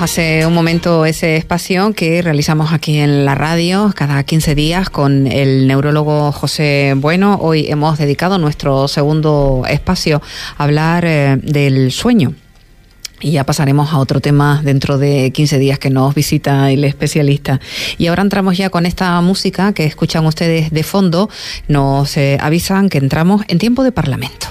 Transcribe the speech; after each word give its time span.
Hace 0.00 0.46
un 0.46 0.54
momento 0.54 1.04
ese 1.04 1.36
espacio 1.36 1.92
que 1.92 2.22
realizamos 2.22 2.72
aquí 2.72 2.96
en 2.96 3.26
la 3.26 3.34
radio 3.34 3.92
cada 3.94 4.22
15 4.22 4.54
días 4.54 4.88
con 4.88 5.26
el 5.26 5.66
neurólogo 5.66 6.32
José 6.32 6.94
Bueno. 6.96 7.38
Hoy 7.38 7.66
hemos 7.68 7.98
dedicado 7.98 8.38
nuestro 8.38 8.88
segundo 8.88 9.64
espacio 9.68 10.22
a 10.56 10.64
hablar 10.64 11.04
eh, 11.04 11.36
del 11.42 11.92
sueño. 11.92 12.32
Y 13.20 13.32
ya 13.32 13.44
pasaremos 13.44 13.92
a 13.92 13.98
otro 13.98 14.22
tema 14.22 14.62
dentro 14.64 14.96
de 14.96 15.32
15 15.32 15.58
días 15.58 15.78
que 15.78 15.90
nos 15.90 16.14
visita 16.14 16.70
el 16.70 16.82
especialista. 16.84 17.60
Y 17.98 18.06
ahora 18.06 18.22
entramos 18.22 18.56
ya 18.56 18.70
con 18.70 18.86
esta 18.86 19.20
música 19.20 19.74
que 19.74 19.84
escuchan 19.84 20.24
ustedes 20.24 20.70
de 20.70 20.82
fondo. 20.82 21.28
Nos 21.68 22.16
eh, 22.16 22.38
avisan 22.40 22.88
que 22.88 22.96
entramos 22.96 23.42
en 23.48 23.58
tiempo 23.58 23.84
de 23.84 23.92
parlamento. 23.92 24.46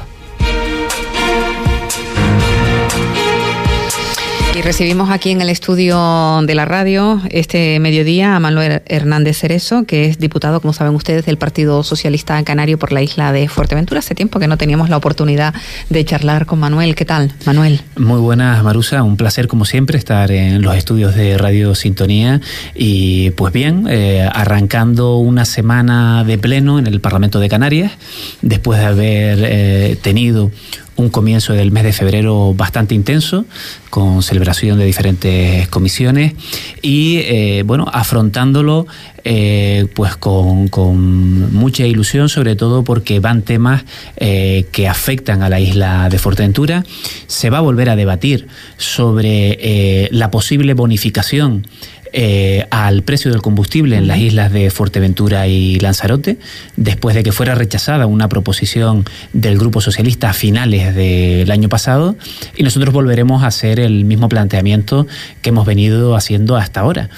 Y 4.60 4.62
recibimos 4.62 5.10
aquí 5.10 5.32
en 5.32 5.40
el 5.40 5.48
estudio 5.48 6.42
de 6.46 6.54
la 6.54 6.66
radio 6.66 7.22
este 7.30 7.80
mediodía 7.80 8.36
a 8.36 8.42
Manuel 8.42 8.82
Hernández 8.88 9.38
Cerezo, 9.38 9.86
que 9.86 10.08
es 10.08 10.20
diputado, 10.20 10.60
como 10.60 10.74
saben 10.74 10.96
ustedes, 10.96 11.26
del 11.26 11.38
Partido 11.38 11.82
Socialista 11.82 12.44
Canario 12.44 12.78
por 12.78 12.92
la 12.92 13.02
isla 13.02 13.32
de 13.32 13.48
Fuerteventura. 13.48 14.00
Hace 14.00 14.16
tiempo 14.16 14.38
que 14.38 14.48
no 14.48 14.58
teníamos 14.58 14.90
la 14.90 14.98
oportunidad 14.98 15.54
de 15.90 16.04
charlar 16.04 16.46
con 16.46 16.60
Manuel. 16.60 16.96
¿Qué 16.96 17.06
tal, 17.06 17.32
Manuel? 17.46 17.80
Muy 17.96 18.20
buenas, 18.20 18.62
Marusa. 18.62 19.02
Un 19.02 19.16
placer, 19.16 19.48
como 19.48 19.64
siempre, 19.64 19.98
estar 19.98 20.30
en 20.30 20.62
los 20.62 20.76
estudios 20.76 21.16
de 21.16 21.38
Radio 21.38 21.74
Sintonía. 21.74 22.42
Y 22.76 23.30
pues 23.32 23.54
bien, 23.54 23.86
eh, 23.90 24.30
arrancando 24.30 25.20
una 25.20 25.46
semana 25.46 26.26
de 26.26 26.38
pleno 26.38 26.80
en 26.80 26.88
el 26.88 27.00
Parlamento 27.00 27.40
de 27.40 27.48
Canarias, 27.48 27.94
después 28.42 28.78
de 28.82 28.86
haber 28.86 29.40
eh, 29.42 29.98
tenido 30.02 30.52
un 31.00 31.10
comienzo 31.10 31.54
del 31.54 31.72
mes 31.72 31.84
de 31.84 31.94
febrero 31.94 32.54
bastante 32.54 32.94
intenso, 32.94 33.46
con 33.90 34.22
celebración 34.22 34.78
de 34.78 34.86
diferentes 34.86 35.68
comisiones 35.70 36.34
y 36.82 37.20
eh, 37.20 37.64
bueno, 37.66 37.86
afrontándolo 37.92 38.86
eh, 39.24 39.88
pues 39.96 40.18
con, 40.18 40.68
con, 40.68 41.54
mucha 41.54 41.86
ilusión, 41.86 42.30
sobre 42.30 42.56
todo 42.56 42.84
porque 42.84 43.20
van 43.20 43.42
temas 43.42 43.84
eh, 44.18 44.66
que 44.72 44.88
afectan 44.88 45.42
a 45.42 45.50
la 45.50 45.60
isla 45.60 46.10
de 46.10 46.20
Fuerteventura. 46.20 46.84
Se 47.28 47.50
va 47.50 47.60
a 47.60 47.62
volver 47.62 47.90
a 47.90 47.96
debatir 47.96 48.48
sobre 48.78 50.10
la 50.12 50.32
posible 50.32 50.74
bonificación 50.74 51.66
eh, 52.14 52.66
al 52.72 53.04
precio 53.04 53.32
del 53.32 53.42
combustible 53.42 53.98
en 53.98 54.08
las 54.08 54.18
islas 54.18 54.52
de 54.52 54.70
Fuerteventura 54.70 55.48
y 55.48 55.80
Lanzarote, 55.80 56.38
después 56.76 57.16
de 57.16 57.24
que 57.24 57.32
fuera 57.32 57.56
rechazada 57.56 58.06
una 58.06 58.30
proposición 58.30 59.06
del 59.34 59.58
Grupo 59.58 59.82
Socialista 59.82 60.30
a 60.30 60.34
finales 60.34 60.96
del 60.96 61.50
año 61.52 61.70
pasado, 61.70 62.16
y 62.56 62.64
nosotros 62.64 62.94
volveremos 62.94 63.44
a 63.44 63.48
hacer 63.48 63.80
el 63.80 64.06
mismo 64.06 64.30
planteamiento 64.30 65.08
que 65.42 65.50
hemos 65.50 65.66
venido 65.66 66.16
haciendo 66.16 66.58
hasta 66.58 66.80
ahora, 66.80 67.10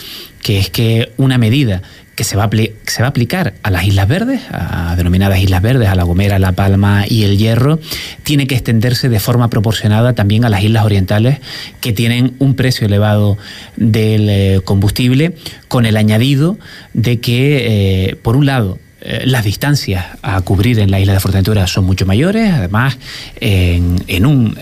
que 0.42 0.60
es 0.60 0.70
que 0.70 1.12
una 1.18 1.38
medida 1.38 1.82
se 2.24 2.38
va, 2.38 2.46
a 2.46 2.50
se 2.86 3.02
va 3.02 3.08
a 3.08 3.10
aplicar 3.10 3.54
a 3.64 3.72
las 3.72 3.86
Islas 3.86 4.08
Verdes, 4.08 4.42
a 4.52 4.96
denominadas 4.96 5.40
Islas 5.40 5.62
Verdes, 5.62 5.90
a 5.90 5.96
La 5.96 6.04
Gomera, 6.04 6.40
La 6.40 6.52
Palma 6.54 7.06
y 7.08 7.24
El 7.24 7.38
Hierro, 7.38 7.80
tiene 8.24 8.48
que 8.48 8.56
extenderse 8.56 9.10
de 9.10 9.20
forma 9.20 9.50
proporcionada 9.50 10.14
también 10.14 10.46
a 10.46 10.50
las 10.50 10.64
Islas 10.64 10.86
Orientales, 10.86 11.40
que 11.80 11.94
tienen 11.94 12.36
un 12.40 12.56
precio 12.56 12.88
elevado 12.88 13.38
del 13.76 14.30
eh, 14.30 14.62
combustible, 14.64 15.36
con 15.68 15.86
el 15.86 15.98
añadido 15.98 16.58
de 16.94 17.20
que, 17.20 18.10
eh, 18.10 18.16
por 18.16 18.36
un 18.36 18.46
lado, 18.46 18.80
eh, 19.04 19.24
las 19.26 19.44
distancias 19.44 20.06
a 20.22 20.40
cubrir 20.42 20.78
en 20.80 20.92
la 20.92 21.00
isla 21.00 21.14
de 21.14 21.20
Fuerteventura 21.20 21.66
son 21.66 21.86
mucho 21.86 22.06
mayores, 22.06 22.52
además 22.52 23.00
en, 23.40 24.26
un, 24.26 24.56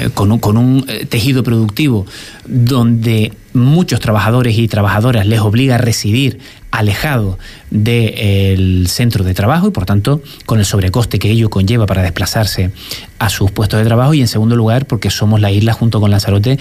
em, 0.00 0.10
con 0.10 0.30
un, 0.30 0.56
un 0.56 0.86
tejido 1.08 1.42
productivo 1.42 2.06
donde 2.46 3.32
muchos 3.54 4.00
trabajadores 4.00 4.58
y 4.58 4.68
trabajadoras 4.68 5.26
les 5.26 5.40
obliga 5.40 5.74
a 5.74 5.78
residir 5.78 6.38
alejado 6.70 7.38
del 7.70 8.86
centro 8.88 9.24
de 9.24 9.34
trabajo 9.34 9.68
y 9.68 9.70
por 9.70 9.84
tanto 9.84 10.22
con 10.46 10.58
el 10.58 10.64
sobrecoste 10.64 11.18
que 11.18 11.30
ello 11.30 11.50
conlleva 11.50 11.86
para 11.86 12.02
desplazarse 12.02 12.70
a 13.18 13.28
sus 13.28 13.50
puestos 13.50 13.78
de 13.78 13.84
trabajo 13.84 14.14
y 14.14 14.20
en 14.20 14.28
segundo 14.28 14.56
lugar 14.56 14.86
porque 14.86 15.10
somos 15.10 15.40
la 15.40 15.50
isla 15.50 15.74
junto 15.74 16.00
con 16.00 16.10
Lanzarote 16.10 16.58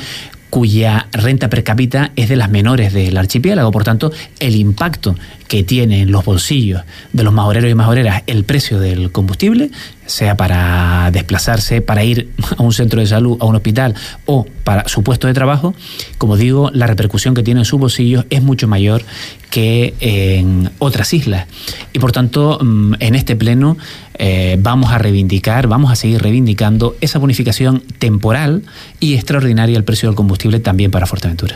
cuya 0.52 1.08
renta 1.14 1.50
per 1.50 1.64
cápita 1.64 2.12
es 2.18 2.28
de 2.28 2.36
las 2.36 2.50
menores 2.52 2.92
del 2.92 3.16
archipiélago. 3.16 3.72
Por 3.72 3.86
tanto, 3.86 4.12
el 4.40 4.58
impacto 4.58 5.16
que 5.52 5.66
tiene 5.66 6.04
en 6.04 6.14
los 6.14 6.24
bolsillos 6.24 6.84
de 7.12 7.24
los 7.24 7.34
majoreros 7.34 7.70
y 7.70 7.76
majoreras 7.76 8.24
el 8.26 8.46
precio 8.46 8.80
del 8.80 9.12
combustible, 9.12 9.70
sea 10.06 10.38
para 10.38 11.12
desplazarse, 11.12 11.82
para 11.82 12.06
ir 12.06 12.30
a 12.58 12.64
un 12.64 12.72
centro 12.72 13.02
de 13.02 13.08
salud, 13.08 13.36
a 13.42 13.44
un 13.44 13.56
hospital 13.58 13.94
o 14.26 14.46
para 14.64 14.88
su 14.88 15.04
puesto 15.04 15.28
de 15.28 15.34
trabajo, 15.34 15.76
como 16.18 16.38
digo, 16.38 16.72
la 16.74 16.88
repercusión 16.88 17.34
que 17.34 17.44
tiene 17.44 17.60
en 17.60 17.66
sus 17.66 17.82
bolsillos 17.82 18.26
es 18.30 18.42
mucho 18.42 18.70
mayor 18.70 19.04
que 19.50 19.94
en 20.00 20.70
otras 20.80 21.14
islas. 21.14 21.48
Y 21.92 22.00
por 22.00 22.14
tanto, 22.14 22.58
mm, 22.62 22.94
en 23.00 23.16
este 23.16 23.36
pleno 23.36 23.76
eh, 24.18 24.56
vamos 24.58 24.94
a 24.94 25.00
reivindicar, 25.00 25.68
vamos 25.68 25.92
a 25.92 25.98
seguir 25.98 26.22
reivindicando 26.22 26.96
esa 27.02 27.20
bonificación 27.20 27.84
temporal 28.00 28.64
y 29.02 29.16
extraordinaria 29.16 29.78
al 29.78 29.84
precio 29.84 30.08
del 30.08 30.16
combustible 30.16 30.62
también 30.62 30.92
para 30.92 31.08
Fuerteventura. 31.08 31.56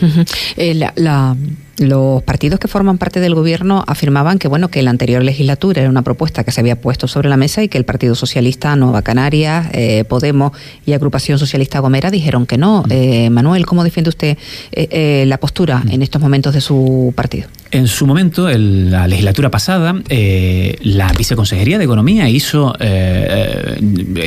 Eh, 0.58 0.74
la 0.74 1.38
los 1.78 2.24
partidos 2.24 2.60
que 2.60 2.68
forman 2.68 2.98
parte 2.98 3.20
del 3.20 3.36
gobierno 3.36 3.84
afirmaban 3.88 4.40
que 4.40 4.48
bueno 4.48 4.70
que 4.70 4.82
la 4.82 4.92
anterior 4.92 5.24
legislatura 5.24 5.82
era 5.82 5.90
una 5.90 6.04
propuesta 6.04 6.44
que 6.44 6.52
se 6.52 6.62
había 6.62 6.80
puesto 6.80 7.08
sobre 7.08 7.30
la 7.30 7.38
mesa 7.38 7.64
y 7.64 7.68
que 7.68 7.78
el 7.78 7.86
Partido 7.86 8.16
Socialista 8.16 8.76
Nueva 8.76 9.02
Canarias, 9.02 9.68
eh, 9.74 10.06
Podemos 10.06 10.54
y 10.86 10.94
Agrupación 10.94 11.40
Socialista 11.40 11.80
Gomera 11.80 12.12
dijeron 12.12 12.46
que 12.46 12.58
no. 12.58 12.84
Mm. 12.84 12.92
Eh, 12.92 13.30
Manuel, 13.30 13.66
¿cómo 13.66 13.84
defiende 13.84 14.10
usted 14.10 14.38
eh, 14.72 15.26
la 15.28 15.38
postura 15.38 15.84
en 15.90 16.02
estos 16.02 16.22
momentos 16.22 16.54
de 16.54 16.62
su 16.62 17.14
partido? 17.16 17.48
En 17.72 17.88
su 17.88 18.08
momento, 18.08 18.50
en 18.50 18.92
la 18.92 19.08
legislatura 19.08 19.52
pasada, 19.52 19.94
la 20.10 21.14
Viceconsejería 21.18 21.78
de 21.78 21.84
Economía 21.84 22.30
hizo 22.30 22.74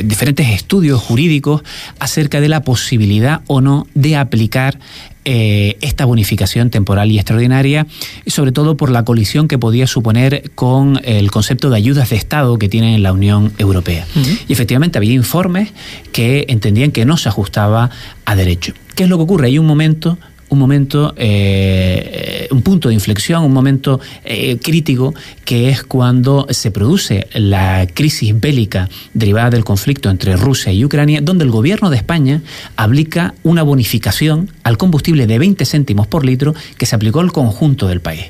diferentes 0.03 0.49
estudios 0.49 1.01
jurídicos 1.01 1.63
acerca 1.99 2.41
de 2.41 2.49
la 2.49 2.61
posibilidad 2.61 3.41
o 3.47 3.61
no 3.61 3.87
de 3.95 4.17
aplicar 4.17 4.77
eh, 5.31 5.77
esta 5.81 6.05
bonificación 6.05 6.71
temporal 6.71 7.11
y 7.11 7.17
extraordinaria, 7.17 7.85
sobre 8.25 8.51
todo 8.51 8.77
por 8.77 8.89
la 8.89 9.05
colisión 9.05 9.47
que 9.47 9.59
podía 9.59 9.85
suponer 9.85 10.49
con 10.55 10.99
el 11.03 11.29
concepto 11.29 11.69
de 11.69 11.77
ayudas 11.77 12.09
de 12.09 12.15
Estado 12.15 12.57
que 12.57 12.67
tiene 12.67 12.95
en 12.95 13.03
la 13.03 13.13
Unión 13.13 13.51
Europea. 13.59 14.07
Y 14.47 14.53
efectivamente 14.53 14.97
había 14.97 15.13
informes 15.13 15.71
que 16.13 16.45
entendían 16.47 16.91
que 16.91 17.05
no 17.05 17.15
se 17.17 17.29
ajustaba 17.29 17.91
a 18.25 18.35
derecho. 18.35 18.73
¿Qué 18.95 19.03
es 19.03 19.09
lo 19.09 19.17
que 19.17 19.23
ocurre? 19.23 19.47
Hay 19.47 19.59
un 19.59 19.67
momento 19.67 20.17
un 20.49 20.59
momento, 20.59 21.13
eh, 21.17 22.47
un 22.51 22.61
punto 22.61 22.89
de 22.89 22.95
inflexión, 22.95 23.43
un 23.43 23.53
momento 23.53 23.99
eh, 24.23 24.57
crítico, 24.61 25.13
que 25.45 25.69
es 25.69 25.83
cuando 25.83 26.47
se 26.49 26.71
produce 26.71 27.27
la 27.33 27.87
crisis 27.93 28.39
bélica 28.39 28.89
derivada 29.13 29.51
del 29.51 29.63
conflicto 29.63 30.09
entre 30.09 30.35
Rusia 30.35 30.71
y 30.71 30.83
Ucrania, 30.83 31.21
donde 31.21 31.43
el 31.43 31.51
gobierno 31.51 31.89
de 31.89 31.97
España 31.97 32.41
aplica 32.75 33.33
una 33.43 33.63
bonificación 33.63 34.51
al 34.63 34.77
combustible 34.77 35.27
de 35.27 35.39
20 35.39 35.65
céntimos 35.65 36.07
por 36.07 36.25
litro 36.25 36.53
que 36.77 36.85
se 36.85 36.95
aplicó 36.95 37.19
al 37.19 37.31
conjunto 37.31 37.87
del 37.87 38.01
país. 38.01 38.25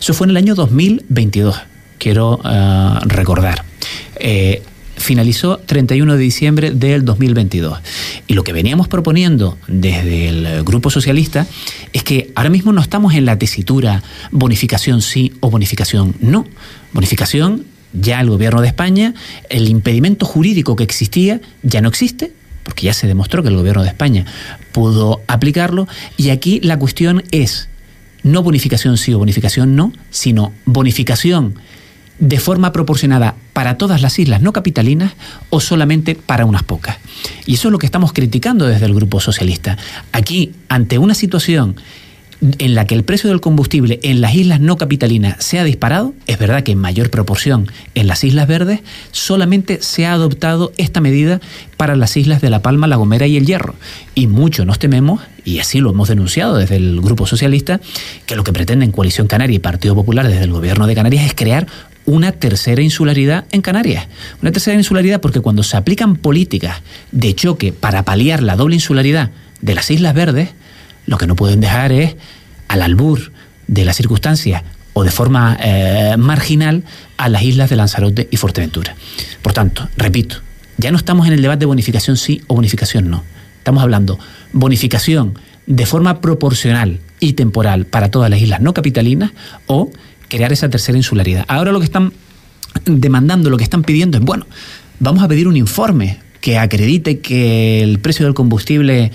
Eso 0.00 0.14
fue 0.14 0.26
en 0.26 0.30
el 0.30 0.36
año 0.36 0.54
2022, 0.54 1.56
quiero 1.98 2.40
eh, 2.44 2.98
recordar 3.06 3.64
finalizó 5.00 5.58
31 5.58 6.12
de 6.12 6.22
diciembre 6.22 6.70
del 6.70 7.04
2022. 7.04 7.78
Y 8.26 8.34
lo 8.34 8.44
que 8.44 8.52
veníamos 8.52 8.86
proponiendo 8.86 9.58
desde 9.66 10.28
el 10.28 10.62
Grupo 10.64 10.90
Socialista 10.90 11.46
es 11.92 12.04
que 12.04 12.30
ahora 12.34 12.50
mismo 12.50 12.72
no 12.72 12.80
estamos 12.80 13.14
en 13.14 13.24
la 13.24 13.38
tesitura 13.38 14.02
bonificación 14.30 15.02
sí 15.02 15.32
o 15.40 15.50
bonificación 15.50 16.14
no. 16.20 16.46
Bonificación, 16.92 17.64
ya 17.92 18.20
el 18.20 18.28
gobierno 18.28 18.60
de 18.60 18.68
España, 18.68 19.14
el 19.48 19.68
impedimento 19.68 20.26
jurídico 20.26 20.76
que 20.76 20.84
existía 20.84 21.40
ya 21.62 21.80
no 21.80 21.88
existe, 21.88 22.32
porque 22.62 22.86
ya 22.86 22.92
se 22.92 23.06
demostró 23.06 23.42
que 23.42 23.48
el 23.48 23.56
gobierno 23.56 23.82
de 23.82 23.88
España 23.88 24.26
pudo 24.72 25.22
aplicarlo, 25.26 25.88
y 26.16 26.30
aquí 26.30 26.60
la 26.60 26.78
cuestión 26.78 27.24
es 27.30 27.68
no 28.22 28.42
bonificación 28.42 28.98
sí 28.98 29.14
o 29.14 29.18
bonificación 29.18 29.76
no, 29.76 29.92
sino 30.10 30.52
bonificación 30.66 31.54
de 32.20 32.38
forma 32.38 32.72
proporcionada 32.72 33.34
para 33.52 33.76
todas 33.78 34.02
las 34.02 34.18
islas 34.18 34.42
no 34.42 34.52
capitalinas 34.52 35.14
o 35.48 35.58
solamente 35.60 36.14
para 36.14 36.44
unas 36.44 36.62
pocas. 36.62 36.98
Y 37.46 37.54
eso 37.54 37.68
es 37.68 37.72
lo 37.72 37.78
que 37.78 37.86
estamos 37.86 38.12
criticando 38.12 38.66
desde 38.66 38.86
el 38.86 38.94
Grupo 38.94 39.20
Socialista. 39.20 39.76
Aquí, 40.12 40.52
ante 40.68 40.98
una 40.98 41.14
situación 41.14 41.76
en 42.58 42.74
la 42.74 42.86
que 42.86 42.94
el 42.94 43.04
precio 43.04 43.28
del 43.28 43.40
combustible 43.40 44.00
en 44.02 44.20
las 44.20 44.34
islas 44.34 44.60
no 44.60 44.76
capitalinas 44.76 45.36
se 45.44 45.58
ha 45.58 45.64
disparado, 45.64 46.14
es 46.26 46.38
verdad 46.38 46.62
que 46.62 46.72
en 46.72 46.78
mayor 46.78 47.10
proporción 47.10 47.70
en 47.94 48.06
las 48.06 48.24
islas 48.24 48.48
verdes, 48.48 48.80
solamente 49.12 49.82
se 49.82 50.06
ha 50.06 50.12
adoptado 50.12 50.72
esta 50.78 51.00
medida 51.00 51.40
para 51.76 51.96
las 51.96 52.16
islas 52.16 52.40
de 52.40 52.50
La 52.50 52.62
Palma, 52.62 52.86
La 52.86 52.96
Gomera 52.96 53.26
y 53.26 53.36
El 53.36 53.46
Hierro. 53.46 53.74
Y 54.14 54.26
mucho 54.26 54.64
nos 54.64 54.78
tememos, 54.78 55.20
y 55.44 55.58
así 55.58 55.80
lo 55.80 55.90
hemos 55.90 56.08
denunciado 56.08 56.56
desde 56.56 56.76
el 56.76 57.00
Grupo 57.00 57.26
Socialista, 57.26 57.80
que 58.26 58.36
lo 58.36 58.44
que 58.44 58.52
pretenden 58.52 58.92
Coalición 58.92 59.26
Canaria 59.26 59.56
y 59.56 59.60
Partido 59.60 59.94
Popular 59.94 60.26
desde 60.26 60.44
el 60.44 60.52
Gobierno 60.52 60.86
de 60.86 60.94
Canarias 60.94 61.26
es 61.26 61.34
crear 61.34 61.66
una 62.10 62.32
tercera 62.32 62.82
insularidad 62.82 63.44
en 63.52 63.62
Canarias. 63.62 64.08
Una 64.42 64.50
tercera 64.50 64.76
insularidad 64.76 65.20
porque 65.20 65.40
cuando 65.40 65.62
se 65.62 65.76
aplican 65.76 66.16
políticas 66.16 66.82
de 67.12 67.34
choque 67.34 67.72
para 67.72 68.04
paliar 68.04 68.42
la 68.42 68.56
doble 68.56 68.74
insularidad, 68.74 69.30
de 69.60 69.74
las 69.74 69.90
Islas 69.90 70.14
Verdes, 70.14 70.50
lo 71.06 71.18
que 71.18 71.26
no 71.26 71.36
pueden 71.36 71.60
dejar 71.60 71.92
es 71.92 72.16
al 72.68 72.82
albur 72.82 73.32
de 73.66 73.84
las 73.84 73.96
circunstancias 73.96 74.62
o 74.92 75.04
de 75.04 75.10
forma 75.10 75.56
eh, 75.62 76.16
marginal 76.18 76.82
a 77.16 77.28
las 77.28 77.42
islas 77.42 77.70
de 77.70 77.76
Lanzarote 77.76 78.28
y 78.30 78.36
Fuerteventura. 78.36 78.96
Por 79.42 79.52
tanto, 79.52 79.88
repito, 79.96 80.36
ya 80.78 80.90
no 80.90 80.96
estamos 80.96 81.26
en 81.26 81.34
el 81.34 81.42
debate 81.42 81.60
de 81.60 81.66
bonificación 81.66 82.16
sí 82.16 82.42
o 82.48 82.54
bonificación 82.54 83.08
no. 83.08 83.22
Estamos 83.58 83.82
hablando 83.82 84.18
bonificación 84.52 85.38
de 85.66 85.86
forma 85.86 86.20
proporcional 86.20 86.98
y 87.20 87.34
temporal 87.34 87.84
para 87.84 88.10
todas 88.10 88.30
las 88.30 88.40
islas 88.40 88.60
no 88.60 88.74
capitalinas 88.74 89.30
o 89.66 89.90
crear 90.30 90.52
esa 90.52 90.70
tercera 90.70 90.96
insularidad. 90.96 91.44
Ahora 91.48 91.72
lo 91.72 91.80
que 91.80 91.84
están 91.84 92.14
demandando, 92.86 93.50
lo 93.50 93.58
que 93.58 93.64
están 93.64 93.82
pidiendo 93.82 94.16
es, 94.16 94.24
bueno, 94.24 94.46
vamos 94.98 95.22
a 95.22 95.28
pedir 95.28 95.46
un 95.46 95.56
informe 95.56 96.18
que 96.40 96.56
acredite 96.56 97.18
que 97.18 97.82
el 97.82 97.98
precio 97.98 98.24
del 98.24 98.34
combustible 98.34 99.12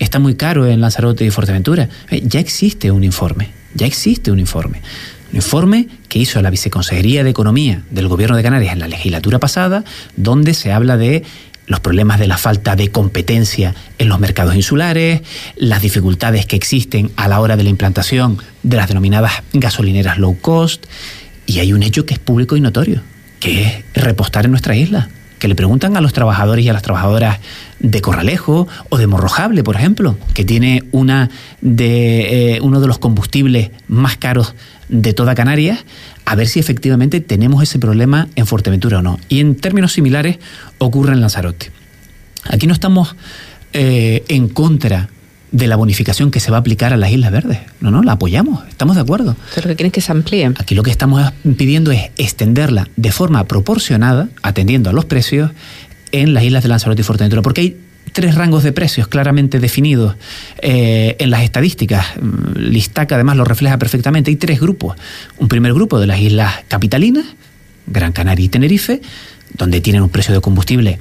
está 0.00 0.18
muy 0.18 0.34
caro 0.34 0.66
en 0.66 0.80
Lanzarote 0.80 1.24
y 1.24 1.30
Fuerteventura. 1.30 1.88
Eh, 2.10 2.22
ya 2.24 2.40
existe 2.40 2.90
un 2.90 3.04
informe, 3.04 3.50
ya 3.74 3.86
existe 3.86 4.32
un 4.32 4.40
informe. 4.40 4.80
Un 5.30 5.36
informe 5.36 5.88
que 6.08 6.18
hizo 6.18 6.40
la 6.42 6.50
Viceconsejería 6.50 7.24
de 7.24 7.30
Economía 7.30 7.82
del 7.90 8.08
Gobierno 8.08 8.36
de 8.36 8.42
Canarias 8.42 8.72
en 8.72 8.78
la 8.80 8.88
legislatura 8.88 9.38
pasada, 9.38 9.84
donde 10.16 10.54
se 10.54 10.72
habla 10.72 10.96
de 10.96 11.24
los 11.66 11.80
problemas 11.80 12.18
de 12.18 12.26
la 12.26 12.36
falta 12.36 12.76
de 12.76 12.90
competencia 12.90 13.74
en 13.98 14.08
los 14.08 14.20
mercados 14.20 14.54
insulares, 14.54 15.22
las 15.56 15.82
dificultades 15.82 16.46
que 16.46 16.56
existen 16.56 17.10
a 17.16 17.28
la 17.28 17.40
hora 17.40 17.56
de 17.56 17.62
la 17.62 17.70
implantación 17.70 18.38
de 18.62 18.76
las 18.76 18.88
denominadas 18.88 19.32
gasolineras 19.52 20.18
low 20.18 20.38
cost, 20.40 20.86
y 21.46 21.58
hay 21.58 21.72
un 21.72 21.82
hecho 21.82 22.06
que 22.06 22.14
es 22.14 22.20
público 22.20 22.56
y 22.56 22.60
notorio, 22.60 23.02
que 23.40 23.62
es 23.62 23.84
repostar 23.94 24.44
en 24.44 24.50
nuestra 24.50 24.76
isla 24.76 25.08
que 25.44 25.48
le 25.48 25.54
preguntan 25.54 25.94
a 25.94 26.00
los 26.00 26.14
trabajadores 26.14 26.64
y 26.64 26.70
a 26.70 26.72
las 26.72 26.80
trabajadoras 26.80 27.38
de 27.84 28.00
Corralejo 28.00 28.66
o 28.88 28.96
de 28.96 29.06
Morrojable, 29.06 29.62
por 29.62 29.76
ejemplo, 29.76 30.16
que 30.32 30.44
tiene 30.44 30.84
una 30.90 31.28
de, 31.60 32.54
eh, 32.54 32.60
uno 32.62 32.80
de 32.80 32.86
los 32.86 32.98
combustibles 32.98 33.70
más 33.88 34.16
caros 34.16 34.54
de 34.88 35.12
toda 35.12 35.34
Canarias, 35.34 35.84
a 36.24 36.34
ver 36.34 36.48
si 36.48 36.58
efectivamente 36.58 37.20
tenemos 37.20 37.62
ese 37.62 37.78
problema 37.78 38.28
en 38.36 38.46
Fuerteventura 38.46 39.00
o 39.00 39.02
no. 39.02 39.18
Y 39.28 39.40
en 39.40 39.54
términos 39.56 39.92
similares 39.92 40.38
ocurre 40.78 41.12
en 41.12 41.20
Lanzarote. 41.20 41.72
Aquí 42.44 42.66
no 42.66 42.72
estamos 42.72 43.16
eh, 43.74 44.24
en 44.28 44.48
contra 44.48 45.10
de 45.54 45.68
la 45.68 45.76
bonificación 45.76 46.32
que 46.32 46.40
se 46.40 46.50
va 46.50 46.56
a 46.56 46.60
aplicar 46.60 46.92
a 46.92 46.96
las 46.96 47.12
Islas 47.12 47.30
Verdes. 47.30 47.58
No, 47.80 47.92
no, 47.92 48.02
la 48.02 48.12
apoyamos, 48.12 48.66
estamos 48.68 48.96
de 48.96 49.02
acuerdo. 49.02 49.36
Pero 49.54 49.68
que 49.68 49.76
quieren 49.76 49.92
que 49.92 50.00
se 50.00 50.10
amplíe. 50.10 50.46
Aquí 50.46 50.74
lo 50.74 50.82
que 50.82 50.90
estamos 50.90 51.32
pidiendo 51.56 51.92
es 51.92 52.10
extenderla 52.16 52.88
de 52.96 53.12
forma 53.12 53.44
proporcionada, 53.44 54.28
atendiendo 54.42 54.90
a 54.90 54.92
los 54.92 55.04
precios, 55.04 55.52
en 56.14 56.32
las 56.32 56.44
islas 56.44 56.62
de 56.62 56.68
Lanzarote 56.68 57.02
y 57.02 57.04
Fuerteventura, 57.04 57.42
porque 57.42 57.60
hay 57.60 57.76
tres 58.12 58.36
rangos 58.36 58.62
de 58.62 58.72
precios 58.72 59.08
claramente 59.08 59.58
definidos 59.58 60.14
eh, 60.58 61.16
en 61.18 61.30
las 61.30 61.42
estadísticas. 61.42 62.06
Mm, 62.20 62.56
Listaca 62.56 63.16
además 63.16 63.36
lo 63.36 63.44
refleja 63.44 63.78
perfectamente. 63.78 64.30
Hay 64.30 64.36
tres 64.36 64.60
grupos. 64.60 64.96
Un 65.38 65.48
primer 65.48 65.74
grupo 65.74 65.98
de 65.98 66.06
las 66.06 66.20
islas 66.20 66.54
capitalinas, 66.68 67.24
Gran 67.88 68.12
Canaria 68.12 68.44
y 68.44 68.48
Tenerife, 68.48 69.02
donde 69.58 69.80
tienen 69.80 70.02
un 70.02 70.08
precio 70.08 70.32
de 70.32 70.40
combustible 70.40 71.00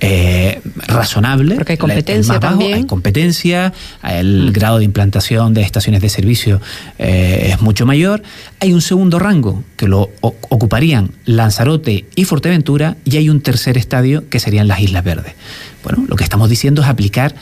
eh, 0.00 0.60
razonable. 0.86 1.56
Porque 1.56 1.72
hay 1.72 1.78
competencia 1.78 2.38
también. 2.38 2.74
Hay 2.74 2.84
competencia, 2.84 3.72
el 4.02 4.50
mm. 4.50 4.52
grado 4.52 4.78
de 4.78 4.84
implantación 4.84 5.54
de 5.54 5.62
estaciones 5.62 6.00
de 6.00 6.08
servicio 6.08 6.60
eh, 6.98 7.50
es 7.52 7.60
mucho 7.60 7.84
mayor. 7.84 8.22
Hay 8.60 8.72
un 8.72 8.80
segundo 8.80 9.18
rango 9.18 9.64
que 9.76 9.88
lo 9.88 10.10
ocuparían 10.20 11.10
Lanzarote 11.24 12.06
y 12.14 12.24
Fuerteventura 12.24 12.96
y 13.04 13.16
hay 13.16 13.28
un 13.28 13.40
tercer 13.40 13.76
estadio 13.76 14.28
que 14.28 14.40
serían 14.40 14.68
las 14.68 14.80
Islas 14.80 15.04
Verdes. 15.04 15.34
Bueno, 15.82 16.04
lo 16.08 16.16
que 16.16 16.24
estamos 16.24 16.48
diciendo 16.48 16.82
es 16.82 16.88
aplicar 16.88 17.34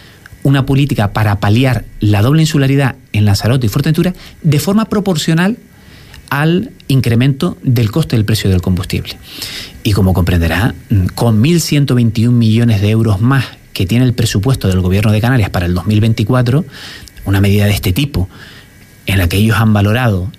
una 0.43 0.65
política 0.65 1.13
para 1.13 1.41
paliar 1.41 1.85
la 2.01 2.23
doble 2.23 2.43
insularidad 2.43 2.97
en 3.13 3.25
Lanzarote 3.25 3.67
y 3.67 3.69
Fuerteventura 3.69 4.15
de 4.43 4.61
forma 4.61 4.85
proporcional 4.85 5.59
al 6.31 6.71
incremento 6.89 7.57
del 7.63 7.91
coste 7.91 8.17
del 8.17 8.25
precio 8.25 8.51
del 8.51 8.63
combustible. 8.63 9.17
Y 9.83 9.93
como 9.93 10.13
comprenderá, 10.13 10.75
con 11.15 11.43
1.121 11.43 12.31
millones 12.31 12.81
de 12.81 12.91
euros 12.91 13.21
más 13.21 13.45
que 13.73 13.87
tiene 13.87 14.05
el 14.05 14.15
presupuesto 14.15 14.69
del 14.69 14.81
Gobierno 14.81 15.13
de 15.13 15.21
Canarias 15.21 15.51
para 15.51 15.67
el 15.67 15.75
2024, 15.75 16.65
una 17.25 17.41
medida 17.41 17.67
de 17.67 17.73
este 17.73 17.93
tipo, 17.93 18.29
en 19.07 19.19
la 19.19 19.29
que 19.29 19.37
ellos 19.37 19.57
han 19.59 19.73
valorado 19.73 20.31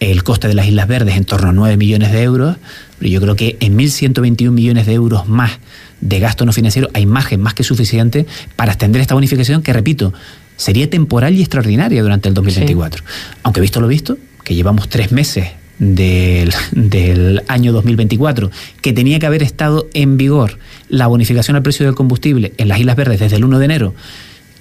el 0.00 0.24
coste 0.24 0.48
de 0.48 0.54
las 0.54 0.66
Islas 0.66 0.88
Verdes 0.88 1.16
en 1.16 1.24
torno 1.24 1.48
a 1.48 1.52
9 1.52 1.76
millones 1.76 2.10
de 2.10 2.22
euros, 2.22 2.56
yo 3.00 3.20
creo 3.20 3.36
que 3.36 3.56
en 3.60 3.78
1.121 3.78 4.50
millones 4.50 4.86
de 4.86 4.94
euros 4.94 5.28
más 5.28 5.52
de 6.00 6.18
gasto 6.18 6.44
no 6.44 6.52
financiero 6.52 6.88
hay 6.92 7.06
margen 7.06 7.40
más 7.40 7.54
que 7.54 7.62
suficiente 7.62 8.26
para 8.56 8.72
extender 8.72 9.00
esta 9.00 9.14
bonificación 9.14 9.62
que, 9.62 9.72
repito, 9.72 10.12
sería 10.56 10.90
temporal 10.90 11.34
y 11.34 11.40
extraordinaria 11.40 12.02
durante 12.02 12.28
el 12.28 12.34
2024. 12.34 13.04
Aunque 13.44 13.60
visto 13.60 13.80
lo 13.80 13.86
visto, 13.86 14.18
que 14.44 14.54
llevamos 14.54 14.88
tres 14.88 15.12
meses 15.12 15.48
del, 15.78 16.52
del, 16.72 17.42
año 17.48 17.72
2024, 17.72 18.50
que 18.80 18.92
tenía 18.92 19.18
que 19.18 19.26
haber 19.26 19.42
estado 19.42 19.88
en 19.94 20.16
vigor 20.16 20.58
la 20.88 21.06
bonificación 21.06 21.56
al 21.56 21.62
precio 21.62 21.86
del 21.86 21.94
combustible 21.94 22.52
en 22.56 22.68
las 22.68 22.78
Islas 22.78 22.96
Verdes 22.96 23.20
desde 23.20 23.36
el 23.36 23.44
1 23.44 23.58
de 23.58 23.64
enero, 23.64 23.94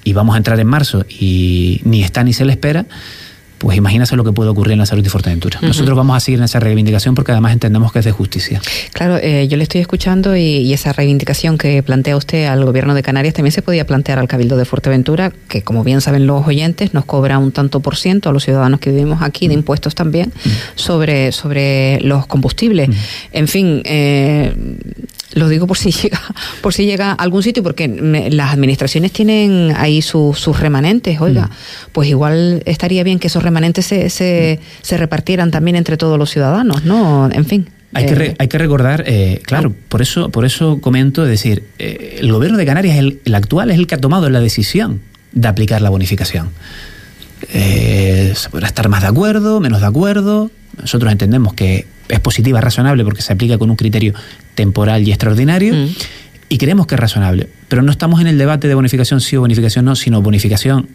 y 0.04 0.13
vamos 0.13 0.36
a 0.36 0.38
entrar 0.38 0.60
en 0.60 0.68
marzo 0.68 1.06
y 1.07 1.81
ni 1.83 2.04
está 2.04 2.24
ni 2.24 2.33
se 2.33 2.45
le 2.45 2.54
espera, 2.54 2.86
pues 3.61 3.77
imagínese 3.77 4.15
lo 4.15 4.23
que 4.23 4.31
puede 4.31 4.49
ocurrir 4.49 4.73
en 4.73 4.79
la 4.79 4.87
salud 4.87 5.05
y 5.05 5.09
Fuerteventura. 5.09 5.59
Nosotros 5.61 5.95
vamos 5.95 6.17
a 6.17 6.19
seguir 6.19 6.39
en 6.39 6.45
esa 6.45 6.59
reivindicación 6.59 7.13
porque 7.13 7.31
además 7.31 7.53
entendemos 7.53 7.91
que 7.91 7.99
es 7.99 8.06
de 8.06 8.11
justicia. 8.11 8.59
Claro, 8.91 9.18
eh, 9.18 9.47
yo 9.47 9.56
le 9.56 9.61
estoy 9.61 9.81
escuchando 9.81 10.35
y, 10.35 10.73
esa 10.73 10.94
reivindicación 10.94 11.59
que 11.59 11.83
plantea 11.83 12.18
usted 12.18 12.45
al 12.45 12.65
gobierno 12.65 12.95
de 12.95 13.03
Canarias 13.03 13.35
también 13.35 13.51
se 13.51 13.61
podía 13.61 13.85
plantear 13.85 14.18
al 14.18 14.27
Cabildo 14.27 14.57
de 14.57 14.65
Fuerteventura, 14.65 15.31
que 15.47 15.61
como 15.61 15.83
bien 15.83 16.01
saben 16.01 16.25
los 16.25 16.47
oyentes, 16.47 16.95
nos 16.95 17.06
cobra 17.06 17.37
un 17.37 17.51
tanto 17.51 17.81
por 17.81 17.97
ciento 17.97 18.30
a 18.30 18.33
los 18.33 18.45
ciudadanos 18.45 18.80
que 18.80 18.89
vivimos 18.89 19.21
aquí 19.21 19.47
de 19.47 19.53
impuestos 19.53 19.94
también 19.94 20.33
sobre, 20.73 21.31
sobre 21.31 21.99
los 22.01 22.25
combustibles. 22.25 22.89
En 23.31 23.47
fin, 23.47 23.83
eh, 23.85 24.56
lo 25.33 25.49
digo 25.49 25.68
por 25.68 25.77
si 25.77 25.91
llega, 26.01 26.19
por 26.61 26.73
si 26.73 26.85
llega 26.85 27.11
a 27.11 27.13
algún 27.13 27.44
sitio, 27.44 27.61
porque 27.61 27.87
las 28.31 28.53
administraciones 28.53 29.11
tienen 29.11 29.73
ahí 29.77 30.01
sus 30.01 30.59
remanentes, 30.59 31.21
oiga, 31.21 31.51
pues 31.91 32.09
igual 32.09 32.63
estaría 32.65 33.03
bien 33.03 33.19
que 33.19 33.27
esos 33.27 33.44
remanentes 33.44 33.50
se, 33.81 34.09
se, 34.09 34.59
se, 34.81 34.97
repartieran 34.97 35.51
también 35.51 35.75
entre 35.75 35.97
todos 35.97 36.17
los 36.17 36.29
ciudadanos, 36.29 36.83
¿no? 36.85 37.29
En 37.31 37.45
fin. 37.45 37.67
Hay 37.93 38.05
que, 38.05 38.13
eh, 38.13 38.35
hay 38.39 38.47
que 38.47 38.57
recordar, 38.57 39.03
eh, 39.05 39.41
claro, 39.45 39.73
por 39.89 40.01
eso, 40.01 40.29
por 40.29 40.45
eso 40.45 40.79
comento, 40.79 41.23
es 41.23 41.29
decir, 41.29 41.63
eh, 41.77 42.19
el 42.21 42.31
gobierno 42.31 42.57
de 42.57 42.65
Canarias, 42.65 42.97
el, 42.97 43.19
el, 43.25 43.35
actual, 43.35 43.69
es 43.69 43.77
el 43.77 43.87
que 43.87 43.95
ha 43.95 43.97
tomado 43.97 44.29
la 44.29 44.39
decisión 44.39 45.01
de 45.33 45.47
aplicar 45.47 45.81
la 45.81 45.89
bonificación. 45.89 46.49
se 47.51 48.49
podrá 48.49 48.67
estar 48.67 48.87
más 48.87 49.01
de 49.01 49.07
acuerdo, 49.07 49.59
menos 49.59 49.81
de 49.81 49.87
acuerdo. 49.87 50.51
Nosotros 50.79 51.11
entendemos 51.11 51.53
que 51.53 51.85
es 52.07 52.19
positiva, 52.21 52.61
razonable, 52.61 53.03
porque 53.03 53.21
se 53.21 53.33
aplica 53.33 53.57
con 53.57 53.69
un 53.69 53.75
criterio 53.75 54.13
temporal 54.55 55.05
y 55.05 55.11
extraordinario. 55.11 55.73
Mm. 55.73 55.89
Y 56.47 56.57
creemos 56.57 56.87
que 56.87 56.95
es 56.95 56.99
razonable. 56.99 57.47
Pero 57.67 57.81
no 57.81 57.91
estamos 57.91 58.21
en 58.21 58.27
el 58.27 58.37
debate 58.37 58.67
de 58.67 58.75
bonificación 58.75 59.21
sí 59.21 59.35
o 59.35 59.41
bonificación 59.41 59.85
no, 59.85 59.95
sino 59.95 60.21
bonificación 60.21 60.87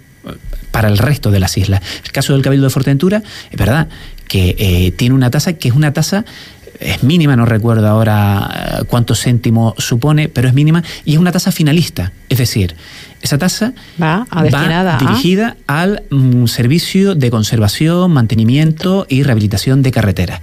para 0.70 0.88
el 0.88 0.98
resto 0.98 1.30
de 1.30 1.40
las 1.40 1.56
islas. 1.56 1.82
El 2.04 2.12
caso 2.12 2.32
del 2.32 2.42
Cabildo 2.42 2.66
de 2.66 2.70
Fuerteventura, 2.70 3.22
es 3.50 3.58
verdad 3.58 3.88
que 4.28 4.56
eh, 4.58 4.90
tiene 4.92 5.14
una 5.14 5.30
tasa 5.30 5.54
que 5.54 5.68
es 5.68 5.74
una 5.74 5.92
tasa 5.92 6.24
es 6.80 7.02
mínima, 7.02 7.36
no 7.36 7.46
recuerdo 7.46 7.88
ahora 7.88 8.78
eh, 8.80 8.84
cuántos 8.86 9.22
céntimos 9.22 9.74
supone, 9.78 10.28
pero 10.28 10.48
es 10.48 10.54
mínima 10.54 10.82
y 11.04 11.14
es 11.14 11.18
una 11.18 11.32
tasa 11.32 11.52
finalista. 11.52 12.12
Es 12.28 12.38
decir, 12.38 12.74
esa 13.22 13.38
tasa 13.38 13.72
va, 14.00 14.26
va 14.30 14.98
dirigida 14.98 15.56
al 15.66 16.02
mm, 16.10 16.46
servicio 16.46 17.14
de 17.14 17.30
conservación, 17.30 18.12
mantenimiento 18.12 19.06
y 19.08 19.22
rehabilitación 19.22 19.82
de 19.82 19.90
carreteras 19.90 20.40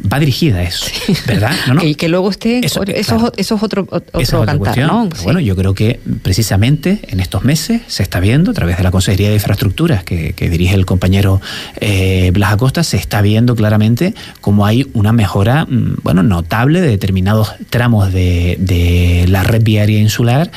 va 0.00 0.18
dirigida 0.18 0.58
a 0.58 0.62
eso, 0.62 0.86
¿verdad? 1.26 1.52
Y 1.82 1.94
que 1.94 2.08
luego 2.08 2.30
esté, 2.30 2.64
eso, 2.64 2.82
es, 2.82 3.52
otro, 3.52 3.86
cantar, 3.86 4.78
¿no? 4.78 5.08
bueno, 5.24 5.40
yo 5.40 5.56
creo 5.56 5.74
que 5.74 6.00
precisamente 6.22 7.00
en 7.08 7.20
estos 7.20 7.44
meses 7.44 7.82
se 7.86 8.02
está 8.02 8.20
viendo, 8.20 8.50
a 8.50 8.54
través 8.54 8.76
de 8.76 8.82
la 8.82 8.90
Consejería 8.90 9.28
de 9.28 9.34
Infraestructuras 9.34 10.04
que, 10.04 10.34
dirige 10.46 10.74
el 10.74 10.86
compañero 10.86 11.40
eh, 11.80 12.30
Blas 12.32 12.52
Acosta, 12.52 12.82
se 12.82 12.96
está 12.96 13.20
viendo 13.20 13.56
claramente 13.56 14.14
cómo 14.40 14.66
hay 14.66 14.86
una 14.92 15.12
mejora, 15.12 15.64
mm, 15.64 15.96
bueno, 16.02 16.22
notable 16.22 16.80
de 16.80 16.88
determinados 16.88 17.54
tramos 17.70 18.12
de, 18.12 18.56
de 18.60 19.26
la 19.28 19.42
red 19.42 19.62
viaria 19.62 19.98
insular 19.98 20.50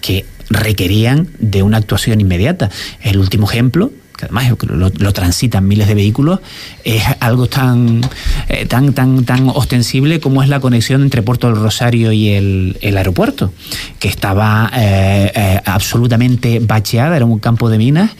que 0.00 0.24
requerían 0.48 1.28
de 1.38 1.62
una 1.62 1.78
actuación 1.78 2.20
inmediata. 2.20 2.70
El 3.00 3.18
último 3.18 3.48
ejemplo 3.48 3.90
además 4.22 4.52
lo, 4.68 5.12
transitan 5.12 5.66
miles 5.66 5.88
de 5.88 5.94
vehículos, 5.94 6.40
es 6.84 7.02
algo 7.20 7.46
tan, 7.46 8.00
eh, 8.48 8.66
tan, 8.66 8.92
tan, 8.92 9.24
tan 9.24 9.48
ostensible 9.48 10.20
como 10.20 10.42
es 10.42 10.48
la 10.48 10.60
conexión 10.60 11.02
entre 11.02 11.22
Puerto 11.22 11.48
del 11.48 11.56
Rosario 11.56 12.12
y 12.12 12.28
el, 12.28 12.96
aeropuerto, 12.96 13.52
que 13.98 14.08
estaba 14.08 14.70
eh, 14.74 15.32
eh, 15.34 15.60
absolutamente 15.64 16.60
bacheada, 16.60 17.16
era 17.16 17.24
un 17.24 17.38
campo 17.38 17.68
de 17.68 17.78
minas. 17.78 18.10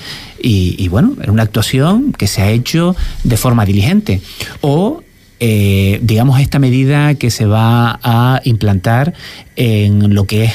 Y, 0.44 0.88
bueno, 0.88 1.14
era 1.22 1.30
una 1.30 1.44
actuación 1.44 2.12
que 2.12 2.26
se 2.26 2.42
ha 2.42 2.50
hecho 2.50 2.96
de 3.22 3.36
forma 3.36 3.64
diligente. 3.64 4.20
O 4.60 5.04
digamos, 5.38 6.40
esta 6.40 6.58
medida 6.58 7.14
que 7.14 7.30
se 7.30 7.46
va 7.46 8.00
a 8.02 8.40
implantar 8.44 9.14
en 9.54 10.14
lo 10.14 10.24
que 10.24 10.44
es 10.44 10.52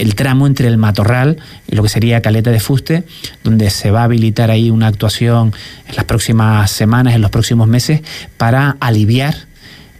el 0.00 0.14
tramo 0.14 0.46
entre 0.46 0.68
el 0.68 0.76
Matorral 0.76 1.38
y 1.66 1.74
lo 1.74 1.82
que 1.82 1.88
sería 1.88 2.22
Caleta 2.22 2.50
de 2.50 2.60
Fuste, 2.60 3.04
donde 3.42 3.70
se 3.70 3.90
va 3.90 4.00
a 4.00 4.04
habilitar 4.04 4.50
ahí 4.50 4.70
una 4.70 4.86
actuación 4.86 5.52
en 5.88 5.96
las 5.96 6.04
próximas 6.04 6.70
semanas, 6.70 7.14
en 7.14 7.20
los 7.20 7.30
próximos 7.30 7.68
meses, 7.68 8.02
para 8.36 8.76
aliviar 8.80 9.34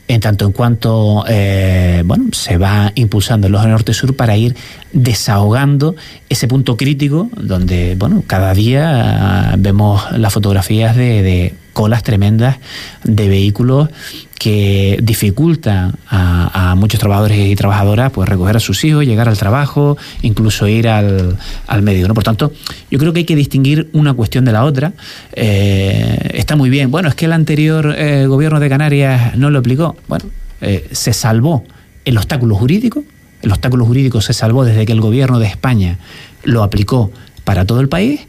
en 0.07 0.21
tanto 0.21 0.45
en 0.45 0.53
cuanto 0.53 1.25
eh, 1.29 2.03
bueno, 2.05 2.27
se 2.33 2.59
va 2.59 2.93
impulsando 2.95 3.47
el 3.47 3.55
los 3.55 3.67
norte-sur 3.67 4.15
para 4.15 4.37
ir 4.37 4.55
desahogando 4.93 5.97
ese 6.29 6.47
punto 6.47 6.77
crítico 6.77 7.31
donde 7.35 7.95
bueno, 7.99 8.23
cada 8.27 8.53
día 8.53 9.53
ah, 9.53 9.55
vemos 9.59 10.03
las 10.13 10.33
fotografías 10.33 10.95
de 10.95 11.55
colas 11.75 12.03
tremendas 12.03 12.57
de 13.03 13.29
vehículos 13.29 13.91
que 14.39 14.99
dificultan 15.03 15.95
a, 16.09 16.75
muchos 16.77 17.01
trabajadores 17.01 17.39
y 17.39 17.57
trabajadoras 17.57 18.11
pues 18.13 18.29
recoger 18.29 18.57
a 18.57 18.61
sus 18.61 18.85
hijos, 18.85 19.05
llegar 19.07 19.29
al 19.29 19.39
trabajo, 19.39 19.97
incluso 20.23 20.67
ir 20.69 20.89
al, 20.89 21.37
medio. 21.83 22.09
¿no? 22.09 22.15
Por 22.15 22.25
tanto, 22.25 22.53
yo 22.91 22.99
creo 22.99 23.13
que 23.13 23.21
hay 23.21 23.25
que 23.25 23.37
distinguir 23.37 23.89
una 23.93 24.13
cuestión 24.15 24.45
de 24.45 24.53
la 24.53 24.65
otra. 24.65 24.93
Eh, 25.33 26.31
está 26.35 26.57
muy 26.57 26.71
bien. 26.71 26.91
Bueno, 26.91 27.09
es 27.09 27.15
que 27.15 27.25
el 27.25 27.33
anterior 27.33 27.95
eh, 27.97 28.27
gobierno 28.27 28.61
de 28.61 28.69
Canarias 28.69 29.37
no 29.37 29.51
lo 29.51 29.61
aplicó. 29.61 29.97
Bueno, 30.09 30.27
eh, 30.61 30.89
se 30.93 31.13
salvó 31.13 31.65
el 32.05 32.17
obstáculo 32.17 32.55
jurídico. 32.57 33.05
El 33.41 33.51
obstáculo 33.51 33.85
jurídico 33.85 34.21
se 34.21 34.33
salvó 34.33 34.65
desde 34.65 34.85
que 34.87 34.93
el 34.93 35.01
gobierno 35.01 35.39
de 35.39 35.47
España 35.47 35.99
lo 36.43 36.63
aplicó 36.63 37.11
para 37.45 37.65
todo 37.65 37.81
el 37.81 37.89
país. 37.89 38.21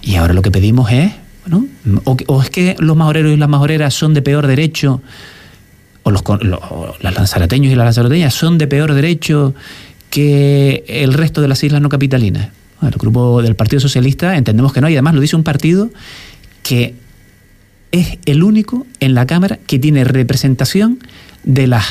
Y 0.00 0.16
ahora 0.16 0.34
lo 0.34 0.42
que 0.42 0.50
pedimos 0.50 0.92
es 0.92 1.12
o, 2.04 2.42
es 2.42 2.50
que 2.50 2.76
los 2.78 2.96
majoreros 2.96 3.32
y 3.32 3.36
las 3.36 3.48
majoreras 3.48 3.94
son 3.94 4.14
de 4.14 4.22
peor 4.22 4.46
derecho, 4.46 5.02
o 6.02 6.10
los, 6.10 6.22
las 7.00 7.14
lanzaroteños 7.14 7.72
y 7.72 7.76
las 7.76 7.84
lanzaroteñas 7.84 8.34
son 8.34 8.58
de 8.58 8.66
peor 8.66 8.94
derecho 8.94 9.54
que 10.10 10.84
el 10.86 11.12
resto 11.12 11.40
de 11.40 11.48
las 11.48 11.62
islas 11.64 11.80
no 11.80 11.88
capitalinas. 11.88 12.50
el 12.82 12.90
grupo 12.90 13.42
del 13.42 13.56
Partido 13.56 13.80
Socialista 13.80 14.36
entendemos 14.36 14.72
que 14.72 14.80
no, 14.80 14.88
y 14.88 14.94
además 14.94 15.14
lo 15.14 15.20
dice 15.20 15.36
un 15.36 15.44
partido 15.44 15.90
que 16.62 16.94
es 17.92 18.18
el 18.24 18.42
único 18.42 18.86
en 19.00 19.14
la 19.14 19.26
Cámara 19.26 19.58
que 19.66 19.78
tiene 19.78 20.04
representación 20.04 20.98
de 21.44 21.66
las 21.66 21.84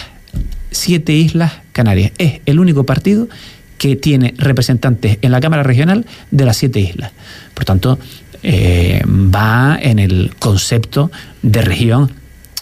siete 0.72 1.14
islas 1.14 1.54
canarias. 1.72 2.12
Es 2.18 2.42
el 2.46 2.60
único 2.60 2.86
partido 2.86 3.30
que 3.78 3.96
tiene 3.96 4.34
representantes 4.38 5.18
en 5.22 5.32
la 5.32 5.42
Cámara 5.42 5.64
Regional 5.64 6.06
de 6.32 6.46
las 6.46 6.58
siete 6.58 6.80
islas. 6.80 7.12
Por 7.54 7.66
tanto, 7.66 8.00
eh, 8.44 9.02
va 9.08 9.78
en 9.82 10.00
el 10.00 10.36
concepto 10.38 11.12
de 11.42 11.62
región, 11.62 12.12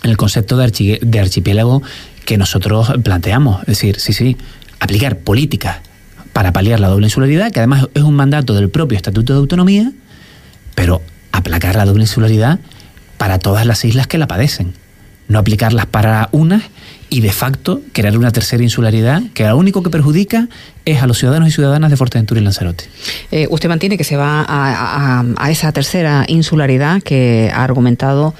en 0.03 0.11
el 0.11 0.17
concepto 0.17 0.57
de, 0.57 0.99
de 1.01 1.19
archipiélago 1.19 1.81
que 2.25 2.37
nosotros 2.37 2.91
planteamos. 3.03 3.61
Es 3.61 3.67
decir, 3.67 3.99
sí, 3.99 4.13
sí, 4.13 4.37
aplicar 4.79 5.17
políticas 5.19 5.77
para 6.33 6.53
paliar 6.53 6.79
la 6.79 6.87
doble 6.87 7.07
insularidad, 7.07 7.51
que 7.51 7.59
además 7.59 7.87
es 7.93 8.03
un 8.03 8.15
mandato 8.15 8.53
del 8.53 8.69
propio 8.69 8.95
Estatuto 8.95 9.33
de 9.33 9.39
Autonomía, 9.39 9.91
pero 10.75 11.01
aplacar 11.31 11.75
la 11.75 11.85
doble 11.85 12.03
insularidad 12.03 12.59
para 13.17 13.39
todas 13.39 13.65
las 13.65 13.83
islas 13.85 14.07
que 14.07 14.17
la 14.17 14.27
padecen. 14.27 14.73
No 15.27 15.39
aplicarlas 15.39 15.85
para 15.85 16.29
unas 16.31 16.63
y 17.09 17.21
de 17.21 17.31
facto 17.31 17.81
crear 17.93 18.17
una 18.17 18.31
tercera 18.31 18.63
insularidad 18.63 19.21
que 19.33 19.45
lo 19.45 19.57
único 19.57 19.83
que 19.83 19.89
perjudica 19.89 20.47
es 20.85 21.01
a 21.01 21.07
los 21.07 21.17
ciudadanos 21.17 21.49
y 21.49 21.51
ciudadanas 21.51 21.91
de 21.91 21.97
Fuerteventura 21.97 22.39
y 22.39 22.43
Lanzarote. 22.43 22.85
Eh, 23.31 23.47
usted 23.49 23.69
mantiene 23.69 23.97
que 23.97 24.03
se 24.03 24.17
va 24.17 24.45
a, 24.47 25.49
esa 25.49 25.71
tercera 25.71 26.25
insularidad 26.27 27.01
que 27.01 27.51
ha 27.53 27.63
argumentado 27.63 28.33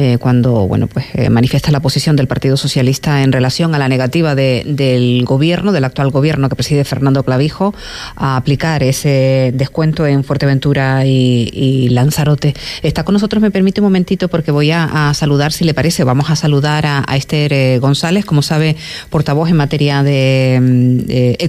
eh, 0.00 0.16
cuando 0.20 0.68
bueno 0.68 0.86
pues 0.86 1.06
eh, 1.14 1.28
manifiesta 1.28 1.72
la 1.72 1.80
posición 1.80 2.14
del 2.14 2.28
Partido 2.28 2.56
Socialista 2.56 3.22
en 3.22 3.32
relación 3.32 3.74
a 3.74 3.78
la 3.78 3.88
negativa 3.88 4.36
del 4.36 5.24
gobierno, 5.24 5.72
del 5.72 5.82
actual 5.84 6.10
gobierno 6.10 6.48
que 6.48 6.54
preside 6.54 6.84
Fernando 6.84 7.24
Clavijo, 7.24 7.74
a 8.14 8.36
aplicar 8.36 8.84
ese 8.84 9.50
descuento 9.54 10.06
en 10.06 10.22
Fuerteventura 10.22 11.04
y, 11.04 11.88
Lanzarote. 11.90 12.54
Está 12.82 13.04
con 13.04 13.14
nosotros, 13.14 13.42
me 13.42 13.50
permite 13.50 13.80
un 13.80 13.86
momentito 13.86 14.28
porque 14.28 14.50
voy 14.50 14.70
a, 14.70 15.12
saludar, 15.14 15.52
si 15.52 15.64
le 15.64 15.74
parece, 15.74 16.04
vamos 16.04 16.30
a 16.30 16.36
saludar 16.36 16.86
a, 16.86 17.04
Esther 17.16 17.80
González, 17.80 18.24
como 18.24 18.42
sabe, 18.42 18.76
portavoz 19.10 19.48
en 19.48 19.56
materia 19.56 20.02
de 20.04 20.58
mm, 20.60 21.44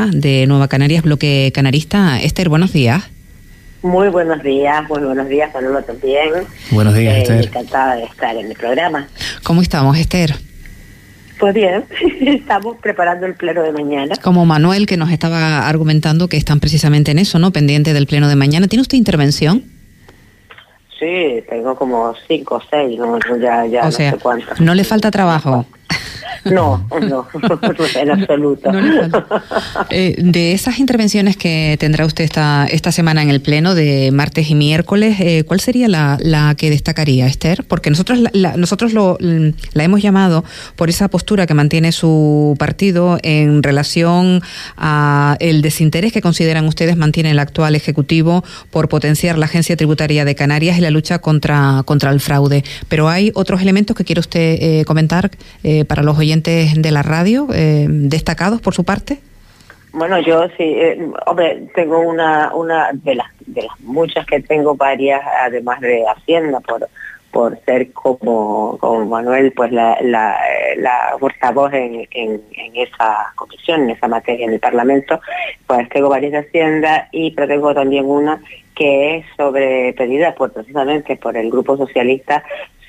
de 0.00 0.46
Nueva 0.46 0.68
Canarias, 0.68 1.02
bloque 1.02 1.52
canarista. 1.54 2.18
Esther, 2.20 2.48
buenos 2.48 2.72
días. 2.72 3.04
Muy 3.82 4.08
buenos 4.08 4.42
días, 4.42 4.88
muy 4.88 5.02
buenos 5.02 5.28
días, 5.28 5.52
Manolo 5.52 5.82
también. 5.82 6.30
Buenos 6.70 6.94
días, 6.94 7.14
eh, 7.14 7.22
Esther. 7.22 7.44
Encantada 7.44 7.96
de 7.96 8.04
estar 8.04 8.34
en 8.36 8.46
el 8.46 8.56
programa. 8.56 9.08
¿Cómo 9.42 9.60
estamos, 9.60 9.98
Esther? 9.98 10.34
Pues 11.38 11.52
bien, 11.52 11.84
estamos 12.26 12.78
preparando 12.80 13.26
el 13.26 13.34
pleno 13.34 13.62
de 13.62 13.72
mañana. 13.72 14.16
Como 14.16 14.46
Manuel, 14.46 14.86
que 14.86 14.96
nos 14.96 15.10
estaba 15.10 15.68
argumentando 15.68 16.28
que 16.28 16.38
están 16.38 16.58
precisamente 16.58 17.10
en 17.10 17.18
eso, 17.18 17.38
¿no? 17.38 17.50
Pendiente 17.52 17.92
del 17.92 18.06
pleno 18.06 18.28
de 18.28 18.36
mañana. 18.36 18.68
¿Tiene 18.68 18.80
usted 18.80 18.96
intervención? 18.96 19.64
Sí, 20.98 21.42
tengo 21.50 21.76
como 21.76 22.14
cinco 22.28 22.54
o 22.54 22.62
seis, 22.70 22.98
¿no? 22.98 23.18
ya, 23.38 23.66
ya 23.66 23.84
no 23.84 23.92
sé 23.92 24.14
cuántos. 24.22 24.58
¿No 24.58 24.74
le 24.74 24.84
falta 24.84 25.10
trabajo? 25.10 25.66
No, 26.44 26.86
no, 27.00 27.28
en 28.00 28.10
absoluto. 28.10 28.70
Eh, 29.90 30.16
de 30.18 30.52
esas 30.52 30.78
intervenciones 30.80 31.36
que 31.36 31.76
tendrá 31.78 32.04
usted 32.04 32.24
esta, 32.24 32.66
esta 32.70 32.90
semana 32.90 33.22
en 33.22 33.30
el 33.30 33.40
Pleno 33.40 33.74
de 33.74 34.10
martes 34.12 34.50
y 34.50 34.54
miércoles, 34.54 35.16
eh, 35.20 35.44
¿cuál 35.44 35.60
sería 35.60 35.88
la, 35.88 36.18
la, 36.20 36.54
que 36.56 36.70
destacaría, 36.70 37.26
Esther? 37.26 37.64
Porque 37.68 37.90
nosotros, 37.90 38.18
la, 38.32 38.56
nosotros 38.56 38.92
lo, 38.92 39.18
la 39.20 39.84
hemos 39.84 40.02
llamado 40.02 40.44
por 40.74 40.88
esa 40.88 41.08
postura 41.08 41.46
que 41.46 41.54
mantiene 41.54 41.92
su 41.92 42.56
partido 42.58 43.18
en 43.22 43.62
relación 43.62 44.42
a 44.76 45.36
el 45.38 45.62
desinterés 45.62 46.12
que 46.12 46.22
consideran 46.22 46.66
ustedes 46.66 46.96
mantiene 46.96 47.30
el 47.30 47.38
actual 47.38 47.76
Ejecutivo 47.76 48.44
por 48.70 48.88
potenciar 48.88 49.38
la 49.38 49.46
Agencia 49.46 49.76
Tributaria 49.76 50.24
de 50.24 50.34
Canarias 50.34 50.76
y 50.78 50.80
la 50.80 50.90
lucha 50.90 51.20
contra, 51.20 51.82
contra 51.84 52.10
el 52.10 52.20
fraude. 52.20 52.64
Pero 52.88 53.08
hay 53.08 53.30
otros 53.34 53.62
elementos 53.62 53.96
que 53.96 54.04
quiere 54.04 54.20
usted 54.20 54.58
eh, 54.60 54.84
comentar 54.84 55.30
para 55.86 56.02
los 56.02 56.18
oyentes 56.18 56.31
de 56.40 56.90
la 56.90 57.02
radio 57.02 57.48
eh, 57.52 57.86
destacados 57.88 58.60
por 58.60 58.74
su 58.74 58.84
parte? 58.84 59.18
Bueno, 59.92 60.18
yo 60.20 60.48
sí, 60.56 60.62
eh, 60.64 61.06
hombre, 61.26 61.68
tengo 61.74 62.00
una, 62.00 62.54
una 62.54 62.90
de 62.92 63.14
las, 63.14 63.26
de 63.46 63.62
las 63.62 63.80
muchas 63.80 64.24
que 64.24 64.40
tengo 64.40 64.74
varias, 64.74 65.20
además 65.42 65.80
de 65.80 66.04
Hacienda, 66.08 66.60
por, 66.60 66.88
por 67.30 67.58
ser 67.66 67.92
como, 67.92 68.78
como 68.80 69.04
Manuel, 69.04 69.52
pues 69.52 69.70
la, 69.70 69.98
la, 70.00 70.38
la 70.78 71.16
portavoz 71.20 71.74
en, 71.74 72.08
en, 72.10 72.40
esa 72.74 73.32
comisión, 73.34 73.82
en 73.82 73.90
esa 73.90 74.08
materia 74.08 74.46
en 74.46 74.54
el 74.54 74.60
Parlamento, 74.60 75.20
pues 75.66 75.86
tengo 75.90 76.08
varias 76.08 76.32
de 76.32 76.38
Hacienda 76.38 77.08
y 77.12 77.32
pero 77.32 77.48
tengo 77.48 77.74
también 77.74 78.06
una 78.06 78.40
que 78.74 79.16
es 79.16 79.26
sobre 79.36 79.92
pedida 79.92 80.34
por 80.34 80.52
precisamente 80.52 81.16
por 81.16 81.36
el 81.36 81.50
Grupo 81.50 81.76
Socialista 81.76 82.42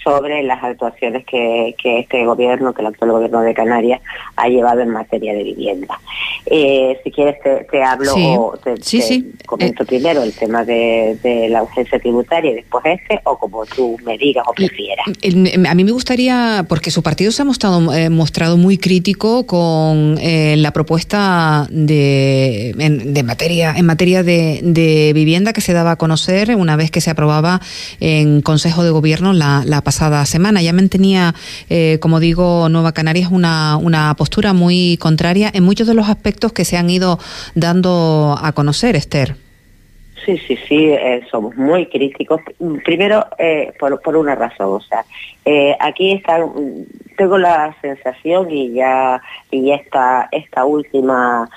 sobre 0.04 0.44
las 0.44 0.62
actuaciones 0.64 1.26
que, 1.26 1.76
este 1.84 2.26
gobierno, 2.26 2.74
que 2.74 2.82
el 2.82 2.88
actual 2.88 3.12
gobierno 3.12 3.42
de 3.42 3.54
Canarias 3.54 4.02
ha 4.36 4.48
llevado 4.48 4.82
en 4.82 4.90
materia 4.90 5.34
de 5.34 5.44
vivienda. 5.44 6.00
Eh, 6.46 7.00
si 7.04 7.12
quieres 7.12 7.38
te, 7.42 7.84
hablo 7.84 8.14
o 8.16 8.58
te, 8.58 8.76
comento 9.46 9.84
eh, 9.84 9.86
primero 9.86 10.24
el 10.24 10.34
tema 10.34 10.66
de, 10.66 11.48
la 11.50 11.64
urgencia 11.64 12.00
tributaria 12.00 12.52
y 12.52 12.56
después 12.56 12.84
este, 12.86 13.22
o 13.24 13.38
como 13.38 13.66
tú 13.66 13.98
me 14.04 14.18
digas 14.18 14.44
o 14.48 14.54
prefieras. 14.54 15.06
A 15.08 15.76
mí 15.76 15.84
me 15.84 15.92
gustaría, 15.92 16.66
porque 16.68 16.92
su 16.92 17.02
partido 17.02 17.32
se 17.32 17.42
ha 17.42 17.46
mostrado, 17.46 17.94
eh, 17.94 18.10
mostrado 18.10 18.58
muy 18.58 18.78
crítico 18.78 19.46
con 19.46 20.16
la 20.16 20.72
propuesta 20.72 21.68
de, 21.70 22.74
de 22.76 23.24
materia, 23.24 23.74
en 23.76 23.86
materia 23.86 24.24
de, 24.24 24.60
de, 24.64 25.12
vivienda 25.14 25.54
que 25.54 25.62
se 25.62 25.74
daba 25.74 25.92
a 25.92 25.96
conocer 25.96 26.56
una 26.56 26.76
vez 26.76 26.92
que 26.92 27.02
se 27.02 27.10
aprobaba 27.10 27.62
en 28.00 28.42
Consejo 28.42 28.84
de 28.84 28.90
Gobierno 28.90 29.34
la, 29.34 29.64
la 29.66 29.82
pasada 29.82 29.93
semana. 30.26 30.62
Ya 30.62 30.74
mantenía, 30.74 31.34
eh, 31.70 31.98
como 32.02 32.20
digo, 32.20 32.70
Nueva 32.70 32.92
Canarias 32.92 33.30
una, 33.32 33.78
una 33.78 34.14
postura 34.16 34.54
muy 34.54 34.98
contraria 34.98 35.50
en 35.54 35.64
muchos 35.64 35.88
de 35.88 35.94
los 35.94 36.10
aspectos 36.10 36.54
que 36.54 36.66
se 36.66 36.78
han 36.78 36.90
ido 36.90 37.20
dando 37.56 38.38
a 38.42 38.52
conocer, 38.54 38.96
Esther. 38.96 39.36
Sí, 40.26 40.38
sí, 40.38 40.58
sí, 40.68 40.86
eh, 40.86 41.22
somos 41.30 41.56
muy 41.58 41.86
críticos. 41.88 42.42
Primero, 42.86 43.26
eh, 43.38 43.74
por, 43.78 44.02
por, 44.02 44.16
una 44.16 44.36
razón, 44.36 44.78
o 44.78 44.80
sea, 44.80 45.06
aquí 45.82 46.14
está, 46.14 46.40
tengo 47.18 47.38
la 47.38 47.76
sensación 47.82 48.50
y 48.50 48.74
ya 48.74 49.22
y 49.52 49.72
esta 49.72 50.30
esta 50.32 50.64
última 50.66 51.50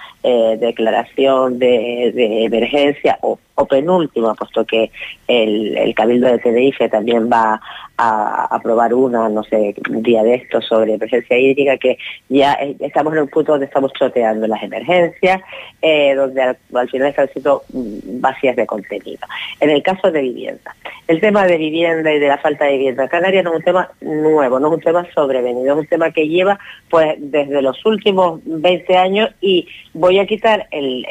declaración 0.58 1.58
de, 1.58 2.44
emergencia 2.44 3.18
o 3.22 3.38
o 3.56 3.66
penúltimo, 3.66 4.34
puesto 4.34 4.64
que 4.64 4.90
el, 5.26 5.94
Cabildo 5.94 6.28
de 6.28 6.38
Tenerife 6.38 6.88
también 6.88 7.28
va 7.30 7.60
a 7.98 8.54
aprobar 8.54 8.92
una, 8.92 9.30
no 9.30 9.42
sé, 9.42 9.74
día 9.88 10.22
de 10.22 10.34
esto 10.34 10.60
sobre 10.60 10.98
presencia 10.98 11.38
hídrica, 11.38 11.78
que 11.78 11.96
ya 12.28 12.52
estamos 12.80 13.14
en 13.14 13.20
un 13.20 13.28
punto 13.28 13.52
donde 13.52 13.66
estamos 13.66 13.90
choteando 13.94 14.46
las 14.46 14.62
emergencias, 14.62 15.40
eh, 15.80 16.14
donde 16.14 16.42
al, 16.42 16.88
final 16.90 17.08
están 17.08 17.28
siendo 17.32 17.62
vacías 17.72 18.56
de 18.56 18.66
contenido. 18.66 19.26
En 19.60 19.70
el 19.70 19.82
caso 19.82 20.10
de 20.10 20.20
vivienda, 20.20 20.76
el 21.08 21.20
tema 21.20 21.46
de 21.46 21.56
vivienda 21.56 22.12
y 22.12 22.18
de 22.18 22.28
la 22.28 22.36
falta 22.36 22.66
de 22.66 22.72
vivienda 22.72 23.08
en 23.10 23.44
no 23.44 23.50
es 23.50 23.56
un 23.56 23.62
tema 23.62 23.90
nuevo, 24.02 24.60
no 24.60 24.68
es 24.68 24.74
un 24.74 24.80
tema 24.80 25.06
sobrevenido, 25.14 25.72
es 25.72 25.80
un 25.80 25.86
tema 25.86 26.10
que 26.10 26.28
lleva 26.28 26.58
pues 26.90 27.14
desde 27.18 27.62
los 27.62 27.84
últimos 27.86 28.40
20 28.44 28.96
años 28.98 29.30
y 29.40 29.66
voy 29.94 30.15
a 30.18 30.26
quitar 30.26 30.66
el, 30.70 31.06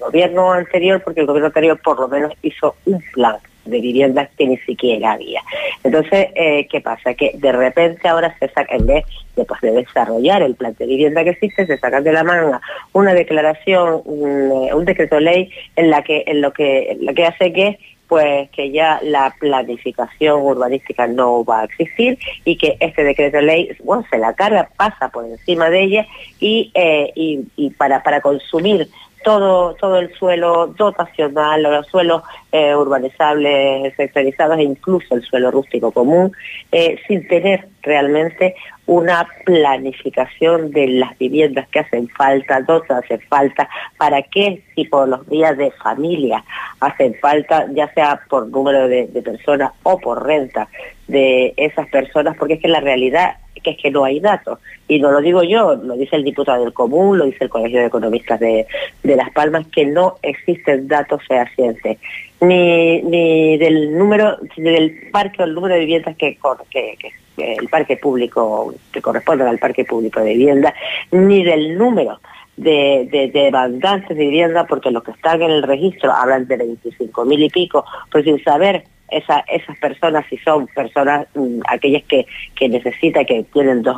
gobierno 0.00 0.52
anterior 0.52 1.02
porque 1.02 1.20
el 1.20 1.26
gobierno 1.26 1.48
anterior 1.48 1.80
por 1.82 1.98
lo 1.98 2.08
menos 2.08 2.32
hizo 2.42 2.76
un 2.84 3.00
plan 3.12 3.36
de 3.64 3.80
viviendas 3.80 4.28
que 4.38 4.46
ni 4.46 4.56
siquiera 4.58 5.12
había. 5.12 5.42
Entonces, 5.82 6.28
eh, 6.34 6.68
¿qué 6.70 6.80
pasa? 6.80 7.14
Que 7.14 7.32
de 7.34 7.52
repente 7.52 8.06
ahora 8.06 8.36
se 8.38 8.48
saca, 8.48 8.74
en 8.74 8.86
vez 8.86 9.04
de, 9.34 9.44
pues, 9.44 9.60
de 9.60 9.72
desarrollar 9.72 10.42
el 10.42 10.54
plan 10.54 10.74
de 10.78 10.86
vivienda 10.86 11.24
que 11.24 11.30
existe, 11.30 11.66
se 11.66 11.78
sacan 11.78 12.04
de 12.04 12.12
la 12.12 12.22
manga 12.22 12.60
una 12.92 13.14
declaración, 13.14 14.02
un, 14.04 14.68
eh, 14.68 14.84
decreto 14.84 15.18
ley 15.18 15.50
en 15.74 15.90
la 15.90 16.02
que, 16.02 16.22
en 16.26 16.40
lo 16.40 16.52
que, 16.52 16.92
en 16.92 17.06
lo 17.06 17.14
que 17.14 17.26
hace 17.26 17.52
que 17.52 17.78
pues 18.08 18.50
que 18.50 18.70
ya 18.70 19.00
la 19.02 19.34
planificación 19.38 20.40
urbanística 20.40 21.06
no 21.06 21.44
va 21.44 21.60
a 21.60 21.64
existir 21.64 22.18
y 22.44 22.56
que 22.56 22.76
este 22.80 23.04
decreto 23.04 23.40
ley 23.40 23.76
bueno 23.82 24.04
se 24.10 24.18
la 24.18 24.34
carga 24.34 24.68
pasa 24.76 25.08
por 25.08 25.24
encima 25.24 25.70
de 25.70 25.82
ella 25.82 26.06
y, 26.40 26.70
eh, 26.74 27.12
y, 27.14 27.44
y 27.56 27.70
para 27.70 28.02
para 28.02 28.20
consumir 28.20 28.88
todo, 29.26 29.74
todo 29.74 29.98
el 29.98 30.14
suelo 30.14 30.68
dotacional, 30.68 31.60
los 31.60 31.88
suelos 31.88 32.22
eh, 32.52 32.76
urbanizables 32.76 33.92
sectorizados 33.96 34.56
e 34.56 34.62
incluso 34.62 35.16
el 35.16 35.22
suelo 35.22 35.50
rústico 35.50 35.90
común, 35.90 36.30
eh, 36.70 36.96
sin 37.08 37.26
tener 37.26 37.66
realmente 37.82 38.54
una 38.86 39.28
planificación 39.44 40.70
de 40.70 40.88
las 40.88 41.18
viviendas 41.18 41.68
que 41.68 41.80
hacen 41.80 42.08
falta, 42.08 42.60
dónde 42.60 42.94
hacen 42.94 43.20
falta, 43.28 43.68
para 43.98 44.22
qué 44.22 44.62
tipo 44.74 45.06
los 45.06 45.28
días 45.28 45.56
de 45.56 45.70
familia 45.72 46.44
hacen 46.80 47.14
falta, 47.20 47.66
ya 47.72 47.92
sea 47.94 48.20
por 48.28 48.48
número 48.48 48.88
de, 48.88 49.08
de 49.08 49.22
personas 49.22 49.72
o 49.82 49.98
por 49.98 50.24
renta 50.24 50.68
de 51.08 51.52
esas 51.56 51.88
personas, 51.88 52.36
porque 52.36 52.54
es 52.54 52.60
que 52.60 52.68
la 52.68 52.80
realidad 52.80 53.36
es 53.70 53.76
que 53.78 53.90
no 53.90 54.04
hay 54.04 54.20
datos. 54.20 54.58
Y 54.88 54.98
no 54.98 55.10
lo 55.10 55.20
digo 55.20 55.42
yo, 55.42 55.74
lo 55.74 55.96
dice 55.96 56.16
el 56.16 56.24
diputado 56.24 56.62
del 56.64 56.72
Común, 56.72 57.18
lo 57.18 57.24
dice 57.26 57.44
el 57.44 57.50
Colegio 57.50 57.80
de 57.80 57.86
Economistas 57.86 58.40
de, 58.40 58.66
Las 59.02 59.30
Palmas, 59.30 59.66
que 59.68 59.84
no 59.84 60.16
existen 60.22 60.88
datos 60.88 61.22
fehacientes. 61.26 61.98
Ni, 62.40 63.02
ni 63.02 63.56
del 63.58 63.96
número, 63.96 64.36
del 64.56 65.08
parque 65.10 65.42
o 65.42 65.46
el 65.46 65.54
número 65.54 65.74
de 65.74 65.80
viviendas 65.80 66.16
que, 66.16 66.38
que, 66.70 66.96
que 66.98 67.12
el 67.38 67.68
parque 67.68 67.96
público, 67.96 68.74
que 68.92 69.02
corresponde 69.02 69.44
al 69.44 69.58
parque 69.58 69.84
público 69.84 70.20
de 70.20 70.34
vivienda, 70.34 70.74
ni 71.10 71.44
del 71.44 71.76
número 71.76 72.20
de, 72.56 73.08
de, 73.10 73.28
de 73.28 73.44
demandantes 73.44 74.16
de 74.16 74.24
vivienda, 74.24 74.66
porque 74.66 74.90
los 74.90 75.02
que 75.02 75.12
están 75.12 75.42
en 75.42 75.50
el 75.50 75.62
registro 75.62 76.12
hablan 76.12 76.46
de 76.46 76.56
25 76.56 77.24
mil 77.24 77.42
y 77.42 77.50
pico, 77.50 77.84
pues 78.10 78.24
sin 78.24 78.42
saber 78.42 78.84
esa, 79.08 79.40
esas 79.48 79.78
personas, 79.78 80.24
si 80.28 80.36
son 80.38 80.66
personas, 80.68 81.26
mm, 81.34 81.60
aquellas 81.68 82.02
que, 82.04 82.26
que 82.54 82.68
necesitan, 82.68 83.24
que 83.24 83.44
tienen 83.52 83.82
dos, 83.82 83.96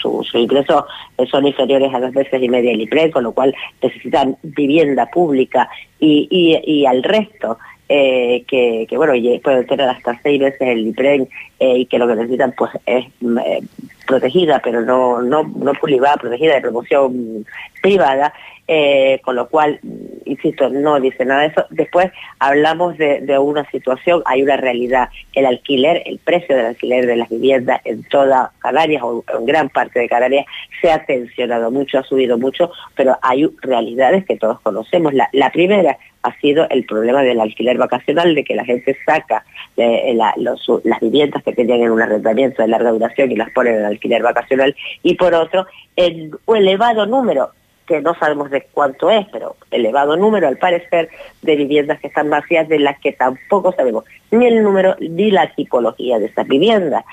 su, 0.00 0.24
ingreso 0.34 0.86
eh, 1.18 1.26
son 1.26 1.46
inferiores 1.46 1.92
a 1.92 2.00
dos 2.00 2.12
veces 2.12 2.42
y 2.42 2.48
media 2.48 2.72
el 2.72 2.82
IPRE, 2.82 3.10
con 3.10 3.24
lo 3.24 3.32
cual 3.32 3.54
necesitan 3.82 4.36
vivienda 4.42 5.06
pública 5.06 5.68
y, 6.00 6.28
y 6.64 6.86
al 6.86 7.02
resto 7.02 7.58
eh, 7.88 8.44
que, 8.48 8.86
que, 8.88 8.96
bueno, 8.96 9.12
pueden 9.42 9.66
tener 9.66 9.88
hasta 9.88 10.18
seis 10.22 10.40
veces 10.40 10.60
el 10.60 10.88
IPREN 10.88 11.28
eh, 11.60 11.78
y 11.78 11.86
que 11.86 11.98
lo 11.98 12.06
que 12.06 12.16
necesitan 12.16 12.54
pues 12.56 12.72
es 12.86 13.06
eh, 13.44 13.60
protegida, 14.06 14.60
pero 14.62 14.80
no, 14.82 15.20
no, 15.22 15.42
no 15.42 15.72
privada, 15.74 16.16
protegida 16.16 16.54
de 16.54 16.60
promoción 16.62 17.46
privada, 17.82 18.32
eh, 18.66 19.20
con 19.22 19.36
lo 19.36 19.48
cual, 19.48 19.78
insisto, 20.24 20.70
no 20.70 20.98
dice 20.98 21.26
nada 21.26 21.42
de 21.42 21.48
eso. 21.48 21.66
Después 21.68 22.10
hablamos 22.38 22.96
de, 22.96 23.38
una 23.38 23.68
situación, 23.70 24.22
hay 24.24 24.42
una 24.42 24.56
realidad, 24.56 25.10
el 25.34 25.44
alquiler, 25.44 26.02
el 26.06 26.18
precio 26.18 26.56
del 26.56 26.66
alquiler 26.66 27.06
de 27.06 27.16
las 27.16 27.28
viviendas 27.28 27.82
en 27.84 28.02
toda 28.04 28.52
Canarias 28.60 29.02
o 29.02 29.22
en 29.36 29.44
gran 29.44 29.68
parte 29.68 30.00
de 30.00 30.08
Canarias 30.08 30.46
se 30.80 30.90
ha 30.90 31.04
tensionado 31.04 31.70
mucho, 31.70 31.98
ha 31.98 32.04
subido 32.04 32.38
mucho, 32.38 32.70
pero 32.96 33.18
hay 33.20 33.46
realidades 33.60 34.24
que 34.24 34.38
todos 34.38 34.60
conocemos. 34.60 35.12
La, 35.12 35.50
primera 35.50 35.98
ha 36.22 36.34
sido 36.40 36.66
el 36.70 36.86
problema 36.86 37.22
del 37.22 37.40
alquiler 37.40 37.76
vacacional, 37.76 38.34
de 38.34 38.44
que 38.44 38.54
la 38.54 38.64
gente 38.64 38.96
saca 39.04 39.44
eh, 39.76 40.16
las 40.16 41.00
viviendas 41.02 41.42
que 41.42 41.52
tenían 41.52 41.82
en 41.82 41.90
un 41.90 42.00
arrendamiento 42.00 42.62
de 42.62 42.68
larga 42.68 42.92
duración 42.92 43.30
y 43.30 43.36
las 43.36 43.50
pone 43.50 43.76
en 43.76 43.84
alquiler 43.84 44.22
vacacional, 44.22 44.74
y 45.02 45.16
por 45.16 45.34
otro, 45.34 45.66
el 45.96 46.30
elevado 46.46 47.04
número 47.04 47.50
que 47.86 48.00
no 48.00 48.14
sabemos 48.14 48.50
de 48.50 48.66
cuánto 48.72 49.10
es, 49.10 49.26
pero 49.32 49.56
elevado 49.70 50.16
número 50.16 50.48
al 50.48 50.58
parecer 50.58 51.08
de 51.42 51.56
viviendas 51.56 52.00
que 52.00 52.08
están 52.08 52.30
vacías 52.30 52.68
de 52.68 52.78
las 52.78 52.98
que 53.00 53.12
tampoco 53.12 53.72
sabemos 53.72 54.04
ni 54.30 54.46
el 54.46 54.62
número 54.62 54.96
ni 55.00 55.30
la 55.30 55.52
tipología 55.54 56.18
de 56.18 56.26
esas 56.26 56.46
viviendas. 56.46 57.04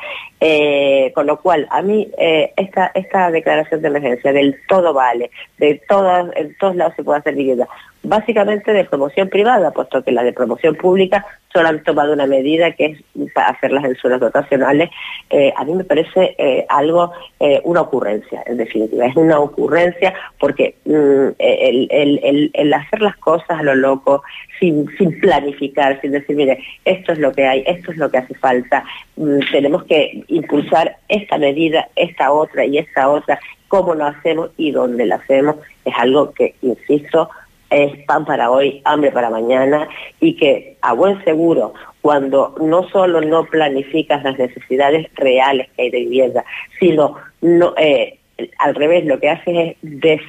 Eh, 0.43 1.11
con 1.13 1.27
lo 1.27 1.39
cual, 1.39 1.67
a 1.69 1.83
mí 1.83 2.09
eh, 2.17 2.51
esta, 2.57 2.91
esta 2.95 3.29
declaración 3.29 3.83
de 3.83 3.89
emergencia 3.89 4.33
del 4.33 4.55
todo 4.67 4.91
vale, 4.91 5.29
de 5.59 5.79
todas, 5.87 6.35
en 6.35 6.57
todos 6.57 6.75
lados 6.75 6.95
se 6.95 7.03
puede 7.03 7.19
hacer 7.19 7.35
vivienda, 7.35 7.67
básicamente 8.01 8.73
de 8.73 8.85
promoción 8.85 9.29
privada, 9.29 9.69
puesto 9.69 10.03
que 10.03 10.11
la 10.11 10.23
de 10.23 10.33
promoción 10.33 10.73
pública 10.73 11.23
solo 11.53 11.67
han 11.69 11.83
tomado 11.83 12.13
una 12.13 12.25
medida 12.25 12.71
que 12.71 12.85
es 12.85 13.31
para 13.35 13.49
hacer 13.49 13.71
las 13.71 13.83
suelos 13.99 14.19
dotacionales. 14.19 14.89
Eh, 15.29 15.53
a 15.55 15.63
mí 15.63 15.75
me 15.75 15.83
parece 15.83 16.35
algo, 16.69 17.11
una 17.63 17.81
ocurrencia, 17.81 18.41
en 18.47 18.57
definitiva, 18.57 19.05
es 19.05 19.15
una 19.15 19.39
ocurrencia 19.39 20.15
porque 20.39 20.73
mm, 20.85 21.35
el, 21.37 21.87
el, 21.91 22.51
el, 22.53 22.73
hacer 22.73 23.01
las 23.01 23.17
cosas 23.17 23.59
a 23.59 23.63
lo 23.63 23.75
loco, 23.75 24.23
sin, 24.59 24.87
sin 24.97 25.19
planificar, 25.19 26.01
sin 26.01 26.13
decir, 26.13 26.35
mire, 26.35 26.63
esto 27.01 27.13
es 27.13 27.19
lo 27.19 27.31
que 27.31 27.45
hay, 27.45 27.63
esto 27.65 27.91
es 27.91 27.97
lo 27.97 28.09
que 28.09 28.19
hace 28.19 28.35
falta, 28.35 28.83
mm, 29.17 29.39
tenemos 29.51 29.83
que 29.85 30.23
impulsar 30.27 30.97
esta 31.09 31.37
medida, 31.37 31.89
esta 31.95 32.31
otra 32.31 32.63
y 32.65 32.77
esta 32.77 33.09
otra, 33.09 33.39
cómo 33.67 33.95
lo 33.95 34.05
hacemos 34.05 34.51
y 34.57 34.71
dónde 34.71 35.05
lo 35.05 35.15
hacemos, 35.15 35.55
es 35.83 35.93
algo 35.97 36.31
que, 36.31 36.55
insisto, 36.61 37.29
es 37.71 38.03
pan 38.05 38.25
para 38.25 38.51
hoy, 38.51 38.81
hambre 38.83 39.11
para 39.11 39.29
mañana 39.29 39.87
y 40.19 40.35
que 40.35 40.77
a 40.81 40.93
buen 40.93 41.23
seguro, 41.23 41.73
cuando 42.01 42.55
no 42.61 42.87
solo 42.89 43.21
no 43.21 43.45
planificas 43.45 44.23
las 44.23 44.37
necesidades 44.37 45.07
reales 45.15 45.69
que 45.75 45.83
hay 45.83 45.89
de 45.89 45.99
vivienda, 45.99 46.43
sino 46.79 47.15
no, 47.41 47.73
eh, 47.77 48.19
al 48.59 48.75
revés, 48.75 49.05
lo 49.05 49.19
que 49.19 49.29
haces 49.29 49.77
es 49.81 50.21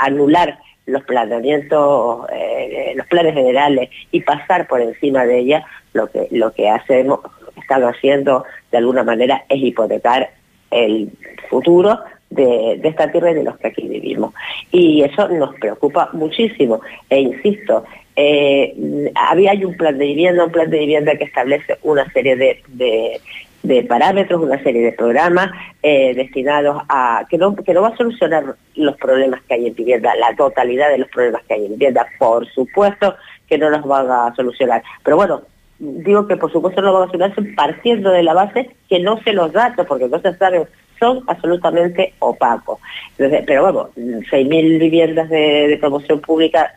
anular 0.00 0.58
los 0.86 1.02
planeamientos, 1.04 2.26
eh, 2.32 2.92
los 2.96 3.06
planes 3.06 3.34
generales 3.34 3.90
y 4.10 4.20
pasar 4.20 4.66
por 4.66 4.80
encima 4.80 5.24
de 5.24 5.38
ella, 5.38 5.66
lo 5.94 6.08
que, 6.08 6.28
lo 6.30 6.52
que 6.52 6.68
hacemos, 6.68 7.20
están 7.56 7.82
haciendo 7.84 8.44
de 8.70 8.78
alguna 8.78 9.02
manera 9.02 9.44
es 9.48 9.62
hipotecar 9.62 10.30
el 10.70 11.10
futuro 11.48 12.00
de, 12.30 12.78
de, 12.82 12.88
esta 12.88 13.10
tierra 13.10 13.30
y 13.30 13.34
de 13.34 13.44
los 13.44 13.56
que 13.58 13.68
aquí 13.68 13.88
vivimos. 13.88 14.34
Y 14.70 15.02
eso 15.02 15.28
nos 15.28 15.54
preocupa 15.54 16.10
muchísimo. 16.12 16.80
E 17.08 17.20
insisto, 17.20 17.84
eh, 18.16 18.74
había 19.14 19.52
hay 19.52 19.64
un 19.64 19.76
plan 19.76 19.96
de 19.98 20.06
vivienda, 20.06 20.44
un 20.44 20.52
plan 20.52 20.70
de 20.70 20.78
vivienda 20.78 21.16
que 21.16 21.24
establece 21.24 21.78
una 21.82 22.10
serie 22.12 22.36
de, 22.36 22.62
de, 22.68 23.20
de 23.62 23.82
parámetros, 23.84 24.42
una 24.42 24.62
serie 24.62 24.82
de 24.82 24.92
programas 24.92 25.50
eh, 25.82 26.14
destinados 26.14 26.82
a 26.88 27.24
que 27.30 27.38
no, 27.38 27.54
que 27.54 27.72
no 27.72 27.82
va 27.82 27.88
a 27.88 27.96
solucionar 27.96 28.56
los 28.74 28.96
problemas 28.96 29.40
que 29.42 29.54
hay 29.54 29.66
en 29.68 29.74
vivienda, 29.74 30.14
la 30.16 30.34
totalidad 30.34 30.90
de 30.90 30.98
los 30.98 31.08
problemas 31.08 31.42
que 31.44 31.54
hay 31.54 31.66
en 31.66 31.72
vivienda, 31.72 32.06
por 32.18 32.46
supuesto 32.48 33.14
que 33.48 33.58
no 33.58 33.70
los 33.70 33.82
van 33.84 34.10
a 34.10 34.34
solucionar. 34.34 34.82
Pero 35.02 35.16
bueno, 35.16 35.42
digo 35.78 36.26
que 36.26 36.36
por 36.36 36.52
supuesto 36.52 36.82
no 36.82 36.92
van 36.92 37.02
a 37.02 37.06
solucionarse 37.06 37.54
partiendo 37.54 38.10
de 38.10 38.22
la 38.22 38.34
base 38.34 38.70
que 38.88 39.00
no 39.00 39.20
se 39.22 39.32
los 39.32 39.52
datos, 39.52 39.86
porque 39.86 40.08
no 40.08 40.20
se 40.20 40.34
saben 40.36 40.66
son 40.98 41.22
absolutamente 41.26 42.14
opacos. 42.20 42.78
Entonces, 43.18 43.44
pero 43.46 43.62
bueno, 43.62 43.90
6.000 43.96 44.78
viviendas 44.78 45.28
de, 45.28 45.68
de, 45.68 45.76
promoción 45.78 46.20
pública, 46.20 46.74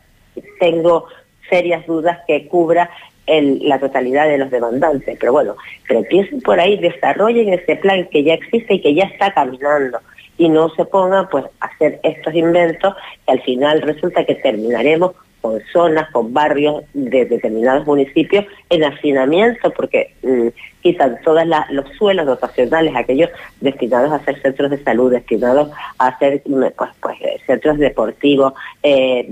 tengo 0.60 1.06
serias 1.50 1.86
dudas 1.86 2.20
que 2.28 2.48
cubra 2.48 2.90
el, 3.28 3.68
la 3.68 3.80
totalidad 3.80 4.28
de 4.28 4.38
los 4.38 4.50
demandantes. 4.50 5.18
Pero 5.20 5.34
bueno, 5.34 5.56
pero 5.88 6.00
empiecen 6.00 6.42
por 6.42 6.60
ahí, 6.60 6.78
desarrollen 6.78 7.54
ese 7.54 7.76
plan 7.76 8.08
que 8.12 8.24
ya 8.24 8.34
existe 8.34 8.76
y 8.76 8.82
que 8.82 8.96
ya 8.96 9.04
está 9.04 9.34
caminando 9.34 10.00
y 10.38 10.50
no 10.50 10.70
se 10.70 10.86
pongan 10.86 11.28
pues 11.30 11.46
a 11.60 11.66
hacer 11.66 12.00
estos 12.04 12.34
inventos 12.34 12.94
que 13.26 13.32
al 13.32 13.42
final 13.42 13.82
resulta 13.82 14.26
que 14.26 14.36
terminaremos 14.36 15.14
con 15.42 15.60
zonas, 15.72 16.10
con 16.12 16.34
barrios 16.34 16.84
de 16.94 17.26
determinados 17.26 17.86
municipios 17.86 18.46
en 18.70 18.84
hacinamiento, 18.84 19.72
porque 19.72 20.14
mm, 20.24 20.48
quitan 20.82 21.18
todos 21.24 21.44
los 21.72 21.86
suelos 21.98 22.26
dotacionales, 22.26 22.96
aquellos 22.96 23.30
destinados 23.62 24.12
a 24.12 24.24
ser 24.24 24.42
centros 24.42 24.72
de 24.72 24.84
salud, 24.84 25.12
destinados 25.12 25.70
a 26.00 26.08
hacer 26.08 26.42
mm, 26.46 26.64
pues, 26.78 26.90
pues, 27.02 27.22
eh, 27.22 27.40
centros 27.46 27.78
deportivos, 27.78 28.54
eh, 28.84 29.26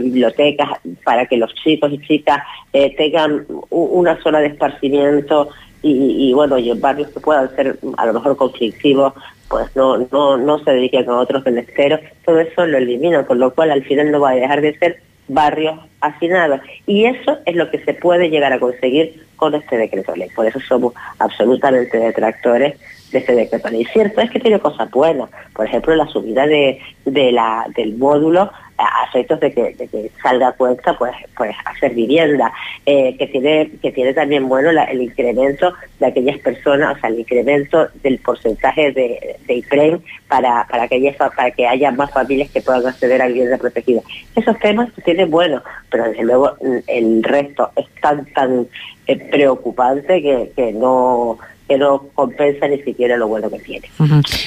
bibliotecas, 0.00 0.68
para 1.04 1.26
que 1.26 1.36
los 1.36 1.54
chicos 1.54 1.92
y 1.92 1.98
chicas 2.00 2.42
eh, 2.72 2.94
tengan 2.96 3.46
una 3.70 4.20
zona 4.22 4.40
de 4.40 4.48
esparcimiento 4.48 5.48
y, 5.82 6.32
bueno, 6.32 6.58
y 6.58 6.72
barrios 6.72 7.10
que 7.10 7.20
puedan 7.20 7.54
ser 7.54 7.78
a 7.96 8.06
lo 8.06 8.14
mejor 8.14 8.36
conflictivos, 8.36 9.12
pues 9.48 9.74
no, 9.76 9.98
no, 10.10 10.36
no 10.36 10.58
se 10.60 10.72
dediquen 10.72 11.08
a 11.08 11.18
otros 11.18 11.44
menesteros, 11.44 12.00
todo 12.24 12.40
eso 12.40 12.66
lo 12.66 12.78
eliminan, 12.78 13.24
con 13.24 13.38
lo 13.38 13.54
cual 13.54 13.70
al 13.70 13.84
final 13.84 14.10
no 14.10 14.20
va 14.20 14.30
a 14.30 14.34
dejar 14.34 14.60
de 14.60 14.78
ser 14.78 15.00
barrios 15.28 15.78
hacinados. 16.00 16.60
Y 16.86 17.04
eso 17.04 17.38
es 17.46 17.56
lo 17.56 17.70
que 17.70 17.84
se 17.84 17.94
puede 17.94 18.30
llegar 18.30 18.52
a 18.52 18.60
conseguir 18.60 19.24
con 19.36 19.54
este 19.54 19.76
decreto 19.76 20.14
ley. 20.16 20.28
Por 20.34 20.46
eso 20.46 20.60
somos 20.60 20.94
absolutamente 21.18 21.98
detractores 21.98 22.78
de 23.12 23.18
este 23.18 23.34
decreto 23.34 23.68
ley. 23.68 23.84
Cierto 23.92 24.20
es 24.20 24.30
que 24.30 24.40
tiene 24.40 24.58
cosas 24.58 24.90
buenas. 24.90 25.30
Por 25.54 25.66
ejemplo, 25.66 25.94
la 25.94 26.06
subida 26.06 26.46
de, 26.46 26.80
de 27.04 27.32
la, 27.32 27.66
del 27.74 27.96
módulo 27.96 28.50
a 28.78 29.04
efectos 29.08 29.40
de 29.40 29.52
que, 29.52 29.74
de 29.74 29.88
que 29.88 30.10
salga 30.22 30.52
cuenta 30.52 30.96
pues 30.98 31.14
pues 31.36 31.54
hacer 31.64 31.94
vivienda. 31.94 32.52
Eh, 32.84 33.16
que 33.18 33.26
tiene 33.26 33.70
que 33.82 33.90
tiene 33.92 34.14
también 34.14 34.48
bueno 34.48 34.70
el 34.70 35.02
incremento 35.02 35.72
de 35.98 36.06
aquellas 36.06 36.38
personas 36.38 36.96
o 36.96 37.00
sea 37.00 37.10
el 37.10 37.20
incremento 37.20 37.88
del 38.02 38.18
porcentaje 38.18 38.92
de, 38.92 39.36
de 39.46 39.54
IPREM 39.54 40.00
para 40.28 40.66
para 40.68 40.86
que 40.88 40.96
haya, 40.96 41.16
para 41.16 41.50
que 41.50 41.66
haya 41.66 41.90
más 41.90 42.10
familias 42.12 42.50
que 42.50 42.60
puedan 42.60 42.86
acceder 42.86 43.22
a 43.22 43.26
vivienda 43.26 43.58
protegida. 43.58 44.02
Esos 44.34 44.58
temas 44.58 44.90
tienen 45.04 45.30
bueno 45.30 45.62
pero 45.90 46.04
desde 46.04 46.24
luego 46.24 46.52
el 46.86 47.22
resto 47.22 47.70
es 47.76 47.86
tan 48.00 48.24
tan 48.26 48.66
eh, 49.06 49.16
preocupante 49.30 50.22
que, 50.22 50.52
que 50.54 50.72
no 50.72 51.38
que 51.68 51.78
compensa 52.14 52.68
ni 52.68 52.80
siquiera 52.82 53.16
lo 53.16 53.28
bueno 53.28 53.50
que 53.50 53.58
tiene. 53.58 53.88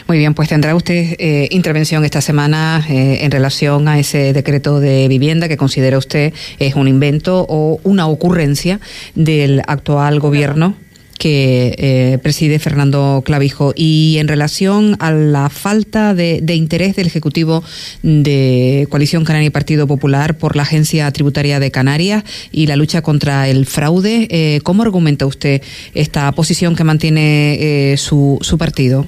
Muy 0.08 0.17
bien, 0.17 0.34
pues 0.34 0.49
tendrá 0.49 0.75
usted 0.75 1.15
eh, 1.19 1.47
intervención 1.51 2.05
esta 2.05 2.21
semana 2.21 2.86
eh, 2.89 3.19
en 3.21 3.32
relación 3.32 3.88
a 3.88 3.99
ese 3.99 4.34
decreto 4.34 4.79
de 4.79 5.08
vivienda 5.08 5.47
que 5.47 5.58
considera 5.58 5.97
usted 5.97 6.34
es 6.60 6.75
un 6.75 6.88
invento 6.88 7.45
o 7.49 7.79
una 7.84 8.08
ocurrencia 8.08 8.79
del 9.15 9.62
actual 9.67 10.19
gobierno 10.19 10.75
que 11.19 11.75
eh, 11.77 12.17
preside 12.23 12.58
Fernando 12.58 13.21
Clavijo. 13.23 13.73
Y 13.75 14.17
en 14.19 14.27
relación 14.27 14.95
a 14.99 15.12
la 15.12 15.49
falta 15.49 16.15
de, 16.15 16.41
interés 16.55 16.95
del 16.95 17.05
Ejecutivo 17.05 17.63
de 18.01 18.88
Coalición 18.89 19.25
Canaria 19.25 19.47
y 19.47 19.51
Partido 19.51 19.86
Popular 19.86 20.38
por 20.38 20.55
la 20.55 20.63
Agencia 20.63 21.12
Tributaria 21.12 21.60
de 21.60 21.69
Canarias 21.69 22.23
y 22.51 22.65
la 22.65 22.75
lucha 22.75 23.03
contra 23.03 23.47
el 23.47 23.67
fraude, 23.67 24.27
eh, 24.32 24.62
¿cómo 24.63 24.82
argumenta 24.82 25.27
usted 25.27 25.62
esta 25.93 26.32
posición 26.32 26.75
que 26.75 26.84
mantiene 26.84 27.58
eh, 27.91 27.97
su, 27.97 28.39
su 28.41 28.58
partido? 28.58 29.05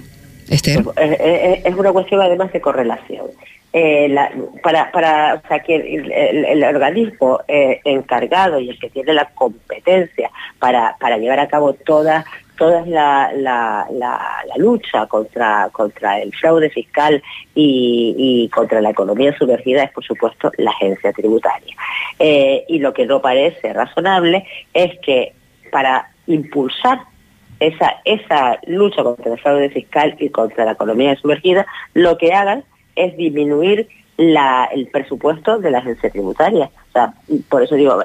Esther. 0.49 0.83
Es 1.63 1.75
una 1.75 1.93
cuestión 1.93 2.21
además 2.21 2.51
de 2.51 2.59
correlación. 2.59 3.27
Eh, 3.73 4.13
para, 4.61 4.91
para 4.91 5.35
o 5.35 5.47
sea, 5.47 5.59
que 5.59 5.75
el, 5.75 6.63
organismo 6.63 7.39
eh, 7.47 7.79
encargado 7.85 8.59
y 8.59 8.69
el 8.69 8.77
que 8.77 8.89
tiene 8.89 9.13
la 9.13 9.29
competencia 9.29 10.29
para, 10.59 10.97
para 10.99 11.17
llevar 11.17 11.39
a 11.39 11.47
cabo 11.47 11.73
toda 11.73 12.25
toda 12.61 12.85
la, 12.85 13.31
la, 13.33 13.87
la, 13.91 14.57
lucha 14.57 15.07
contra, 15.07 15.69
contra 15.71 16.19
el 16.19 16.31
fraude 16.31 16.69
fiscal 16.69 17.23
y, 17.55 18.47
contra 18.53 18.81
la 18.81 18.91
economía 18.91 19.35
sumergida 19.35 19.81
es, 19.81 19.91
por 19.91 20.03
supuesto, 20.03 20.51
la 20.57 20.69
agencia 20.69 21.11
tributaria. 21.11 21.75
Eh, 22.19 22.63
y 22.67 22.77
lo 22.77 22.93
que 22.93 23.07
no 23.07 23.19
parece 23.19 23.73
razonable 23.73 24.45
es 24.75 24.91
que 24.99 25.33
para 25.71 26.11
impulsar 26.27 26.99
esa, 27.59 27.95
esa 28.05 28.59
lucha 28.67 29.01
contra 29.01 29.33
el 29.33 29.39
fraude 29.39 29.69
fiscal 29.71 30.15
y 30.19 30.29
contra 30.29 30.63
la 30.63 30.73
economía 30.73 31.15
sumergida, 31.15 31.65
lo 31.95 32.15
que 32.19 32.31
hagan 32.31 32.63
es 32.95 33.15
disminuir 33.17 33.87
el 34.17 34.87
presupuesto 34.91 35.57
de 35.59 35.71
la 35.71 35.79
agencia 35.79 36.09
tributaria. 36.09 36.69
O 36.89 36.91
sea, 36.91 37.13
por 37.49 37.63
eso 37.63 37.75
digo, 37.75 38.03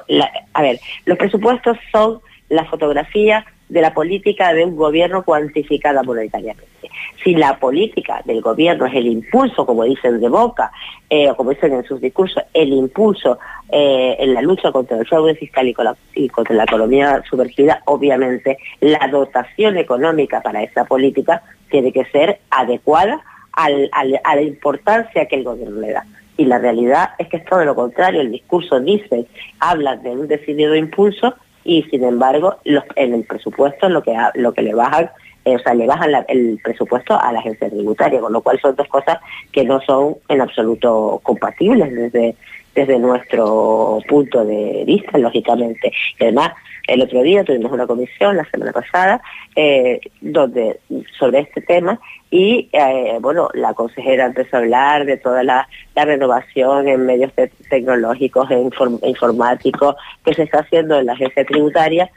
a 0.53 0.61
ver, 0.61 0.79
los 1.05 1.17
presupuestos 1.17 1.77
son 1.91 2.19
la 2.49 2.65
fotografía 2.65 3.45
de 3.69 3.81
la 3.81 3.93
política 3.93 4.53
de 4.53 4.63
un 4.63 4.75
gobierno 4.75 5.23
cuantificada 5.23 6.01
monetariamente. 6.03 6.89
Si 7.23 7.35
la 7.35 7.59
política 7.59 8.21
del 8.23 8.41
gobierno 8.41 8.85
es 8.85 8.95
el 8.95 9.07
impulso, 9.07 9.65
como 9.65 9.83
dicen 9.83 10.21
de 10.21 10.29
boca, 10.29 10.71
eh, 11.09 11.29
o 11.29 11.35
como 11.35 11.49
dicen 11.49 11.73
en 11.73 11.83
sus 11.83 11.99
discursos, 11.99 12.41
el 12.53 12.71
impulso 12.71 13.37
eh, 13.69 14.15
en 14.19 14.33
la 14.33 14.41
lucha 14.41 14.71
contra 14.71 14.97
el 14.97 15.05
fraude 15.05 15.35
fiscal 15.35 15.67
y, 15.67 15.75
y, 16.13 16.29
contra 16.29 16.55
la 16.55 16.63
economía 16.63 17.21
sumergida, 17.29 17.81
obviamente 17.85 18.57
la 18.79 19.05
dotación 19.09 19.77
económica 19.77 20.41
para 20.41 20.63
esa 20.63 20.85
política 20.85 21.43
tiene 21.69 21.91
que 21.91 22.05
ser 22.05 22.39
adecuada 22.49 23.21
a 23.57 24.35
la 24.35 24.41
importancia 24.41 25.25
que 25.25 25.35
el 25.35 25.43
gobierno 25.43 25.81
le 25.81 25.91
da. 25.91 26.05
Y 26.37 26.45
la 26.45 26.59
realidad 26.59 27.11
es 27.17 27.27
que 27.27 27.37
es 27.37 27.45
todo 27.45 27.65
lo 27.65 27.75
contrario. 27.75 28.21
El 28.21 28.31
discurso 28.31 28.79
dice, 28.79 29.25
habla 29.59 29.95
de 29.97 30.11
un 30.11 30.27
decidido 30.27 30.75
impulso 30.75 31.33
y 31.63 31.83
sin 31.83 32.03
embargo 32.03 32.57
en 32.63 33.13
el 33.13 33.23
presupuesto 33.25 33.89
lo 33.89 34.01
que, 34.03 34.15
lo 34.35 34.53
que 34.53 34.61
le 34.61 34.73
bajan 34.73 35.09
eh, 35.47 35.55
o 35.55 35.59
sea, 35.59 35.73
le 35.73 35.87
bajan 35.87 36.11
el 36.27 36.59
presupuesto 36.61 37.17
a 37.17 37.31
la 37.31 37.39
agencia 37.39 37.69
tributaria, 37.69 38.19
con 38.19 38.33
lo 38.33 38.41
cual 38.41 38.59
son 38.59 38.75
dos 38.75 38.87
cosas 38.89 39.17
que 39.53 39.63
no 39.63 39.79
son 39.79 40.17
en 40.27 40.41
absoluto 40.41 41.21
compatibles 41.23 41.89
desde, 41.89 42.35
desde 42.77 42.99
nuestro 42.99 43.99
punto 44.07 44.45
de 44.45 44.83
vista, 44.85 45.17
lógicamente. 45.17 45.91
Y 46.19 46.23
además, 46.23 46.51
el 46.87 47.01
otro 47.01 47.23
día 47.23 47.43
tuvimos 47.43 47.71
una 47.71 47.87
comisión, 47.87 48.37
la 48.37 48.45
semana 48.51 48.71
pasada, 48.71 49.19
eh, 49.55 49.99
donde 50.21 50.79
sobre 51.17 51.39
este 51.39 51.61
tema 51.61 51.99
y 52.29 52.69
eh, 52.71 53.17
bueno, 53.19 53.49
la 53.55 53.73
consejera 53.73 54.27
empezó 54.27 54.57
a 54.57 54.59
hablar 54.59 55.05
de 55.05 55.17
toda 55.17 55.43
la, 55.43 55.67
renovación 55.95 56.87
en 56.87 57.07
medios 57.07 57.31
tecnológicos 57.69 58.51
e 58.51 58.69
informáticos 59.01 59.95
que 60.23 60.35
se 60.35 60.43
está 60.43 60.59
haciendo 60.59 60.99
en 60.99 61.07
la 61.07 61.13
agencia 61.13 61.45
tributaria, 61.45 62.11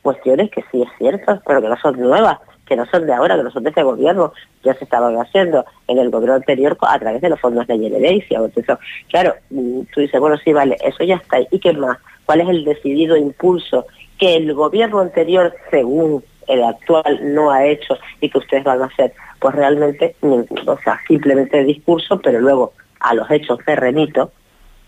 cuestiones 0.00 0.50
que 0.50 0.64
sí 0.70 0.80
es 0.80 0.88
cierto, 0.96 1.42
pero 1.46 1.60
que 1.60 1.68
no 1.68 1.76
son 1.76 2.00
nuevas 2.00 2.38
que 2.66 2.76
no 2.76 2.84
son 2.86 3.06
de 3.06 3.12
ahora, 3.12 3.36
que 3.36 3.44
no 3.44 3.50
son 3.50 3.62
de 3.62 3.70
este 3.70 3.82
gobierno, 3.82 4.32
ya 4.62 4.74
se 4.74 4.84
estaban 4.84 5.16
haciendo 5.16 5.64
en 5.86 5.98
el 5.98 6.10
gobierno 6.10 6.34
anterior 6.34 6.76
a 6.80 6.98
través 6.98 7.22
de 7.22 7.30
los 7.30 7.40
fondos 7.40 7.66
de 7.66 7.78
Generencia. 7.78 8.38
Entonces, 8.38 8.76
claro, 9.08 9.34
mm, 9.50 9.82
tú 9.94 10.00
dices, 10.00 10.20
bueno, 10.20 10.36
sí, 10.38 10.52
vale, 10.52 10.76
eso 10.84 11.04
ya 11.04 11.16
está. 11.16 11.38
¿Y 11.40 11.58
qué 11.60 11.72
más? 11.72 11.98
¿Cuál 12.24 12.40
es 12.40 12.48
el 12.48 12.64
decidido 12.64 13.16
impulso 13.16 13.86
que 14.18 14.36
el 14.36 14.52
gobierno 14.52 15.00
anterior, 15.00 15.54
según 15.70 16.24
el 16.48 16.64
actual, 16.64 17.34
no 17.34 17.50
ha 17.50 17.64
hecho 17.64 17.96
y 18.20 18.28
que 18.28 18.38
ustedes 18.38 18.64
van 18.64 18.82
a 18.82 18.86
hacer? 18.86 19.12
Pues 19.38 19.54
realmente, 19.54 20.16
o 20.22 20.78
sea, 20.82 21.00
simplemente 21.06 21.62
discurso, 21.62 22.20
pero 22.20 22.40
luego 22.40 22.72
a 23.00 23.14
los 23.14 23.30
hechos 23.30 23.58
se 23.64 23.76
remito, 23.76 24.32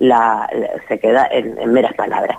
la, 0.00 0.48
se 0.88 0.98
queda 0.98 1.28
en 1.30 1.72
meras 1.72 1.94
palabras. 1.94 2.36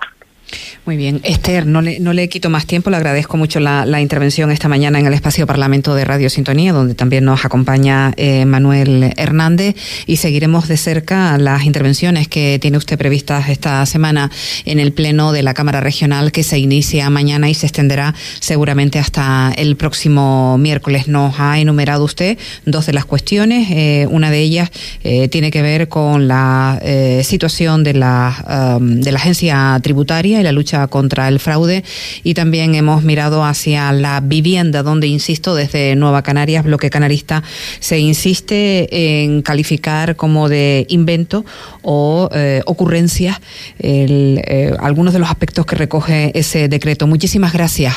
Muy 0.86 0.96
bien. 0.96 1.20
Esther, 1.24 1.66
no 1.66 1.82
le, 1.82 2.00
no 2.00 2.14
le 2.14 2.28
quito 2.30 2.48
más 2.48 2.66
tiempo. 2.66 2.88
Le 2.88 2.96
agradezco 2.96 3.36
mucho 3.36 3.60
la, 3.60 4.00
intervención 4.00 4.50
esta 4.50 4.66
mañana 4.66 4.98
en 4.98 5.06
el 5.06 5.12
espacio 5.12 5.46
Parlamento 5.46 5.94
de 5.94 6.06
Radio 6.06 6.30
Sintonía, 6.30 6.72
donde 6.72 6.94
también 6.94 7.24
nos 7.24 7.44
acompaña 7.44 8.12
eh, 8.16 8.46
Manuel 8.46 9.12
Hernández 9.18 9.76
y 10.06 10.16
seguiremos 10.16 10.68
de 10.68 10.78
cerca 10.78 11.36
las 11.36 11.64
intervenciones 11.64 12.28
que 12.28 12.58
tiene 12.60 12.78
usted 12.78 12.96
previstas 12.96 13.50
esta 13.50 13.84
semana 13.84 14.30
en 14.64 14.80
el 14.80 14.92
Pleno 14.92 15.32
de 15.32 15.42
la 15.42 15.52
Cámara 15.52 15.80
Regional 15.80 16.32
que 16.32 16.42
se 16.42 16.58
inicia 16.58 17.10
mañana 17.10 17.50
y 17.50 17.54
se 17.54 17.66
extenderá 17.66 18.14
seguramente 18.40 18.98
hasta 18.98 19.52
el 19.56 19.76
próximo 19.76 20.56
miércoles. 20.56 21.08
Nos 21.08 21.38
ha 21.38 21.58
enumerado 21.58 22.04
usted 22.04 22.38
dos 22.64 22.86
de 22.86 22.94
las 22.94 23.04
cuestiones. 23.04 23.68
Eh, 23.70 24.06
una 24.10 24.30
de 24.30 24.40
ellas 24.40 24.70
eh, 25.04 25.28
tiene 25.28 25.50
que 25.50 25.60
ver 25.60 25.88
con 25.88 26.26
la 26.26 26.80
situación 27.22 27.84
de 27.84 27.94
la, 27.94 28.76
um, 28.78 29.00
de 29.00 29.12
la 29.12 29.18
agencia 29.18 29.78
tributaria 29.82 30.40
y 30.40 30.42
la 30.42 30.52
lucha 30.52 30.69
contra 30.88 31.28
el 31.28 31.40
fraude 31.40 31.84
y 32.22 32.34
también 32.34 32.74
hemos 32.74 33.02
mirado 33.02 33.44
hacia 33.44 33.92
la 33.92 34.20
vivienda, 34.20 34.82
donde, 34.82 35.06
insisto, 35.06 35.54
desde 35.54 35.96
Nueva 35.96 36.22
Canarias, 36.22 36.64
Bloque 36.64 36.90
Canarista, 36.90 37.42
se 37.80 37.98
insiste 37.98 39.22
en 39.22 39.42
calificar 39.42 40.16
como 40.16 40.48
de 40.48 40.86
invento 40.88 41.44
o 41.82 42.28
eh, 42.32 42.62
ocurrencia 42.66 43.40
eh, 43.78 44.74
algunos 44.80 45.12
de 45.12 45.18
los 45.18 45.28
aspectos 45.28 45.66
que 45.66 45.76
recoge 45.76 46.38
ese 46.38 46.68
decreto. 46.68 47.06
Muchísimas 47.06 47.52
gracias. 47.52 47.94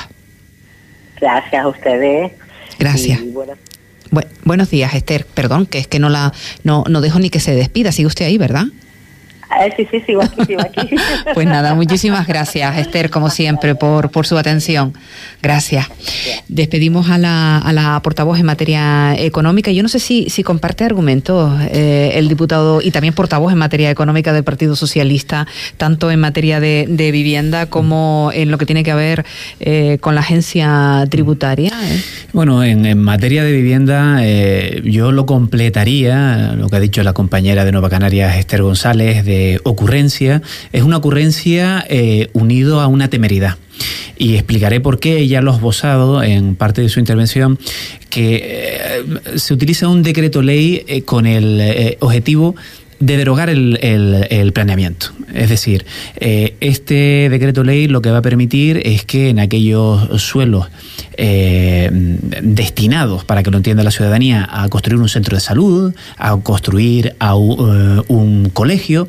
Gracias 1.20 1.64
a 1.64 1.68
ustedes. 1.68 2.32
Gracias. 2.80 3.20
buenos 4.44 4.70
días, 4.70 4.94
Esther. 4.94 5.26
Perdón, 5.26 5.66
que 5.66 5.78
es 5.78 5.88
que 5.88 6.00
no 6.00 6.10
la 6.10 6.34
no, 6.64 6.84
no 6.90 7.02
dejo 7.02 7.20
ni 7.20 7.30
que 7.30 7.40
se 7.40 7.56
despida. 7.56 7.92
Sigue 7.92 8.08
usted 8.08 8.26
ahí, 8.26 8.38
¿verdad? 8.38 8.66
Sí, 9.76 9.88
sí, 9.90 10.02
sigo 10.02 10.22
aquí, 10.22 10.46
sigo 10.46 10.62
aquí. 10.62 10.96
Pues 11.34 11.48
nada, 11.48 11.74
muchísimas 11.74 12.28
gracias, 12.28 12.78
Esther, 12.78 13.10
como 13.10 13.30
siempre, 13.30 13.76
por, 13.76 14.12
por 14.12 14.28
su 14.28 14.38
atención. 14.38 14.94
Gracias. 15.42 15.88
Despedimos 16.48 17.10
a 17.10 17.18
la, 17.18 17.58
a 17.58 17.74
la 17.74 18.00
portavoz 18.04 18.40
en 18.40 18.46
materia 18.46 19.16
económica. 19.18 19.72
Yo 19.72 19.84
no 19.84 19.90
sé 19.90 20.00
si, 20.00 20.30
si 20.30 20.44
comparte 20.44 20.84
argumentos 20.84 21.60
eh, 21.72 22.12
el 22.16 22.30
diputado 22.30 22.82
y 22.82 22.92
también 22.92 23.14
portavoz 23.14 23.52
en 23.52 23.58
materia 23.58 23.90
económica 23.90 24.34
del 24.34 24.44
Partido 24.44 24.76
Socialista, 24.76 25.48
tanto 25.78 26.12
en 26.12 26.20
materia 26.20 26.60
de, 26.60 26.86
de 26.88 27.12
vivienda 27.12 27.66
como 27.68 28.32
en 28.34 28.52
lo 28.52 28.58
que 28.58 28.66
tiene 28.66 28.84
que 28.84 28.94
ver 28.94 29.26
eh, 29.60 29.98
con 30.00 30.16
la 30.16 30.22
agencia 30.22 31.06
tributaria. 31.10 31.72
¿eh? 31.84 32.02
Bueno, 32.32 32.64
en, 32.64 32.86
en, 32.86 33.00
materia 33.00 33.44
de 33.44 33.52
vivienda, 33.52 34.18
eh, 34.22 34.82
yo 34.86 35.12
lo 35.12 35.26
completaría, 35.26 36.54
lo 36.56 36.70
que 36.70 36.76
ha 36.78 36.80
dicho 36.80 37.04
la 37.04 37.14
compañera 37.14 37.66
de 37.66 37.72
Nueva 37.72 37.90
Canarias, 37.90 38.38
Esther 38.38 38.64
González, 38.64 39.26
de 39.26 39.43
ocurrencia. 39.64 40.42
Es 40.72 40.84
una 40.84 40.98
ocurrencia 40.98 41.86
eh, 41.90 42.30
unido 42.34 42.80
a 42.82 42.88
una 42.88 43.10
temeridad. 43.10 43.58
Y 44.18 44.36
explicaré 44.36 44.80
por 44.80 45.00
qué 45.00 45.18
ella 45.18 45.42
lo 45.42 45.52
ha 45.52 45.56
esbozado 45.56 46.24
en 46.24 46.56
parte 46.56 46.82
de 46.82 46.90
su 46.90 47.00
intervención, 47.00 47.58
que 48.10 48.42
eh, 48.44 49.40
se 49.40 49.54
utiliza 49.54 49.88
un 49.88 50.04
decreto 50.04 50.42
ley 50.42 50.84
eh, 50.88 51.02
con 51.02 51.26
el 51.26 51.60
eh, 51.60 51.98
objetivo 52.00 52.56
de 52.56 52.58
derogar 53.06 53.50
el, 53.50 53.78
el, 53.82 54.28
el, 54.30 54.54
planeamiento. 54.54 55.08
Es 55.34 55.50
decir, 55.50 55.86
eh, 56.16 56.56
este 56.60 57.28
decreto 57.30 57.64
ley 57.64 57.88
lo 57.88 58.02
que 58.02 58.12
va 58.12 58.20
a 58.20 58.22
permitir 58.22 58.82
es 58.86 59.04
que 59.04 59.30
en 59.30 59.40
aquellos 59.40 60.22
suelos 60.22 60.68
eh, 61.18 61.90
destinados, 62.42 63.26
para 63.26 63.44
que 63.44 63.52
lo 63.52 63.58
entienda 63.58 63.84
la 63.84 63.92
ciudadanía, 63.92 64.48
a 64.50 64.70
construir 64.70 65.02
un 65.02 65.10
centro 65.10 65.36
de 65.36 65.42
salud, 65.42 65.94
a 66.18 66.38
construir 66.38 67.16
a 67.20 67.36
uh, 67.36 68.04
un 68.08 68.50
colegio, 68.50 69.08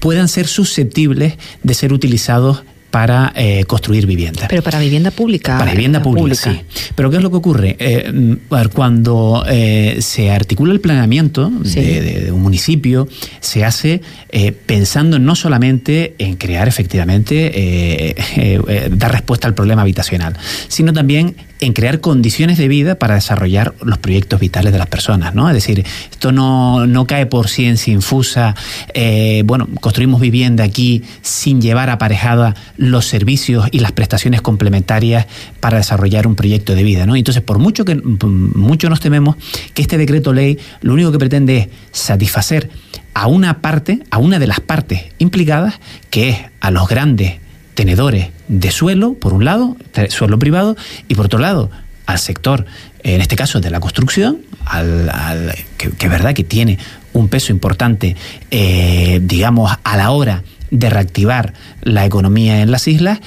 puedan 0.00 0.28
ser 0.28 0.46
susceptibles 0.46 1.34
de 1.62 1.74
ser 1.74 1.92
utilizados 1.92 2.62
para 2.94 3.32
eh, 3.34 3.64
construir 3.64 4.06
viviendas. 4.06 4.46
Pero 4.48 4.62
para 4.62 4.78
vivienda 4.78 5.10
pública. 5.10 5.58
Para 5.58 5.72
vivienda 5.72 6.00
pública, 6.00 6.44
pública. 6.44 6.64
sí. 6.72 6.92
Pero 6.94 7.10
¿qué 7.10 7.16
es 7.16 7.24
lo 7.24 7.30
que 7.32 7.36
ocurre? 7.38 7.76
Eh, 7.80 8.36
cuando 8.72 9.44
eh, 9.48 9.96
se 9.98 10.30
articula 10.30 10.72
el 10.72 10.80
planeamiento 10.80 11.50
sí. 11.64 11.80
de, 11.80 12.00
de, 12.00 12.20
de, 12.26 12.30
un 12.30 12.40
municipio, 12.40 13.08
se 13.40 13.64
hace 13.64 14.00
eh, 14.28 14.52
pensando 14.52 15.18
no 15.18 15.34
solamente 15.34 16.14
en 16.18 16.36
crear 16.36 16.68
efectivamente, 16.68 17.50
eh, 17.52 18.88
dar 18.92 19.10
respuesta 19.10 19.48
al 19.48 19.54
problema 19.54 19.82
habitacional, 19.82 20.36
sino 20.68 20.92
también 20.92 21.34
en 21.60 21.72
crear 21.72 22.00
condiciones 22.00 22.58
de 22.58 22.68
vida 22.68 22.96
para 22.96 23.14
desarrollar 23.14 23.74
los 23.82 23.98
proyectos 23.98 24.40
vitales 24.40 24.72
de 24.72 24.78
las 24.78 24.88
personas, 24.88 25.34
¿no? 25.34 25.48
Es 25.48 25.54
decir, 25.54 25.84
esto 26.10 26.32
no, 26.32 26.86
no 26.86 27.06
cae 27.06 27.26
por 27.26 27.48
ciencia 27.48 27.92
infusa, 27.92 28.54
eh, 28.92 29.42
bueno, 29.46 29.68
construimos 29.80 30.20
vivienda 30.20 30.64
aquí 30.64 31.02
sin 31.22 31.60
llevar 31.60 31.90
aparejada 31.90 32.54
los 32.76 33.06
servicios 33.06 33.68
y 33.70 33.78
las 33.78 33.92
prestaciones 33.92 34.42
complementarias 34.42 35.26
para 35.60 35.78
desarrollar 35.78 36.26
un 36.26 36.34
proyecto 36.34 36.74
de 36.74 36.82
vida, 36.82 37.06
¿no? 37.06 37.16
Entonces, 37.16 37.42
por 37.42 37.58
mucho 37.58 37.84
que 37.84 37.94
mucho 37.94 38.90
nos 38.90 39.00
tememos 39.00 39.36
que 39.74 39.82
este 39.82 39.96
decreto 39.96 40.32
ley 40.32 40.58
lo 40.80 40.92
único 40.92 41.12
que 41.12 41.18
pretende 41.18 41.56
es 41.58 41.68
satisfacer 41.92 42.68
a 43.14 43.28
una 43.28 43.60
parte, 43.60 44.00
a 44.10 44.18
una 44.18 44.38
de 44.38 44.46
las 44.46 44.60
partes 44.60 45.04
implicadas, 45.18 45.80
que 46.10 46.30
es 46.30 46.38
a 46.60 46.70
los 46.70 46.88
grandes 46.88 47.43
tenedores 47.74 48.30
de 48.48 48.70
suelo, 48.70 49.14
por 49.14 49.32
un 49.32 49.44
lado, 49.44 49.76
suelo 50.08 50.38
privado, 50.38 50.76
y 51.08 51.14
por 51.14 51.26
otro 51.26 51.38
lado, 51.38 51.70
al 52.06 52.18
sector, 52.18 52.66
en 53.02 53.20
este 53.20 53.36
caso 53.36 53.60
de 53.60 53.70
la 53.70 53.80
construcción, 53.80 54.38
al, 54.64 55.54
que, 55.76 55.88
es 55.88 56.10
verdad 56.10 56.34
que 56.34 56.44
tiene 56.44 56.78
un 57.12 57.28
peso 57.28 57.52
importante, 57.52 58.16
eh, 58.50 59.20
digamos, 59.22 59.72
a 59.82 59.96
la 59.96 60.10
hora 60.10 60.42
de 60.70 60.90
reactivar 60.90 61.54
la 61.82 62.04
economía 62.04 62.62
en 62.62 62.70
las 62.70 62.88
islas, 62.88 63.20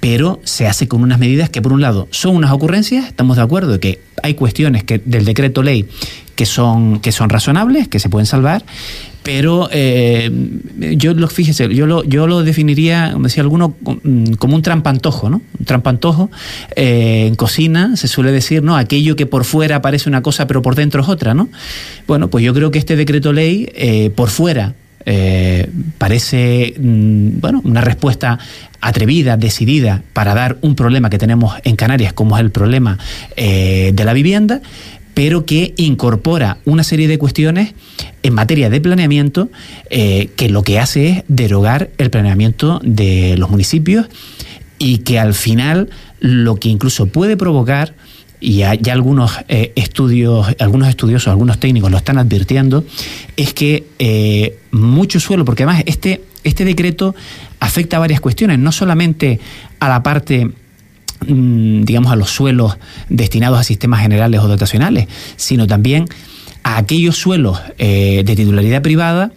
pero 0.00 0.40
se 0.44 0.66
hace 0.66 0.86
con 0.86 1.02
unas 1.02 1.18
medidas 1.18 1.48
que, 1.48 1.62
por 1.62 1.72
un 1.72 1.80
lado, 1.80 2.08
son 2.10 2.36
unas 2.36 2.52
ocurrencias, 2.52 3.06
estamos 3.06 3.36
de 3.36 3.42
acuerdo 3.42 3.80
que 3.80 4.00
hay 4.22 4.34
cuestiones 4.34 4.84
que, 4.84 5.00
del 5.04 5.24
decreto 5.24 5.62
ley 5.62 5.88
que 6.34 6.46
son, 6.46 7.00
que 7.00 7.12
son 7.12 7.30
razonables, 7.30 7.88
que 7.88 7.98
se 7.98 8.08
pueden 8.08 8.26
salvar, 8.26 8.64
pero 9.24 9.70
eh, 9.72 10.30
yo 10.98 11.14
lo 11.14 11.28
fíjese, 11.28 11.74
yo 11.74 11.86
lo, 11.86 12.04
yo 12.04 12.26
lo 12.26 12.42
definiría, 12.44 13.10
como 13.14 13.24
decía 13.24 13.42
alguno, 13.42 13.74
como 14.38 14.54
un 14.54 14.62
trampantojo, 14.62 15.30
¿no? 15.30 15.40
Un 15.58 15.64
trampantojo 15.64 16.30
eh, 16.76 17.24
en 17.28 17.34
cocina 17.34 17.96
se 17.96 18.06
suele 18.06 18.32
decir, 18.32 18.62
¿no? 18.62 18.76
Aquello 18.76 19.16
que 19.16 19.24
por 19.24 19.44
fuera 19.44 19.80
parece 19.80 20.10
una 20.10 20.20
cosa, 20.20 20.46
pero 20.46 20.60
por 20.60 20.74
dentro 20.74 21.00
es 21.00 21.08
otra, 21.08 21.32
¿no? 21.32 21.48
Bueno, 22.06 22.28
pues 22.28 22.44
yo 22.44 22.52
creo 22.52 22.70
que 22.70 22.78
este 22.78 22.96
decreto 22.96 23.32
ley, 23.32 23.72
eh, 23.74 24.10
por 24.14 24.28
fuera, 24.28 24.74
parece 25.98 26.74
mm, 26.78 27.40
bueno, 27.40 27.60
una 27.64 27.82
respuesta 27.82 28.38
atrevida, 28.80 29.36
decidida 29.38 30.02
para 30.14 30.34
dar 30.34 30.56
un 30.60 30.74
problema 30.74 31.08
que 31.08 31.18
tenemos 31.18 31.54
en 31.64 31.76
Canarias, 31.76 32.12
como 32.12 32.36
es 32.36 32.42
el 32.42 32.50
problema 32.50 32.98
de 33.36 34.02
la 34.04 34.12
vivienda, 34.12 34.60
pero 35.14 35.46
que 35.46 35.74
incorpora 35.76 36.58
una 36.64 36.84
serie 36.84 37.08
de 37.08 37.18
cuestiones 37.18 37.74
en 38.22 38.34
materia 38.34 38.68
de 38.68 38.80
planeamiento 38.80 39.48
eh, 39.90 40.30
que 40.36 40.48
lo 40.48 40.62
que 40.62 40.78
hace 40.78 41.08
es 41.08 41.24
derogar 41.28 41.90
el 41.98 42.10
planeamiento 42.10 42.80
de 42.84 43.36
los 43.38 43.50
municipios 43.50 44.06
y 44.78 44.98
que 44.98 45.18
al 45.18 45.34
final 45.34 45.88
lo 46.20 46.56
que 46.56 46.68
incluso 46.68 47.06
puede 47.06 47.36
provocar 47.36 47.94
y 48.40 48.56
ya, 48.58 48.76
algunos 48.92 49.38
eh, 49.48 49.72
estudios, 49.74 50.48
algunos 50.58 50.88
estudiosos, 50.88 51.28
algunos 51.28 51.58
técnicos 51.58 51.90
lo 51.90 51.96
están 51.96 52.18
advirtiendo, 52.18 52.84
es 53.36 53.54
que 53.54 53.86
eh, 53.98 54.58
mucho 54.70 55.18
suelo, 55.18 55.46
porque 55.46 55.62
además 55.62 55.82
este, 55.86 56.20
este 56.42 56.66
decreto 56.66 57.14
afecta 57.58 57.96
a 57.96 58.00
varias 58.00 58.20
cuestiones, 58.20 58.58
no 58.58 58.70
solamente 58.70 59.40
a 59.80 59.88
la 59.88 60.02
parte 60.02 60.50
digamos, 61.26 62.12
a 62.12 62.16
los 62.16 62.30
suelos 62.30 62.76
destinados 63.08 63.58
a 63.58 63.64
sistemas 63.64 64.00
generales 64.00 64.40
o 64.40 64.48
dotacionales, 64.48 65.06
sino 65.36 65.66
también 65.66 66.06
a 66.62 66.78
aquellos 66.78 67.16
suelos 67.16 67.60
eh, 67.78 68.22
de 68.24 68.36
titularidad 68.36 68.82
privada 68.82 69.32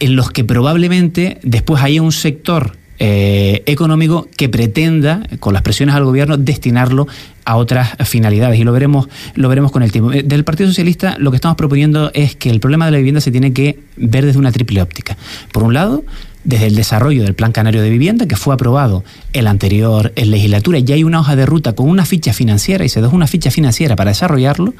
en 0.00 0.16
los 0.16 0.30
que 0.30 0.44
probablemente 0.44 1.38
después 1.42 1.82
haya 1.82 2.02
un 2.02 2.12
sector 2.12 2.76
eh, 3.00 3.62
económico 3.66 4.28
que 4.36 4.48
pretenda, 4.48 5.22
con 5.38 5.52
las 5.52 5.62
presiones 5.62 5.94
al 5.94 6.04
gobierno, 6.04 6.36
destinarlo 6.36 7.06
a 7.44 7.56
otras 7.56 7.90
finalidades. 8.08 8.58
Y 8.58 8.64
lo 8.64 8.72
veremos, 8.72 9.08
lo 9.34 9.48
veremos 9.48 9.70
con 9.70 9.82
el 9.82 9.92
tiempo. 9.92 10.10
Del 10.10 10.44
Partido 10.44 10.68
Socialista 10.68 11.16
lo 11.18 11.30
que 11.30 11.36
estamos 11.36 11.56
proponiendo 11.56 12.10
es 12.12 12.34
que 12.34 12.50
el 12.50 12.58
problema 12.58 12.86
de 12.86 12.92
la 12.92 12.98
vivienda 12.98 13.20
se 13.20 13.30
tiene 13.30 13.52
que 13.52 13.78
ver 13.96 14.26
desde 14.26 14.38
una 14.38 14.50
triple 14.50 14.82
óptica. 14.82 15.16
Por 15.52 15.62
un 15.62 15.74
lado, 15.74 16.04
desde 16.48 16.68
el 16.68 16.76
desarrollo 16.76 17.24
del 17.24 17.34
Plan 17.34 17.52
Canario 17.52 17.82
de 17.82 17.90
Vivienda, 17.90 18.26
que 18.26 18.34
fue 18.34 18.54
aprobado 18.54 19.04
en 19.34 19.44
la 19.44 19.50
anterior 19.50 20.14
en 20.16 20.30
legislatura, 20.30 20.78
ya 20.78 20.94
hay 20.94 21.04
una 21.04 21.20
hoja 21.20 21.36
de 21.36 21.44
ruta 21.44 21.74
con 21.74 21.90
una 21.90 22.06
ficha 22.06 22.32
financiera 22.32 22.86
y 22.86 22.88
se 22.88 23.02
da 23.02 23.08
una 23.10 23.26
ficha 23.26 23.50
financiera 23.50 23.96
para 23.96 24.12
desarrollarlo. 24.12 24.72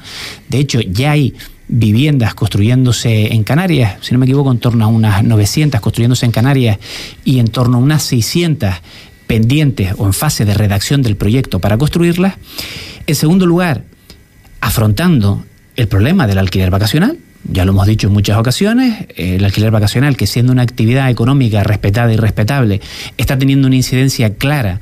De 0.47 0.57
hecho, 0.57 0.81
ya 0.81 1.11
hay 1.11 1.35
viviendas 1.67 2.33
construyéndose 2.33 3.35
en 3.35 3.43
Canarias, 3.43 3.97
si 4.01 4.13
no 4.13 4.19
me 4.19 4.25
equivoco, 4.25 4.51
en 4.51 4.57
torno 4.57 4.83
a 4.83 4.87
unas 4.87 5.23
900 5.23 5.79
construyéndose 5.79 6.25
en 6.25 6.31
Canarias 6.31 6.79
y 7.23 7.37
en 7.37 7.49
torno 7.49 7.77
a 7.77 7.81
unas 7.81 8.01
600 8.01 8.73
pendientes 9.27 9.93
o 9.99 10.07
en 10.07 10.13
fase 10.13 10.45
de 10.45 10.55
redacción 10.55 11.03
del 11.03 11.17
proyecto 11.17 11.59
para 11.59 11.77
construirlas. 11.77 12.33
En 13.05 13.13
segundo 13.13 13.45
lugar, 13.45 13.83
afrontando 14.59 15.45
el 15.75 15.87
problema 15.87 16.25
del 16.25 16.39
alquiler 16.39 16.71
vacacional, 16.71 17.19
ya 17.43 17.65
lo 17.65 17.71
hemos 17.71 17.87
dicho 17.87 18.07
en 18.07 18.13
muchas 18.13 18.37
ocasiones, 18.37 19.07
el 19.15 19.43
alquiler 19.43 19.71
vacacional, 19.71 20.17
que 20.17 20.27
siendo 20.27 20.51
una 20.51 20.61
actividad 20.61 21.09
económica 21.09 21.63
respetada 21.63 22.13
y 22.13 22.17
respetable, 22.17 22.81
está 23.17 23.37
teniendo 23.37 23.67
una 23.67 23.75
incidencia 23.75 24.35
clara 24.35 24.81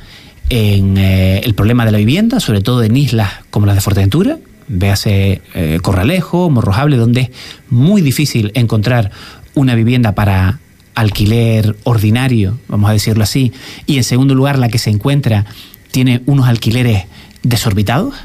en 0.50 0.98
eh, 0.98 1.40
el 1.40 1.54
problema 1.54 1.86
de 1.86 1.92
la 1.92 1.98
vivienda, 1.98 2.40
sobre 2.40 2.62
todo 2.62 2.84
en 2.84 2.96
islas 2.96 3.30
como 3.50 3.66
las 3.66 3.76
de 3.76 3.82
Fuerteventura, 3.82 4.38
véase 4.68 5.42
eh, 5.54 5.80
Corralejo, 5.82 6.50
Morrojable, 6.50 6.98
donde 6.98 7.22
es 7.22 7.30
muy 7.70 8.02
difícil 8.02 8.52
encontrar 8.54 9.12
una 9.54 9.76
vivienda 9.76 10.14
para 10.14 10.60
alquiler 10.96 11.76
ordinario, 11.84 12.58
vamos 12.68 12.90
a 12.90 12.94
decirlo 12.94 13.24
así, 13.24 13.54
y 13.86 13.98
en 13.98 14.04
segundo 14.04 14.36
lugar 14.36 14.58
la 14.58 14.70
que 14.70 14.80
se 14.80 14.90
encuentra 14.90 15.46
tiene 15.92 16.22
unos 16.26 16.48
alquileres 16.48 17.06
desorbitados, 17.44 18.16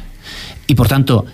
y 0.67 0.75
por 0.75 0.89
tanto, 0.89 1.27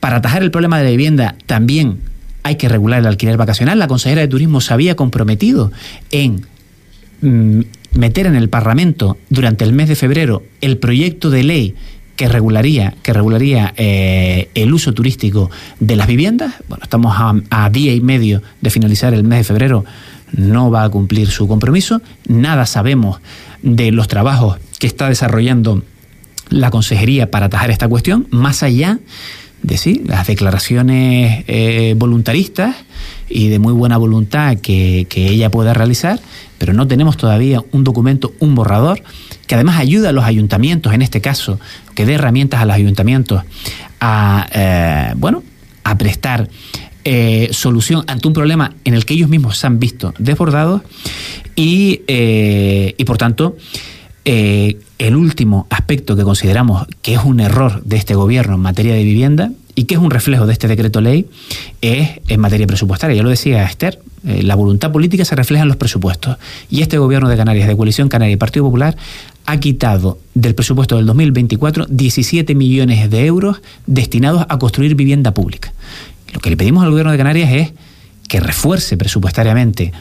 para 0.00 0.16
atajar 0.16 0.42
el 0.42 0.50
problema 0.50 0.78
de 0.78 0.84
la 0.84 0.90
vivienda 0.90 1.34
también 1.46 2.07
hay 2.42 2.56
que 2.56 2.68
regular 2.68 3.00
el 3.00 3.06
alquiler 3.06 3.36
vacacional. 3.36 3.78
La 3.78 3.88
consejera 3.88 4.20
de 4.20 4.28
Turismo 4.28 4.60
se 4.60 4.72
había 4.72 4.96
comprometido 4.96 5.72
en 6.10 6.46
mm, 7.20 7.60
meter 7.94 8.26
en 8.26 8.36
el 8.36 8.48
Parlamento 8.48 9.18
durante 9.30 9.64
el 9.64 9.72
mes 9.72 9.88
de 9.88 9.96
febrero 9.96 10.42
el 10.60 10.78
proyecto 10.78 11.30
de 11.30 11.42
ley 11.42 11.74
que 12.16 12.28
regularía, 12.28 12.94
que 13.02 13.12
regularía 13.12 13.72
eh, 13.76 14.50
el 14.54 14.74
uso 14.74 14.92
turístico 14.92 15.50
de 15.78 15.94
las 15.94 16.08
viviendas. 16.08 16.54
Bueno, 16.68 16.82
estamos 16.82 17.14
a, 17.16 17.34
a, 17.50 17.70
día 17.70 17.94
y 17.94 18.00
medio 18.00 18.42
de 18.60 18.70
finalizar 18.70 19.14
el 19.14 19.22
mes 19.22 19.38
de 19.38 19.44
febrero, 19.44 19.84
no 20.32 20.70
va 20.70 20.82
a 20.82 20.88
cumplir 20.90 21.28
su 21.30 21.46
compromiso. 21.46 22.02
Nada 22.26 22.66
sabemos 22.66 23.20
de 23.62 23.92
los 23.92 24.08
trabajos 24.08 24.58
que 24.80 24.88
está 24.88 25.08
desarrollando 25.08 25.84
la 26.50 26.70
consejería 26.70 27.30
para 27.30 27.46
atajar 27.46 27.70
esta 27.70 27.88
cuestión, 27.88 28.26
más 28.30 28.62
allá 28.62 28.98
de 29.62 29.76
sí, 29.76 30.02
las 30.06 30.26
declaraciones 30.26 31.44
eh, 31.46 31.94
voluntaristas 31.96 32.76
y 33.28 33.48
de 33.48 33.58
muy 33.58 33.72
buena 33.72 33.96
voluntad 33.96 34.56
que, 34.58 35.06
que, 35.08 35.28
ella 35.28 35.50
pueda 35.50 35.74
realizar, 35.74 36.20
pero 36.58 36.72
no 36.72 36.86
tenemos 36.86 37.16
todavía 37.16 37.62
un 37.72 37.84
documento, 37.84 38.32
un 38.38 38.54
borrador, 38.54 39.02
que 39.46 39.54
además 39.54 39.78
ayuda 39.78 40.10
a 40.10 40.12
los 40.12 40.24
ayuntamientos, 40.24 40.92
en 40.92 41.02
este 41.02 41.20
caso, 41.20 41.58
que 41.94 42.06
dé 42.06 42.14
herramientas 42.14 42.60
a 42.60 42.66
los 42.66 42.76
ayuntamientos 42.76 43.42
a, 44.00 44.46
eh, 44.52 45.12
bueno, 45.16 45.42
a 45.84 45.98
prestar 45.98 46.48
eh, 47.04 47.48
solución 47.52 48.04
ante 48.06 48.28
un 48.28 48.34
problema 48.34 48.74
en 48.84 48.94
el 48.94 49.04
que 49.04 49.14
ellos 49.14 49.28
mismos 49.28 49.58
se 49.58 49.66
han 49.66 49.78
visto 49.78 50.14
desbordados 50.18 50.82
y, 51.56 52.02
y 52.06 53.04
por 53.04 53.18
tanto, 53.18 53.56
eh, 54.24 54.78
el 54.98 55.16
último 55.16 55.66
aspecto 55.70 56.16
que 56.16 56.22
consideramos 56.22 56.86
que 57.02 57.14
es 57.14 57.20
un 57.24 57.40
error 57.40 57.82
de 57.84 57.96
este 57.96 58.14
gobierno 58.14 58.56
en 58.56 58.60
materia 58.60 58.94
de 58.94 59.04
vivienda 59.04 59.52
y 59.74 59.84
que 59.84 59.94
es 59.94 60.00
un 60.00 60.10
reflejo 60.10 60.46
de 60.46 60.52
este 60.52 60.66
decreto 60.66 61.00
ley 61.00 61.26
es 61.80 62.20
en 62.26 62.40
materia 62.40 62.66
presupuestaria. 62.66 63.16
Ya 63.16 63.22
lo 63.22 63.30
decía 63.30 63.64
Esther, 63.64 64.00
eh, 64.26 64.42
la 64.42 64.56
voluntad 64.56 64.90
política 64.90 65.24
se 65.24 65.36
refleja 65.36 65.62
en 65.62 65.68
los 65.68 65.76
presupuestos 65.76 66.36
y 66.68 66.82
este 66.82 66.98
gobierno 66.98 67.28
de 67.28 67.36
Canarias, 67.36 67.68
de 67.68 67.76
Coalición 67.76 68.08
Canaria 68.08 68.34
y 68.34 68.36
Partido 68.36 68.64
Popular, 68.64 68.96
ha 69.46 69.60
quitado 69.60 70.18
del 70.34 70.54
presupuesto 70.54 70.96
del 70.96 71.06
2024 71.06 71.86
17 71.88 72.54
millones 72.54 73.08
de 73.08 73.24
euros 73.24 73.62
destinados 73.86 74.44
a 74.48 74.58
construir 74.58 74.94
vivienda 74.94 75.32
pública. 75.32 75.72
Lo 76.34 76.40
que 76.40 76.50
le 76.50 76.56
pedimos 76.56 76.82
al 76.84 76.90
gobierno 76.90 77.12
de 77.12 77.18
Canarias 77.18 77.52
es 77.52 77.72
que 78.28 78.40
refuerce 78.40 78.96
presupuestariamente 78.96 79.92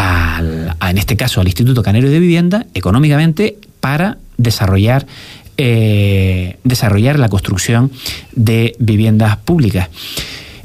al, 0.00 0.74
a, 0.80 0.90
en 0.90 0.98
este 0.98 1.16
caso 1.16 1.40
al 1.40 1.46
Instituto 1.46 1.82
Canario 1.82 2.10
de 2.10 2.18
Vivienda 2.18 2.66
económicamente 2.72 3.58
para 3.80 4.16
desarrollar 4.38 5.06
eh, 5.58 6.56
desarrollar 6.64 7.18
la 7.18 7.28
construcción 7.28 7.92
de 8.32 8.74
viviendas 8.78 9.36
públicas. 9.36 9.90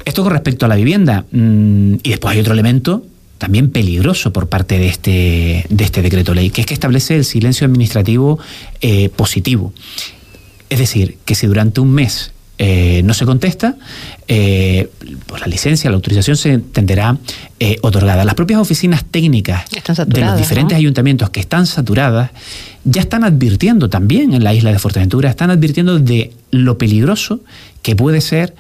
Esto 0.06 0.24
con 0.24 0.32
respecto 0.32 0.66
a 0.66 0.70
la 0.70 0.76
vivienda. 0.76 1.26
Mm, 1.32 1.96
y 2.02 2.10
después 2.12 2.34
hay 2.34 2.40
otro 2.40 2.54
elemento 2.54 3.04
también 3.38 3.72
peligroso 3.72 4.32
por 4.32 4.48
parte 4.48 4.80
de 4.80 4.88
este, 4.88 5.66
de 5.68 5.84
este 5.84 6.02
decreto 6.02 6.34
ley, 6.34 6.50
que 6.50 6.62
es 6.62 6.68
que 6.68 6.74
establece 6.74 7.18
el 7.18 7.26
silencio 7.26 7.66
administrativo 7.66 8.40
eh, 8.80 9.10
positivo. 9.10 9.74
Es 10.70 10.80
decir, 10.80 11.18
que 11.26 11.36
si 11.36 11.46
durante 11.46 11.82
un 11.82 11.92
mes 11.92 12.32
eh, 12.58 13.02
no 13.04 13.14
se 13.14 13.26
contesta, 13.26 13.76
eh, 14.28 14.90
pues 15.28 15.42
la 15.42 15.48
licencia, 15.48 15.90
la 15.90 15.96
autorización 15.96 16.38
se 16.38 16.54
entenderá 16.54 17.18
eh, 17.60 17.78
otorgada. 17.82 18.24
Las 18.26 18.36
propias 18.36 18.60
oficinas 18.60 19.04
técnicas 19.06 19.66
de 19.70 20.22
los 20.22 20.38
diferentes 20.38 20.76
¿no? 20.76 20.78
ayuntamientos 20.78 21.30
que 21.30 21.40
están 21.40 21.66
saturadas 21.66 22.32
ya 22.86 23.02
están 23.02 23.24
advirtiendo 23.24 23.90
también 23.90 24.34
en 24.34 24.44
la 24.44 24.54
isla 24.54 24.72
de 24.72 24.80
Fuerteventura, 24.80 25.30
están 25.30 25.50
advirtiendo 25.50 26.00
de 26.00 26.32
lo 26.52 26.78
peligroso 26.78 27.42
que 27.82 27.96
puede 27.96 28.22
ser 28.22 28.54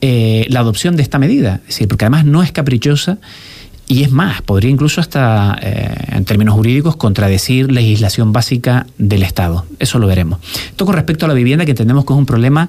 eh, 0.00 0.46
la 0.48 0.60
adopción 0.60 0.96
de 0.96 1.02
esta 1.02 1.18
medida. 1.18 1.60
Es 1.62 1.74
decir, 1.74 1.88
porque 1.88 2.04
además 2.04 2.24
no 2.24 2.42
es 2.42 2.52
caprichosa 2.52 3.18
y 3.86 4.04
es 4.04 4.10
más, 4.10 4.42
podría 4.42 4.70
incluso 4.70 5.00
hasta, 5.00 5.58
eh, 5.60 5.94
en 6.12 6.24
términos 6.24 6.54
jurídicos, 6.54 6.96
contradecir 6.96 7.70
legislación 7.70 8.32
básica 8.32 8.86
del 8.98 9.22
Estado. 9.22 9.66
Eso 9.78 9.98
lo 9.98 10.06
veremos. 10.06 10.38
Esto 10.66 10.86
con 10.86 10.94
respecto 10.94 11.26
a 11.26 11.28
la 11.28 11.34
vivienda, 11.34 11.64
que 11.64 11.72
entendemos 11.72 12.04
que 12.04 12.12
es 12.12 12.18
un 12.18 12.26
problema 12.26 12.68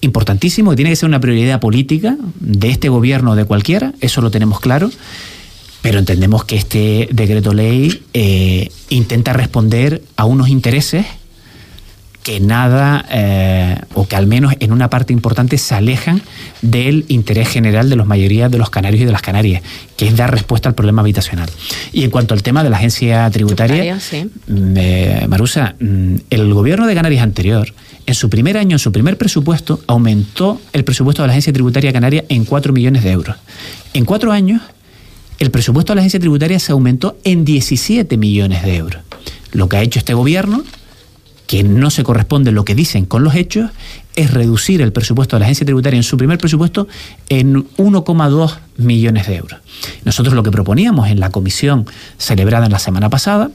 importantísimo, 0.00 0.70
que 0.70 0.76
tiene 0.76 0.90
que 0.90 0.96
ser 0.96 1.08
una 1.08 1.20
prioridad 1.20 1.60
política 1.60 2.16
de 2.40 2.70
este 2.70 2.88
gobierno 2.88 3.32
o 3.32 3.36
de 3.36 3.44
cualquiera, 3.44 3.92
eso 4.00 4.20
lo 4.20 4.30
tenemos 4.30 4.60
claro, 4.60 4.90
pero 5.82 5.98
entendemos 5.98 6.44
que 6.44 6.56
este 6.56 7.08
decreto 7.12 7.54
ley 7.54 8.02
eh, 8.12 8.70
intenta 8.88 9.32
responder 9.32 10.02
a 10.16 10.24
unos 10.24 10.48
intereses 10.48 11.06
que 12.28 12.40
nada, 12.40 13.06
eh, 13.10 13.74
o 13.94 14.06
que 14.06 14.14
al 14.14 14.26
menos 14.26 14.52
en 14.60 14.70
una 14.70 14.90
parte 14.90 15.14
importante 15.14 15.56
se 15.56 15.74
alejan 15.74 16.20
del 16.60 17.06
interés 17.08 17.48
general 17.48 17.88
de 17.88 17.96
la 17.96 18.04
mayoría 18.04 18.50
de 18.50 18.58
los 18.58 18.68
canarios 18.68 19.00
y 19.00 19.06
de 19.06 19.12
las 19.12 19.22
canarias, 19.22 19.62
que 19.96 20.06
es 20.06 20.14
dar 20.14 20.30
respuesta 20.30 20.68
al 20.68 20.74
problema 20.74 21.00
habitacional. 21.00 21.48
Y 21.90 22.04
en 22.04 22.10
cuanto 22.10 22.34
al 22.34 22.42
tema 22.42 22.62
de 22.62 22.68
la 22.68 22.76
agencia 22.76 23.30
tributaria, 23.30 23.98
sí. 23.98 24.28
eh, 24.46 25.24
Marusa, 25.26 25.74
mm, 25.80 26.16
el 26.28 26.52
gobierno 26.52 26.86
de 26.86 26.94
Canarias 26.94 27.22
anterior, 27.22 27.72
en 28.04 28.14
su 28.14 28.28
primer 28.28 28.58
año, 28.58 28.74
en 28.74 28.78
su 28.78 28.92
primer 28.92 29.16
presupuesto, 29.16 29.80
aumentó 29.86 30.60
el 30.74 30.84
presupuesto 30.84 31.22
de 31.22 31.28
la 31.28 31.32
agencia 31.32 31.54
tributaria 31.54 31.94
canaria 31.94 32.26
en 32.28 32.44
4 32.44 32.74
millones 32.74 33.04
de 33.04 33.10
euros. 33.10 33.36
En 33.94 34.04
cuatro 34.04 34.32
años, 34.32 34.60
el 35.38 35.50
presupuesto 35.50 35.92
de 35.92 35.94
la 35.94 36.00
agencia 36.02 36.20
tributaria 36.20 36.58
se 36.58 36.72
aumentó 36.72 37.16
en 37.24 37.46
17 37.46 38.18
millones 38.18 38.64
de 38.64 38.76
euros. 38.76 39.00
Lo 39.52 39.70
que 39.70 39.78
ha 39.78 39.82
hecho 39.82 39.98
este 39.98 40.12
gobierno 40.12 40.62
que 41.48 41.64
no 41.64 41.90
se 41.90 42.04
corresponde 42.04 42.52
lo 42.52 42.66
que 42.66 42.74
dicen 42.74 43.06
con 43.06 43.24
los 43.24 43.34
hechos, 43.34 43.70
es 44.14 44.32
reducir 44.32 44.82
el 44.82 44.92
presupuesto 44.92 45.34
de 45.34 45.40
la 45.40 45.46
agencia 45.46 45.64
tributaria 45.64 45.96
en 45.96 46.02
su 46.02 46.18
primer 46.18 46.36
presupuesto 46.36 46.86
en 47.30 47.64
1,2 47.76 48.58
millones 48.76 49.26
de 49.26 49.36
euros. 49.36 49.58
Nosotros 50.04 50.34
lo 50.34 50.42
que 50.42 50.50
proponíamos 50.50 51.08
en 51.08 51.20
la 51.20 51.30
comisión 51.30 51.86
celebrada 52.18 52.66
en 52.66 52.72
la 52.72 52.78
semana 52.78 53.08
pasada, 53.08 53.50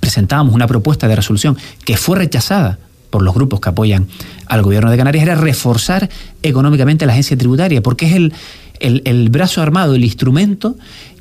presentábamos 0.00 0.52
una 0.52 0.66
propuesta 0.66 1.06
de 1.06 1.14
resolución 1.14 1.56
que 1.84 1.96
fue 1.96 2.18
rechazada 2.18 2.80
por 3.10 3.22
los 3.22 3.34
grupos 3.34 3.60
que 3.60 3.68
apoyan 3.68 4.08
al 4.46 4.62
gobierno 4.62 4.90
de 4.90 4.96
Canarias, 4.96 5.22
era 5.22 5.36
reforzar 5.36 6.10
económicamente 6.42 7.06
la 7.06 7.12
agencia 7.12 7.38
tributaria, 7.38 7.84
porque 7.84 8.06
es 8.06 8.16
el, 8.16 8.32
el, 8.80 9.28
brazo 9.28 9.62
armado, 9.62 9.94
el 9.94 10.02
instrumento 10.02 10.76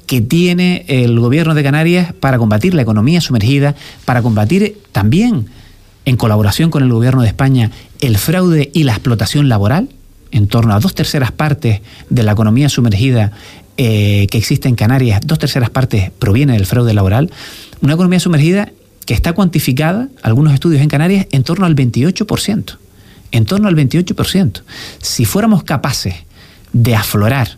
que 0.08 0.22
tiene 0.22 0.84
el 0.88 1.20
gobierno 1.20 1.54
de 1.54 1.62
Canarias 1.62 2.12
para 2.20 2.40
combatir 2.40 2.74
la 2.74 2.82
economía 2.82 3.22
sumergida, 3.22 3.76
para 4.04 4.24
combatir 4.24 4.80
también 4.92 5.46
en 6.06 6.18
colaboración 6.18 6.72
con 6.72 6.84
el 6.84 6.92
Gobierno 6.92 7.22
de 7.22 7.28
España, 7.28 7.72
el 8.00 8.18
fraude 8.18 8.72
y 8.74 8.84
la 8.84 8.94
explotación 8.94 9.50
laboral, 9.50 9.90
en 10.32 10.48
torno 10.48 10.74
a 10.74 10.80
dos 10.80 10.96
terceras 10.96 11.32
partes 11.32 11.82
de 12.10 12.24
la 12.24 12.32
economía 12.32 12.70
sumergida 12.70 13.32
eh, 13.78 14.28
que 14.30 14.38
existe 14.38 14.68
en 14.70 14.76
Canarias, 14.76 15.22
dos 15.24 15.40
terceras 15.40 15.70
partes 15.70 16.12
proviene 16.18 16.54
del 16.54 16.66
fraude 16.66 16.94
laboral, 16.94 17.32
una 17.82 17.94
economía 17.94 18.20
sumergida 18.20 18.72
que 19.06 19.14
está 19.14 19.34
cuantificada, 19.34 20.10
algunos 20.22 20.54
estudios 20.54 20.82
en 20.82 20.90
Canarias, 20.90 21.28
en 21.32 21.44
torno 21.44 21.66
al 21.66 21.76
28%. 21.76 22.78
En 23.32 23.46
torno 23.46 23.68
al 23.68 23.76
28%. 23.76 24.62
Si 25.02 25.26
fuéramos 25.26 25.64
capaces 25.64 26.16
de 26.74 26.96
aflorar, 26.96 27.58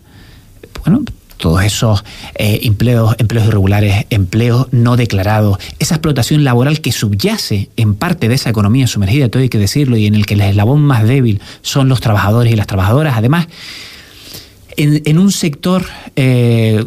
bueno, 0.84 1.04
todos 1.36 1.62
esos 1.62 2.04
eh, 2.34 2.60
empleos, 2.62 3.14
empleos 3.18 3.46
irregulares, 3.46 4.06
empleos 4.10 4.68
no 4.72 4.96
declarados, 4.96 5.58
esa 5.78 5.96
explotación 5.96 6.44
laboral 6.44 6.80
que 6.80 6.92
subyace 6.92 7.68
en 7.76 7.94
parte 7.94 8.28
de 8.28 8.34
esa 8.34 8.50
economía 8.50 8.86
sumergida, 8.86 9.28
todo 9.28 9.42
hay 9.42 9.48
que 9.48 9.58
decirlo, 9.58 9.96
y 9.96 10.06
en 10.06 10.14
el 10.14 10.26
que 10.26 10.34
el 10.34 10.40
eslabón 10.42 10.82
más 10.82 11.04
débil 11.04 11.40
son 11.62 11.88
los 11.88 12.00
trabajadores 12.00 12.52
y 12.52 12.56
las 12.56 12.66
trabajadoras. 12.66 13.16
Además, 13.16 13.48
en, 14.76 15.18
un 15.18 15.30
sector 15.30 15.84
eh, 16.16 16.84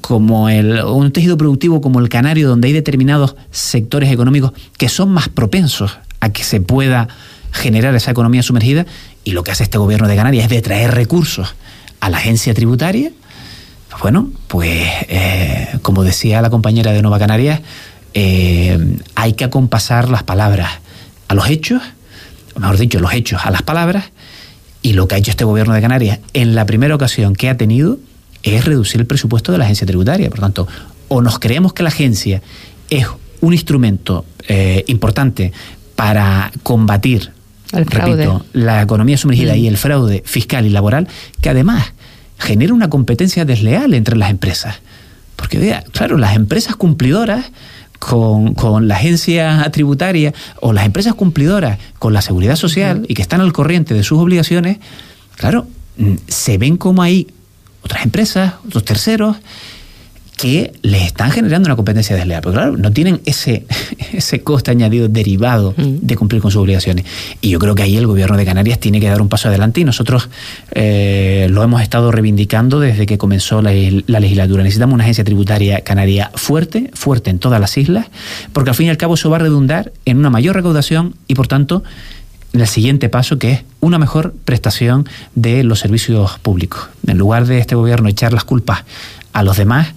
como 0.00 0.48
el, 0.48 0.82
un 0.84 1.10
tejido 1.10 1.36
productivo 1.36 1.80
como 1.80 2.00
el 2.00 2.08
canario, 2.08 2.48
donde 2.48 2.68
hay 2.68 2.74
determinados 2.74 3.36
sectores 3.50 4.10
económicos 4.12 4.52
que 4.78 4.88
son 4.88 5.10
más 5.10 5.28
propensos 5.28 5.98
a 6.20 6.30
que 6.30 6.44
se 6.44 6.60
pueda 6.60 7.08
generar 7.50 7.94
esa 7.94 8.10
economía 8.10 8.42
sumergida, 8.42 8.86
y 9.24 9.32
lo 9.32 9.42
que 9.42 9.52
hace 9.52 9.64
este 9.64 9.78
gobierno 9.78 10.08
de 10.08 10.16
Canarias 10.16 10.44
es 10.44 10.50
de 10.50 10.62
traer 10.62 10.92
recursos 10.92 11.54
a 12.00 12.10
la 12.10 12.18
agencia 12.18 12.54
tributaria, 12.54 13.10
bueno, 14.00 14.30
pues 14.48 14.88
eh, 15.08 15.78
como 15.82 16.04
decía 16.04 16.42
la 16.42 16.50
compañera 16.50 16.92
de 16.92 17.02
Nueva 17.02 17.18
Canarias, 17.18 17.60
eh, 18.14 18.98
hay 19.14 19.32
que 19.34 19.44
acompasar 19.44 20.08
las 20.08 20.22
palabras 20.22 20.70
a 21.28 21.34
los 21.34 21.48
hechos, 21.48 21.82
o 22.54 22.60
mejor 22.60 22.78
dicho, 22.78 23.00
los 23.00 23.12
hechos 23.12 23.42
a 23.44 23.50
las 23.50 23.62
palabras, 23.62 24.06
y 24.82 24.92
lo 24.92 25.08
que 25.08 25.14
ha 25.14 25.18
hecho 25.18 25.30
este 25.30 25.44
gobierno 25.44 25.74
de 25.74 25.80
Canarias 25.80 26.20
en 26.34 26.54
la 26.54 26.66
primera 26.66 26.94
ocasión 26.94 27.34
que 27.34 27.48
ha 27.48 27.56
tenido 27.56 27.98
es 28.42 28.64
reducir 28.64 29.00
el 29.00 29.06
presupuesto 29.06 29.50
de 29.50 29.58
la 29.58 29.64
agencia 29.64 29.86
tributaria. 29.86 30.28
Por 30.28 30.40
tanto, 30.40 30.68
o 31.08 31.22
nos 31.22 31.38
creemos 31.38 31.72
que 31.72 31.82
la 31.82 31.88
agencia 31.88 32.42
es 32.90 33.06
un 33.40 33.52
instrumento 33.52 34.24
eh, 34.46 34.84
importante 34.86 35.52
para 35.96 36.52
combatir, 36.62 37.32
repito, 37.72 38.44
la 38.52 38.82
economía 38.82 39.16
sumergida 39.16 39.54
mm. 39.54 39.58
y 39.58 39.68
el 39.68 39.76
fraude 39.76 40.22
fiscal 40.26 40.66
y 40.66 40.70
laboral, 40.70 41.08
que 41.40 41.48
además 41.48 41.92
genera 42.38 42.74
una 42.74 42.90
competencia 42.90 43.44
desleal 43.44 43.94
entre 43.94 44.16
las 44.16 44.30
empresas. 44.30 44.76
Porque, 45.36 45.58
vea, 45.58 45.84
claro, 45.92 46.16
las 46.16 46.36
empresas 46.36 46.76
cumplidoras 46.76 47.46
con, 47.98 48.54
con, 48.54 48.88
la 48.88 48.96
agencia 48.96 49.68
tributaria 49.72 50.32
o 50.60 50.72
las 50.72 50.86
empresas 50.86 51.14
cumplidoras 51.14 51.78
con 51.98 52.12
la 52.12 52.22
seguridad 52.22 52.56
social 52.56 53.04
y 53.08 53.14
que 53.14 53.22
están 53.22 53.40
al 53.40 53.52
corriente 53.52 53.94
de 53.94 54.02
sus 54.02 54.18
obligaciones, 54.18 54.78
claro, 55.36 55.66
se 56.28 56.58
ven 56.58 56.76
como 56.76 57.02
hay 57.02 57.28
otras 57.82 58.04
empresas, 58.04 58.54
otros 58.66 58.84
terceros, 58.84 59.36
que 60.36 60.72
les 60.82 61.02
están 61.02 61.30
generando 61.30 61.68
una 61.68 61.76
competencia 61.76 62.16
desleal. 62.16 62.42
Porque 62.42 62.58
claro, 62.58 62.76
no 62.76 62.92
tienen 62.92 63.20
ese, 63.24 63.64
ese 64.12 64.42
coste 64.42 64.70
añadido 64.70 65.08
derivado 65.08 65.74
de 65.76 66.16
cumplir 66.16 66.42
con 66.42 66.50
sus 66.50 66.62
obligaciones. 66.62 67.04
Y 67.40 67.50
yo 67.50 67.58
creo 67.58 67.74
que 67.74 67.82
ahí 67.82 67.96
el 67.96 68.06
gobierno 68.06 68.36
de 68.36 68.44
Canarias 68.44 68.78
tiene 68.78 69.00
que 69.00 69.08
dar 69.08 69.22
un 69.22 69.28
paso 69.28 69.48
adelante 69.48 69.80
y 69.80 69.84
nosotros 69.84 70.28
eh, 70.72 71.46
lo 71.50 71.62
hemos 71.62 71.82
estado 71.82 72.10
reivindicando 72.10 72.80
desde 72.80 73.06
que 73.06 73.18
comenzó 73.18 73.62
la, 73.62 73.72
la, 74.06 74.20
legislatura. 74.20 74.62
Necesitamos 74.62 74.94
una 74.94 75.04
agencia 75.04 75.24
tributaria 75.24 75.80
canaria 75.82 76.30
fuerte, 76.34 76.90
fuerte 76.94 77.30
en 77.30 77.38
todas 77.38 77.60
las 77.60 77.76
islas, 77.76 78.06
porque 78.52 78.70
al 78.70 78.76
fin 78.76 78.86
y 78.86 78.90
al 78.90 78.96
cabo 78.96 79.14
eso 79.14 79.30
va 79.30 79.36
a 79.36 79.40
redundar 79.40 79.92
en 80.04 80.18
una 80.18 80.30
mayor 80.30 80.56
recaudación 80.56 81.14
y 81.28 81.34
por 81.34 81.46
tanto 81.46 81.82
el 82.54 82.66
siguiente 82.68 83.08
paso, 83.08 83.38
que 83.38 83.52
es 83.52 83.64
una 83.80 83.98
mejor 83.98 84.32
prestación 84.44 85.08
de 85.34 85.64
los 85.64 85.80
servicios 85.80 86.38
públicos. 86.38 86.88
En 87.06 87.18
lugar 87.18 87.46
de 87.46 87.58
este 87.58 87.74
gobierno 87.74 88.08
echar 88.08 88.32
las 88.32 88.44
culpas 88.44 88.84
a 89.32 89.42
los 89.42 89.56
demás, 89.56 89.88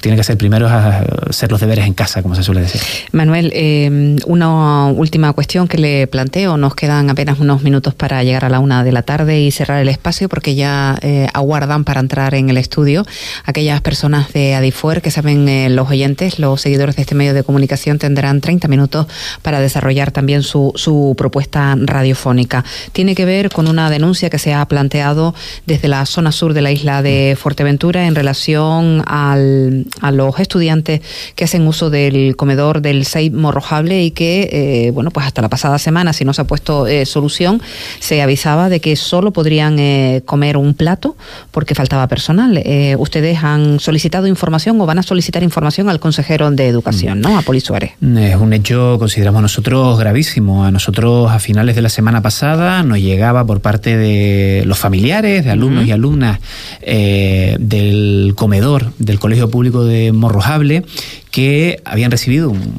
tiene 0.00 0.16
que 0.16 0.24
ser 0.24 0.36
primero 0.36 0.68
hacer 0.68 1.50
los 1.50 1.60
deberes 1.60 1.86
en 1.86 1.94
casa, 1.94 2.22
como 2.22 2.34
se 2.34 2.42
suele 2.42 2.60
decir. 2.60 2.80
Manuel, 3.12 3.52
eh, 3.54 4.16
una 4.26 4.86
última 4.86 5.32
cuestión 5.32 5.68
que 5.68 5.78
le 5.78 6.06
planteo. 6.06 6.56
Nos 6.56 6.74
quedan 6.74 7.10
apenas 7.10 7.38
unos 7.38 7.62
minutos 7.62 7.94
para 7.94 8.22
llegar 8.22 8.44
a 8.44 8.48
la 8.48 8.60
una 8.60 8.84
de 8.84 8.92
la 8.92 9.02
tarde 9.02 9.40
y 9.40 9.50
cerrar 9.50 9.80
el 9.80 9.88
espacio 9.88 10.28
porque 10.28 10.54
ya 10.54 10.98
eh, 11.02 11.28
aguardan 11.32 11.84
para 11.84 12.00
entrar 12.00 12.34
en 12.34 12.50
el 12.50 12.56
estudio 12.56 13.04
aquellas 13.44 13.80
personas 13.80 14.32
de 14.32 14.54
Adifuer 14.54 15.02
que 15.02 15.10
saben 15.10 15.48
eh, 15.48 15.68
los 15.70 15.90
oyentes, 15.90 16.38
los 16.38 16.60
seguidores 16.60 16.96
de 16.96 17.02
este 17.02 17.14
medio 17.14 17.34
de 17.34 17.42
comunicación 17.42 17.98
tendrán 17.98 18.40
30 18.40 18.68
minutos 18.68 19.06
para 19.42 19.60
desarrollar 19.60 20.10
también 20.10 20.42
su, 20.42 20.72
su 20.74 21.14
propuesta 21.16 21.76
radiofónica. 21.78 22.64
Tiene 22.92 23.14
que 23.14 23.24
ver 23.24 23.50
con 23.50 23.68
una 23.68 23.90
denuncia 23.90 24.30
que 24.30 24.38
se 24.38 24.54
ha 24.54 24.64
planteado 24.66 25.34
desde 25.66 25.88
la 25.88 26.04
zona 26.06 26.32
sur 26.32 26.54
de 26.54 26.62
la 26.62 26.70
isla 26.70 27.02
de 27.02 27.36
Fuerteventura 27.38 28.06
en 28.06 28.14
relación 28.14 29.02
al 29.06 29.85
a 30.00 30.10
los 30.10 30.38
estudiantes 30.38 31.00
que 31.34 31.44
hacen 31.44 31.66
uso 31.66 31.90
del 31.90 32.36
comedor 32.36 32.82
del 32.82 33.04
SEI 33.04 33.30
morrojable 33.30 34.04
y 34.04 34.10
que, 34.10 34.48
eh, 34.52 34.90
bueno, 34.92 35.10
pues 35.10 35.26
hasta 35.26 35.42
la 35.42 35.48
pasada 35.48 35.78
semana, 35.78 36.12
si 36.12 36.24
no 36.24 36.32
se 36.32 36.42
ha 36.42 36.44
puesto 36.44 36.86
eh, 36.86 37.06
solución, 37.06 37.60
se 37.98 38.22
avisaba 38.22 38.68
de 38.68 38.80
que 38.80 38.96
solo 38.96 39.32
podrían 39.32 39.78
eh, 39.78 40.22
comer 40.24 40.56
un 40.56 40.74
plato 40.74 41.16
porque 41.50 41.74
faltaba 41.74 42.06
personal. 42.08 42.62
ustedes 42.98 43.42
han 43.42 43.80
solicitado 43.80 44.26
información 44.26 44.80
o 44.80 44.86
van 44.86 44.98
a 44.98 45.02
solicitar 45.02 45.42
información 45.42 45.88
al 45.88 46.00
consejero 46.00 46.50
de 46.50 46.68
Educación, 46.68 47.20
¿no? 47.20 47.38
A 47.38 47.42
Poli 47.42 47.60
Suárez. 47.60 47.92
Es 48.00 48.36
un 48.36 48.52
hecho, 48.52 48.96
consideramos 48.98 49.42
nosotros, 49.42 49.98
gravísimo. 49.98 50.64
A 50.64 50.70
nosotros, 50.70 51.30
a 51.30 51.38
finales 51.38 51.76
de 51.76 51.82
la 51.82 51.88
semana 51.88 52.22
pasada, 52.22 52.82
nos 52.82 52.98
llegaba 52.98 53.44
por 53.44 53.60
parte 53.60 53.96
de 53.96 54.64
los 54.66 54.78
familiares, 54.78 55.44
de 55.44 55.50
alumnos 55.50 55.86
y 55.86 55.92
alumnas 55.92 56.40
del 56.82 58.34
comedor 58.36 58.92
del 58.98 59.18
Colegio 59.18 59.50
Público 59.50 59.75
de 59.84 60.12
Morrojable 60.12 60.84
que 61.30 61.80
habían 61.84 62.10
recibido 62.10 62.50
un 62.50 62.74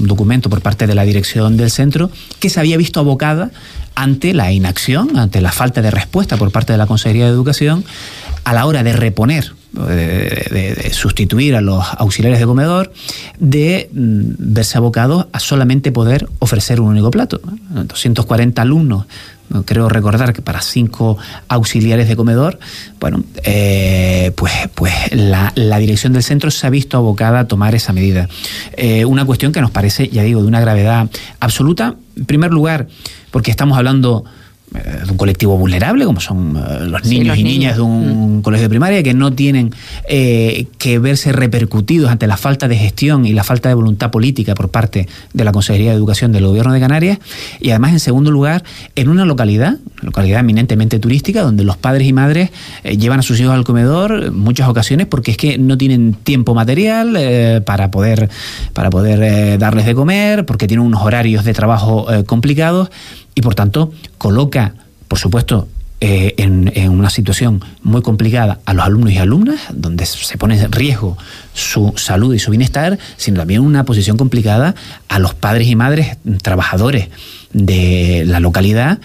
documento 0.00 0.50
por 0.50 0.60
parte 0.60 0.86
de 0.86 0.94
la 0.94 1.04
dirección 1.04 1.56
del 1.56 1.70
centro 1.70 2.10
que 2.40 2.50
se 2.50 2.60
había 2.60 2.76
visto 2.76 3.00
abocada 3.00 3.50
ante 3.94 4.34
la 4.34 4.52
inacción, 4.52 5.16
ante 5.16 5.40
la 5.40 5.52
falta 5.52 5.80
de 5.80 5.90
respuesta 5.90 6.36
por 6.36 6.50
parte 6.50 6.72
de 6.72 6.78
la 6.78 6.86
Consejería 6.86 7.24
de 7.24 7.30
Educación 7.30 7.84
a 8.44 8.52
la 8.52 8.66
hora 8.66 8.82
de 8.82 8.92
reponer, 8.92 9.54
de, 9.72 10.90
sustituir 10.92 11.56
a 11.56 11.60
los 11.60 11.82
auxiliares 11.96 12.38
de 12.38 12.46
comedor, 12.46 12.92
de 13.38 13.88
mm, 13.92 14.34
verse 14.38 14.76
abocados 14.76 15.26
a 15.32 15.40
solamente 15.40 15.92
poder 15.92 16.28
ofrecer 16.40 16.80
un 16.80 16.88
único 16.88 17.10
plato. 17.10 17.40
240 17.70 18.60
alumnos 18.60 19.06
creo 19.62 19.88
recordar 19.88 20.32
que 20.32 20.42
para 20.42 20.60
cinco 20.60 21.16
auxiliares 21.48 22.08
de 22.08 22.16
comedor, 22.16 22.58
bueno, 23.00 23.22
eh, 23.44 24.32
pues, 24.36 24.52
pues 24.74 24.92
la, 25.12 25.52
dirección 25.78 26.12
del 26.12 26.22
centro 26.22 26.50
se 26.50 26.66
ha 26.66 26.70
visto 26.70 26.96
abocada 26.96 27.40
a 27.40 27.48
tomar 27.48 27.74
esa 27.74 27.92
medida. 27.92 28.28
Eh, 28.76 29.04
una 29.04 29.24
cuestión 29.24 29.52
que 29.52 29.60
nos 29.60 29.70
parece, 29.70 30.08
ya 30.08 30.22
digo, 30.22 30.42
de 30.42 30.48
una 30.48 30.60
gravedad 30.60 31.08
absoluta. 31.40 31.96
En 32.16 32.26
primer 32.26 32.52
lugar, 32.52 32.88
porque 33.30 33.50
estamos 33.50 33.76
hablando 33.76 34.24
de 34.74 35.10
un 35.10 35.16
colectivo 35.16 35.56
vulnerable, 35.56 36.04
como 36.04 36.20
son 36.20 36.56
eh, 36.56 36.86
los 36.86 37.04
niños 37.04 37.38
y 37.38 37.44
niñas 37.44 37.76
de 37.76 37.82
un 37.82 38.38
mm. 38.38 38.42
colegio 38.42 38.64
de 38.64 38.68
primaria, 38.68 39.02
que 39.04 39.14
no 39.14 39.32
tienen 39.32 39.72
eh, 40.08 40.66
que 40.78 40.98
verse 40.98 41.32
repercutidos 41.32 42.10
ante 42.10 42.26
la 42.26 42.36
falta 42.36 42.66
de 42.66 42.76
gestión 42.76 43.24
y 43.24 43.32
la 43.32 43.44
falta 43.44 43.68
de 43.68 43.76
voluntad 43.76 44.10
política 44.10 44.54
por 44.54 44.70
parte 44.70 45.08
de 45.32 45.44
la 45.44 45.52
Consejería 45.52 45.90
de 45.90 45.96
Educación 45.96 46.32
del 46.32 46.46
Gobierno 46.46 46.72
de 46.72 46.80
Canarias, 46.80 47.18
y 47.60 47.70
además, 47.70 47.92
en 47.92 48.00
segundo 48.00 48.32
lugar, 48.32 48.64
en 48.96 49.08
una 49.08 49.24
localidad, 49.24 49.78
localidad 50.02 50.40
eminentemente 50.40 50.98
turística, 50.98 51.42
donde 51.42 51.62
los 51.62 51.76
padres 51.76 52.08
y 52.08 52.12
madres 52.12 52.50
eh, 52.82 52.96
llevan 52.96 53.20
a 53.20 53.22
sus 53.22 53.38
hijos 53.38 53.54
al 53.54 53.64
comedor 53.64 54.24
en 54.24 54.36
muchas 54.36 54.68
ocasiones 54.68 55.06
porque 55.06 55.30
es 55.30 55.36
que 55.36 55.56
no 55.56 55.78
tienen 55.78 56.14
tiempo 56.14 56.54
material 56.54 57.62
para 57.64 57.90
poder, 57.90 58.28
para 58.72 58.90
poder 58.90 59.58
darles 59.58 59.86
de 59.86 59.94
comer, 59.94 60.46
porque 60.46 60.66
tienen 60.66 60.84
unos 60.84 61.02
horarios 61.02 61.44
de 61.44 61.52
trabajo 61.52 62.06
complicados 62.26 62.90
y 63.34 63.42
por 63.42 63.54
tanto 63.54 63.92
coloca, 64.18 64.74
por 65.08 65.18
supuesto, 65.18 65.68
eh, 66.00 66.34
en, 66.36 66.90
una 66.90 67.08
situación 67.08 67.62
muy 67.82 68.02
complicada 68.02 68.58
a 68.66 68.74
los 68.74 68.84
alumnos 68.84 69.12
y 69.12 69.18
alumnas, 69.18 69.60
donde 69.72 70.04
se 70.04 70.36
pone 70.36 70.60
en 70.60 70.70
riesgo 70.70 71.16
su 71.54 71.94
salud 71.96 72.34
y 72.34 72.38
su 72.38 72.50
bienestar, 72.50 72.98
sino 73.16 73.38
también 73.38 73.62
una 73.62 73.84
posición 73.84 74.18
complicada 74.18 74.74
a 75.08 75.18
los 75.18 75.34
padres 75.34 75.68
y 75.68 75.76
madres 75.76 76.18
trabajadores 76.42 77.08
de 77.54 78.24
la 78.26 78.40
localidad 78.40 78.98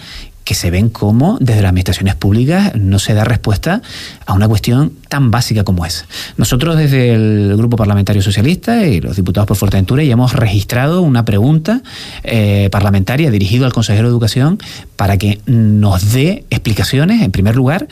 que 0.50 0.56
se 0.56 0.72
ven 0.72 0.90
como 0.90 1.38
desde 1.40 1.62
las 1.62 1.68
administraciones 1.68 2.16
públicas 2.16 2.72
no 2.74 2.98
se 2.98 3.14
da 3.14 3.22
respuesta 3.22 3.82
a 4.26 4.32
una 4.32 4.48
cuestión 4.48 4.92
tan 5.08 5.30
básica 5.30 5.62
como 5.62 5.86
es. 5.86 6.06
Nosotros 6.38 6.76
desde 6.76 7.14
el 7.14 7.54
Grupo 7.56 7.76
Parlamentario 7.76 8.20
Socialista 8.20 8.84
y 8.84 9.00
los 9.00 9.14
diputados 9.14 9.46
por 9.46 9.56
Fuerteventura 9.56 10.02
ya 10.02 10.14
hemos 10.14 10.32
registrado 10.32 11.02
una 11.02 11.24
pregunta 11.24 11.82
eh, 12.24 12.68
parlamentaria 12.72 13.30
dirigida 13.30 13.64
al 13.64 13.72
consejero 13.72 14.08
de 14.08 14.10
Educación 14.10 14.58
para 14.96 15.18
que 15.18 15.38
nos 15.46 16.10
dé 16.10 16.44
explicaciones, 16.50 17.22
en 17.22 17.30
primer 17.30 17.54
lugar, 17.54 17.86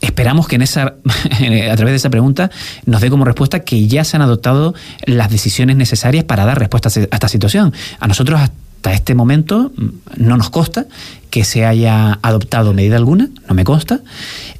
esperamos 0.00 0.48
que 0.48 0.56
en 0.56 0.62
esa, 0.62 0.84
a 0.84 1.76
través 1.76 1.92
de 1.92 1.96
esa 1.96 2.08
pregunta 2.08 2.50
nos 2.86 3.02
dé 3.02 3.10
como 3.10 3.26
respuesta 3.26 3.60
que 3.60 3.86
ya 3.86 4.02
se 4.04 4.16
han 4.16 4.22
adoptado 4.22 4.74
las 5.04 5.30
decisiones 5.30 5.76
necesarias 5.76 6.24
para 6.24 6.46
dar 6.46 6.58
respuesta 6.58 6.88
a 6.88 7.02
esta 7.02 7.28
situación. 7.28 7.74
A 8.00 8.08
nosotros 8.08 8.40
hasta 8.78 8.92
este 8.92 9.14
momento 9.16 9.72
no 10.16 10.36
nos 10.36 10.50
consta 10.50 10.86
que 11.30 11.44
se 11.44 11.66
haya 11.66 12.18
adoptado 12.22 12.72
medida 12.72 12.96
alguna, 12.96 13.28
no 13.48 13.54
me 13.54 13.64
consta, 13.64 14.00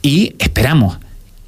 y 0.03 0.35
esperamos 0.41 0.99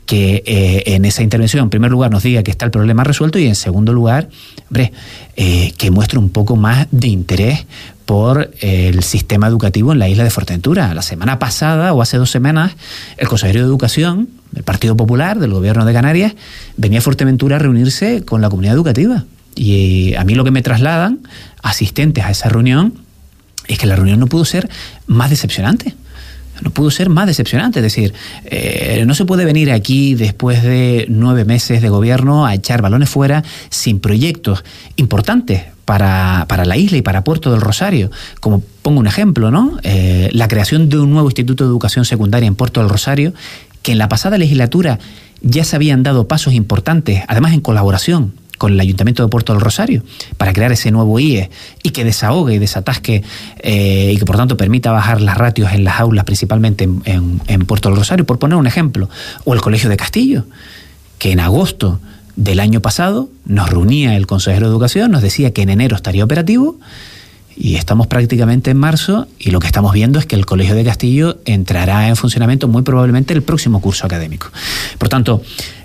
que 0.06 0.42
eh, 0.46 0.94
en 0.94 1.04
esa 1.04 1.22
intervención, 1.22 1.64
en 1.64 1.70
primer 1.70 1.90
lugar, 1.90 2.10
nos 2.10 2.22
diga 2.22 2.42
que 2.42 2.50
está 2.50 2.64
el 2.64 2.70
problema 2.70 3.04
resuelto 3.04 3.38
y, 3.38 3.46
en 3.46 3.54
segundo 3.54 3.92
lugar, 3.92 4.28
hombre, 4.68 4.92
eh, 5.36 5.72
que 5.78 5.90
muestre 5.90 6.18
un 6.18 6.30
poco 6.30 6.56
más 6.56 6.86
de 6.90 7.08
interés 7.08 7.66
por 8.06 8.50
el 8.60 9.02
sistema 9.02 9.46
educativo 9.46 9.92
en 9.92 9.98
la 10.00 10.08
isla 10.08 10.24
de 10.24 10.30
Fuerteventura. 10.30 10.94
La 10.94 11.02
semana 11.02 11.38
pasada 11.38 11.92
o 11.92 12.02
hace 12.02 12.16
dos 12.16 12.30
semanas, 12.30 12.72
el 13.18 13.28
consejero 13.28 13.60
de 13.60 13.66
Educación 13.66 14.28
del 14.50 14.64
Partido 14.64 14.96
Popular, 14.96 15.38
del 15.38 15.52
Gobierno 15.52 15.84
de 15.84 15.92
Canarias, 15.92 16.34
venía 16.76 16.98
a 16.98 17.02
Fuerteventura 17.02 17.56
a 17.56 17.58
reunirse 17.60 18.24
con 18.24 18.40
la 18.40 18.48
comunidad 18.48 18.74
educativa. 18.74 19.24
Y 19.60 20.14
a 20.14 20.24
mí 20.24 20.34
lo 20.34 20.42
que 20.42 20.50
me 20.50 20.62
trasladan 20.62 21.18
asistentes 21.62 22.24
a 22.24 22.30
esa 22.30 22.48
reunión 22.48 22.94
es 23.68 23.76
que 23.76 23.86
la 23.86 23.94
reunión 23.94 24.18
no 24.18 24.26
pudo 24.26 24.46
ser 24.46 24.70
más 25.06 25.28
decepcionante. 25.28 25.94
No 26.62 26.70
pudo 26.70 26.90
ser 26.90 27.10
más 27.10 27.26
decepcionante. 27.26 27.80
Es 27.80 27.82
decir, 27.82 28.14
eh, 28.46 29.04
no 29.06 29.14
se 29.14 29.26
puede 29.26 29.44
venir 29.44 29.70
aquí 29.70 30.14
después 30.14 30.62
de 30.62 31.04
nueve 31.10 31.44
meses 31.44 31.82
de 31.82 31.90
gobierno 31.90 32.46
a 32.46 32.54
echar 32.54 32.80
balones 32.80 33.10
fuera 33.10 33.44
sin 33.68 34.00
proyectos 34.00 34.64
importantes 34.96 35.64
para, 35.84 36.46
la 36.64 36.76
isla 36.78 36.96
y 36.96 37.02
para 37.02 37.22
Puerto 37.22 37.52
del 37.52 37.60
Rosario. 37.60 38.10
Como 38.40 38.62
pongo 38.80 38.98
un 38.98 39.06
ejemplo, 39.06 39.50
¿no? 39.50 39.76
Eh, 39.82 40.30
la 40.32 40.48
creación 40.48 40.88
de 40.88 41.00
un 41.00 41.10
nuevo 41.10 41.28
Instituto 41.28 41.64
de 41.64 41.68
Educación 41.68 42.06
Secundaria 42.06 42.46
en 42.46 42.54
Puerto 42.54 42.80
del 42.80 42.88
Rosario, 42.88 43.34
que 43.82 43.92
en 43.92 43.98
la 43.98 44.08
pasada 44.08 44.38
legislatura 44.38 44.98
ya 45.42 45.64
se 45.64 45.76
habían 45.76 46.02
dado 46.02 46.28
pasos 46.28 46.54
importantes, 46.54 47.24
además 47.28 47.52
en 47.52 47.60
colaboración 47.60 48.39
con 48.60 48.74
el 48.74 48.80
Ayuntamiento 48.80 49.22
de 49.22 49.30
Puerto 49.30 49.54
del 49.54 49.62
Rosario 49.62 50.02
para 50.36 50.52
crear 50.52 50.70
ese 50.70 50.90
nuevo 50.90 51.18
IE 51.18 51.48
y 51.82 51.90
que 51.92 52.04
desahogue 52.04 52.56
y 52.56 52.58
desatasque 52.58 53.22
eh, 53.60 54.12
y 54.14 54.18
que 54.18 54.26
por 54.26 54.36
tanto 54.36 54.58
permita 54.58 54.92
bajar 54.92 55.22
las 55.22 55.38
ratios 55.38 55.72
en 55.72 55.82
las 55.82 55.98
aulas, 55.98 56.26
principalmente 56.26 56.84
en, 56.84 57.64
Puerto 57.66 57.88
del 57.88 57.96
Rosario, 57.96 58.26
por 58.26 58.38
poner 58.38 58.58
un 58.58 58.66
ejemplo, 58.66 59.08
o 59.46 59.54
el 59.54 59.62
Colegio 59.62 59.88
de 59.88 59.96
Castillo, 59.96 60.44
que 61.16 61.32
en 61.32 61.40
agosto 61.40 62.00
del 62.36 62.60
año 62.60 62.82
pasado 62.82 63.30
nos 63.46 63.70
reunía 63.70 64.14
el 64.14 64.26
consejero 64.26 64.66
de 64.66 64.72
Educación, 64.72 65.10
nos 65.10 65.22
decía 65.22 65.54
que 65.54 65.62
en 65.62 65.70
enero 65.70 65.96
estaría 65.96 66.22
operativo 66.22 66.78
y 67.56 67.76
estamos 67.76 68.08
prácticamente 68.08 68.70
en 68.70 68.76
marzo 68.76 69.26
y 69.38 69.52
lo 69.52 69.60
que 69.60 69.68
estamos 69.68 69.94
viendo 69.94 70.18
es 70.18 70.26
que 70.26 70.36
el 70.36 70.44
Colegio 70.44 70.74
de 70.74 70.84
Castillo 70.84 71.38
entrará 71.46 72.08
en 72.08 72.16
funcionamiento 72.16 72.68
muy 72.68 72.82
probablemente 72.82 73.32
el 73.32 73.42
próximo 73.42 73.80
curso 73.80 74.04
académico. 74.04 74.48
Por 74.98 75.08
tanto, 75.08 75.40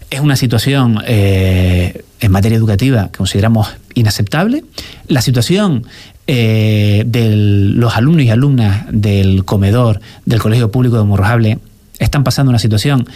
es 0.10 0.20
una 0.20 0.36
situación 0.36 1.02
eh, 1.06 2.04
en 2.20 2.32
materia 2.32 2.58
educativa 2.58 3.10
que 3.12 3.18
consideramos 3.18 3.68
inaceptable. 3.94 4.64
La 5.08 5.22
situación 5.22 5.86
eh, 6.28 7.04
de 7.06 7.36
los 7.36 7.96
alumnos 7.96 8.24
y 8.24 8.30
alumnas 8.30 8.86
del 8.92 9.46
comedor 9.46 10.02
del 10.26 10.40
Colegio 10.40 10.72
Público 10.72 10.98
de 10.98 11.04
Morrojable 11.04 11.60
están 12.00 12.24
pasando 12.24 12.50
una 12.50 12.60
situación, 12.60 13.08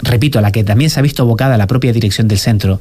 repito, 0.00 0.38
a 0.38 0.42
la 0.42 0.52
que 0.52 0.64
también 0.64 0.90
se 0.90 1.00
ha 1.00 1.02
visto 1.02 1.22
abocada 1.22 1.56
la 1.56 1.66
propia 1.66 1.92
dirección 1.92 2.28
del 2.28 2.38
centro, 2.38 2.80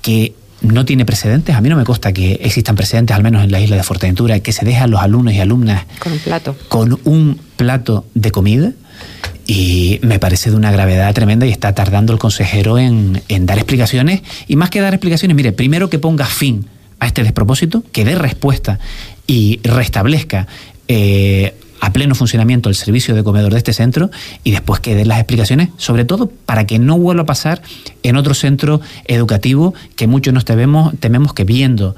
que 0.00 0.34
no 0.62 0.84
tiene 0.84 1.04
precedentes. 1.04 1.54
A 1.54 1.60
mí 1.60 1.68
no 1.68 1.76
me 1.76 1.84
consta 1.84 2.12
que 2.12 2.34
existan 2.42 2.76
precedentes, 2.76 3.14
al 3.14 3.22
menos 3.22 3.44
en 3.44 3.52
la 3.52 3.60
isla 3.60 3.76
de 3.76 3.82
Fuerteventura, 3.82 4.40
que 4.40 4.52
se 4.52 4.64
dejan 4.64 4.90
los 4.90 5.00
alumnos 5.00 5.34
y 5.34 5.40
alumnas 5.40 5.84
con 5.98 6.12
un 6.12 6.18
plato, 6.18 6.56
con 6.68 7.00
un 7.04 7.40
plato 7.56 8.06
de 8.14 8.30
comida 8.30 8.72
y 9.46 9.98
me 10.02 10.18
parece 10.18 10.50
de 10.50 10.56
una 10.56 10.72
gravedad 10.72 11.12
tremenda 11.14 11.46
y 11.46 11.50
está 11.50 11.74
tardando 11.74 12.12
el 12.12 12.18
consejero 12.18 12.78
en, 12.78 13.22
dar 13.40 13.58
explicaciones. 13.58 14.22
Y 14.48 14.56
más 14.56 14.70
que 14.70 14.80
dar 14.80 14.94
explicaciones, 14.94 15.36
mire, 15.36 15.52
primero 15.52 15.90
que 15.90 15.98
ponga 15.98 16.26
fin 16.26 16.66
a 16.98 17.06
este 17.06 17.22
despropósito, 17.22 17.82
que 17.92 18.04
dé 18.04 18.14
respuesta 18.14 18.78
y 19.26 19.60
restablezca 19.62 20.46
eh, 20.88 21.54
a 21.80 21.92
pleno 21.92 22.14
funcionamiento 22.14 22.70
el 22.70 22.74
servicio 22.74 23.14
de 23.14 23.22
comedor 23.22 23.52
de 23.52 23.58
este 23.58 23.74
centro 23.74 24.10
y 24.42 24.52
después 24.52 24.80
que 24.80 24.94
den 24.94 25.08
las 25.08 25.18
explicaciones, 25.18 25.68
sobre 25.76 26.06
todo 26.06 26.28
para 26.28 26.66
que 26.66 26.78
no 26.78 26.98
vuelva 26.98 27.24
a 27.24 27.26
pasar 27.26 27.60
en 28.02 28.16
otro 28.16 28.32
centro 28.32 28.80
educativo 29.04 29.74
que 29.96 30.06
muchos 30.06 30.32
nos 30.32 30.44
tememos 30.46 31.34
que 31.34 31.44
viendo 31.44 31.94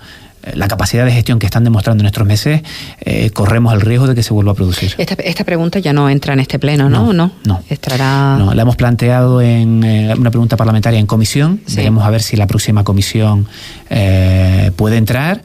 la 0.55 0.69
capacidad 0.69 1.05
de 1.05 1.13
gestión 1.13 1.39
que 1.39 1.47
están 1.47 1.65
demostrando 1.65 2.03
en 2.03 2.07
estos 2.07 2.27
meses, 2.27 2.63
eh, 3.01 3.31
corremos 3.31 3.73
el 3.75 3.81
riesgo 3.81 4.07
de 4.07 4.15
que 4.15 4.23
se 4.23 4.33
vuelva 4.33 4.53
a 4.53 4.55
producir. 4.55 4.95
Esta, 4.99 5.45
pregunta 5.45 5.79
ya 5.79 5.93
no 5.93 6.09
entra 6.09 6.33
en 6.35 6.41
este 6.41 6.59
pleno, 6.59 6.89
¿no? 6.89 7.13
No, 7.13 7.33
no. 7.45 7.63
Estará... 7.69 8.37
no 8.39 8.55
la 8.55 8.63
hemos 8.63 8.77
planteado 8.77 9.41
en 9.41 9.83
eh, 9.85 10.15
una 10.17 10.31
pregunta 10.31 10.57
parlamentaria 10.57 11.01
en 11.01 11.07
comisión. 11.07 11.61
Veremos 11.75 12.05
a 12.05 12.11
ver 12.11 12.23
si 12.23 12.37
la 12.37 12.47
próxima 12.47 12.85
comisión 12.85 13.47
eh, 13.91 14.71
puede 14.77 14.97
entrar. 14.97 15.43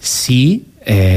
Sí, 0.00 0.66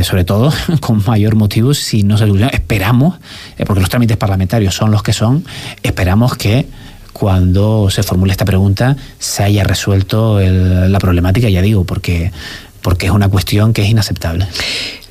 sobre 0.02 0.24
todo 0.24 0.52
con 0.80 1.04
mayor 1.06 1.36
motivo, 1.36 1.76
si 1.76 2.02
no 2.02 2.18
se 2.18 2.26
esperamos, 2.52 3.20
porque 3.68 3.82
los 3.82 3.90
trámites 3.90 4.18
parlamentarios 4.18 4.74
son 4.74 4.90
los 4.90 5.04
que 5.04 5.14
son, 5.14 5.46
esperamos 5.84 6.36
que 6.36 6.66
cuando 7.14 7.90
se 7.90 8.02
formule 8.02 8.32
esta 8.32 8.46
pregunta 8.46 8.96
se 9.20 9.44
haya 9.44 9.64
resuelto 9.64 10.40
la 10.40 11.00
problemática, 11.00 11.50
ya 11.50 11.62
digo, 11.62 11.84
porque 11.84 12.32
porque 12.82 13.08
es 13.08 13.12
una 13.12 13.30
cuestión 13.30 13.74
que 13.74 13.84
es 13.84 13.90
inaceptable. 13.90 14.48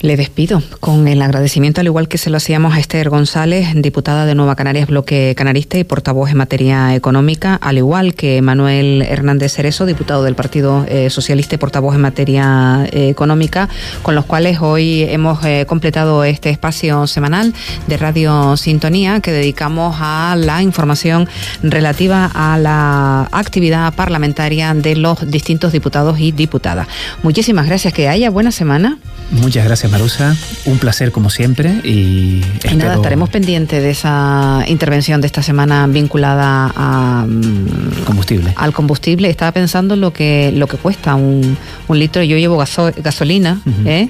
Le 0.00 0.16
despido 0.16 0.62
con 0.78 1.08
el 1.08 1.20
agradecimiento, 1.22 1.80
al 1.80 1.88
igual 1.88 2.06
que 2.06 2.18
se 2.18 2.30
lo 2.30 2.36
hacíamos 2.36 2.74
a 2.74 2.78
Esther 2.78 3.10
González, 3.10 3.66
diputada 3.74 4.26
de 4.26 4.36
Nueva 4.36 4.54
Canarias, 4.54 4.86
bloque 4.86 5.34
canarista 5.36 5.76
y 5.76 5.82
portavoz 5.82 6.30
en 6.30 6.36
materia 6.36 6.94
económica, 6.94 7.56
al 7.56 7.78
igual 7.78 8.14
que 8.14 8.40
Manuel 8.40 9.02
Hernández 9.02 9.54
Cerezo, 9.54 9.86
diputado 9.86 10.22
del 10.22 10.36
Partido 10.36 10.86
eh, 10.88 11.10
Socialista 11.10 11.56
y 11.56 11.58
portavoz 11.58 11.96
en 11.96 12.02
materia 12.02 12.86
eh, 12.92 13.08
económica, 13.08 13.68
con 14.02 14.14
los 14.14 14.24
cuales 14.24 14.60
hoy 14.60 15.02
hemos 15.02 15.44
eh, 15.44 15.66
completado 15.66 16.22
este 16.22 16.50
espacio 16.50 17.08
semanal 17.08 17.52
de 17.88 17.96
Radio 17.96 18.56
Sintonía 18.56 19.18
que 19.18 19.32
dedicamos 19.32 19.96
a 19.98 20.36
la 20.38 20.62
información 20.62 21.28
relativa 21.60 22.30
a 22.32 22.56
la 22.56 23.28
actividad 23.32 23.92
parlamentaria 23.94 24.74
de 24.74 24.94
los 24.94 25.28
distintos 25.28 25.72
diputados 25.72 26.20
y 26.20 26.30
diputadas. 26.30 26.86
Muchísimas 27.24 27.66
gracias, 27.66 27.92
que 27.92 28.08
haya 28.08 28.30
buena 28.30 28.52
semana. 28.52 28.98
Muchas 29.30 29.64
gracias, 29.64 29.90
Marusa. 29.92 30.34
Un 30.64 30.78
placer 30.78 31.12
como 31.12 31.28
siempre. 31.28 31.80
Y, 31.84 32.42
nada, 32.76 32.94
estaremos 32.94 33.28
pendientes 33.28 33.82
de 33.82 33.90
esa 33.90 34.64
intervención 34.66 35.20
de 35.20 35.26
esta 35.26 35.42
semana 35.42 35.86
vinculada 35.86 36.72
a 36.74 37.26
mm, 37.28 38.04
combustible. 38.04 38.54
Al 38.56 38.72
combustible. 38.72 39.28
Estaba 39.28 39.52
pensando 39.52 39.96
lo 39.96 40.12
que 40.12 40.52
lo 40.54 40.66
que 40.66 40.78
cuesta 40.78 41.14
un, 41.14 41.58
un 41.88 41.98
litro. 41.98 42.22
Yo 42.22 42.38
llevo 42.38 42.56
gasolina 42.56 43.60
¿eh? 43.84 44.08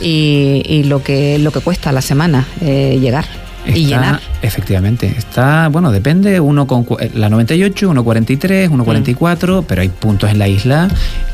y, 0.00 0.82
lo 0.84 1.02
que 1.02 1.38
lo 1.38 1.50
que 1.50 1.60
cuesta 1.60 1.90
a 1.90 1.92
la 1.92 2.02
semana 2.02 2.46
eh, 2.60 2.98
llegar 3.00 3.26
y 3.66 3.86
llenar. 3.86 4.20
Efectivamente, 4.42 5.14
está, 5.16 5.68
bueno, 5.68 5.90
depende, 5.90 6.40
uno 6.40 6.66
con 6.66 6.86
la 7.14 7.28
98, 7.28 7.92
1.43, 7.92 8.70
1.44, 8.70 9.64
pero 9.66 9.82
hay 9.82 9.88
puntos 9.88 10.30
en 10.30 10.38
la 10.38 10.48
isla 10.48 10.88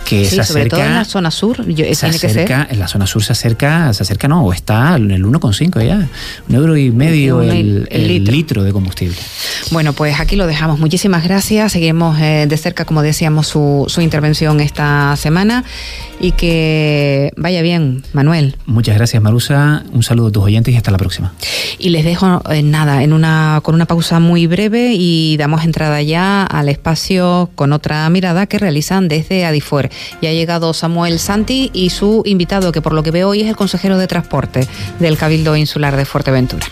que 0.05 0.25
se 0.25 0.41
acerca. 0.41 0.47
Sobre 0.47 0.69
todo 0.71 0.83
en 0.85 0.95
la 0.95 1.05
zona 1.05 1.31
sur, 1.31 1.65
se 1.65 2.07
acerca, 2.07 2.67
En 2.71 2.79
la 2.79 2.89
zona 2.89 3.07
sur 3.07 3.23
se 3.23 3.33
acerca, 3.33 3.93
se 3.93 4.03
acerca, 4.03 4.29
no, 4.29 4.45
o 4.45 4.53
está 4.53 4.97
en 4.97 5.11
el 5.11 5.25
1,5 5.25 5.87
ya, 5.87 6.09
un 6.49 6.55
euro 6.55 6.77
y 6.77 6.91
medio 6.91 7.43
el, 7.43 8.25
litro. 8.25 8.63
de 8.63 8.73
combustible. 8.73 9.17
Bueno, 9.71 9.93
pues 9.93 10.19
aquí 10.21 10.37
lo 10.37 10.47
dejamos. 10.47 10.79
Muchísimas 10.79 11.25
gracias. 11.25 11.73
Seguimos 11.73 12.19
eh, 12.21 12.47
de 12.49 12.57
cerca, 12.57 12.85
como 12.85 13.03
decíamos, 13.03 13.49
su, 13.49 13.85
su 13.89 14.01
intervención 14.01 14.61
esta 14.61 15.17
semana 15.17 15.65
y 16.21 16.33
que 16.33 17.33
vaya 17.37 17.63
bien, 17.63 18.05
Manuel. 18.13 18.57
Muchas 18.67 18.97
gracias, 18.97 19.23
Marusa. 19.23 19.85
Un 19.93 20.03
saludo 20.03 20.29
a 20.29 20.33
tus 20.33 20.45
oyentes 20.45 20.73
y 20.73 20.77
hasta 20.77 20.91
la 20.91 20.99
próxima. 20.99 21.35
Y 21.79 21.91
les 21.91 22.05
dejo 22.05 22.16
eh, 22.51 22.63
nada, 22.63 23.03
en 23.03 23.13
una, 23.13 23.61
con 23.63 23.75
una 23.75 23.87
pausa 23.87 24.21
muy 24.21 24.47
breve 24.47 24.95
y 24.95 25.37
damos 25.37 25.65
entrada 25.65 26.03
ya 26.03 26.45
al 26.45 26.69
espacio 26.69 27.51
con 27.55 27.73
otra 27.73 28.09
mirada 28.11 28.47
que 28.47 28.59
realizan 28.59 29.09
desde 29.09 29.45
Adifuer. 29.45 29.91
Ya 30.23 30.31
ha 30.31 30.33
llegado 30.33 30.73
Samuel 30.75 31.19
Santi 31.19 31.71
y 31.73 31.91
su 31.91 32.23
invitado, 32.25 32.73
que 32.73 32.83
por 32.83 32.93
lo 32.93 33.03
que 33.03 33.11
veo 33.11 33.29
hoy 33.29 33.43
es 33.43 33.49
el 33.49 33.57
consejero 33.57 33.99
de 33.99 34.07
transporte 34.07 34.67
del 34.99 35.17
Cabildo 35.17 35.57
Insular 35.57 35.97
de 35.97 36.05
Fuerteventura. 36.05 36.67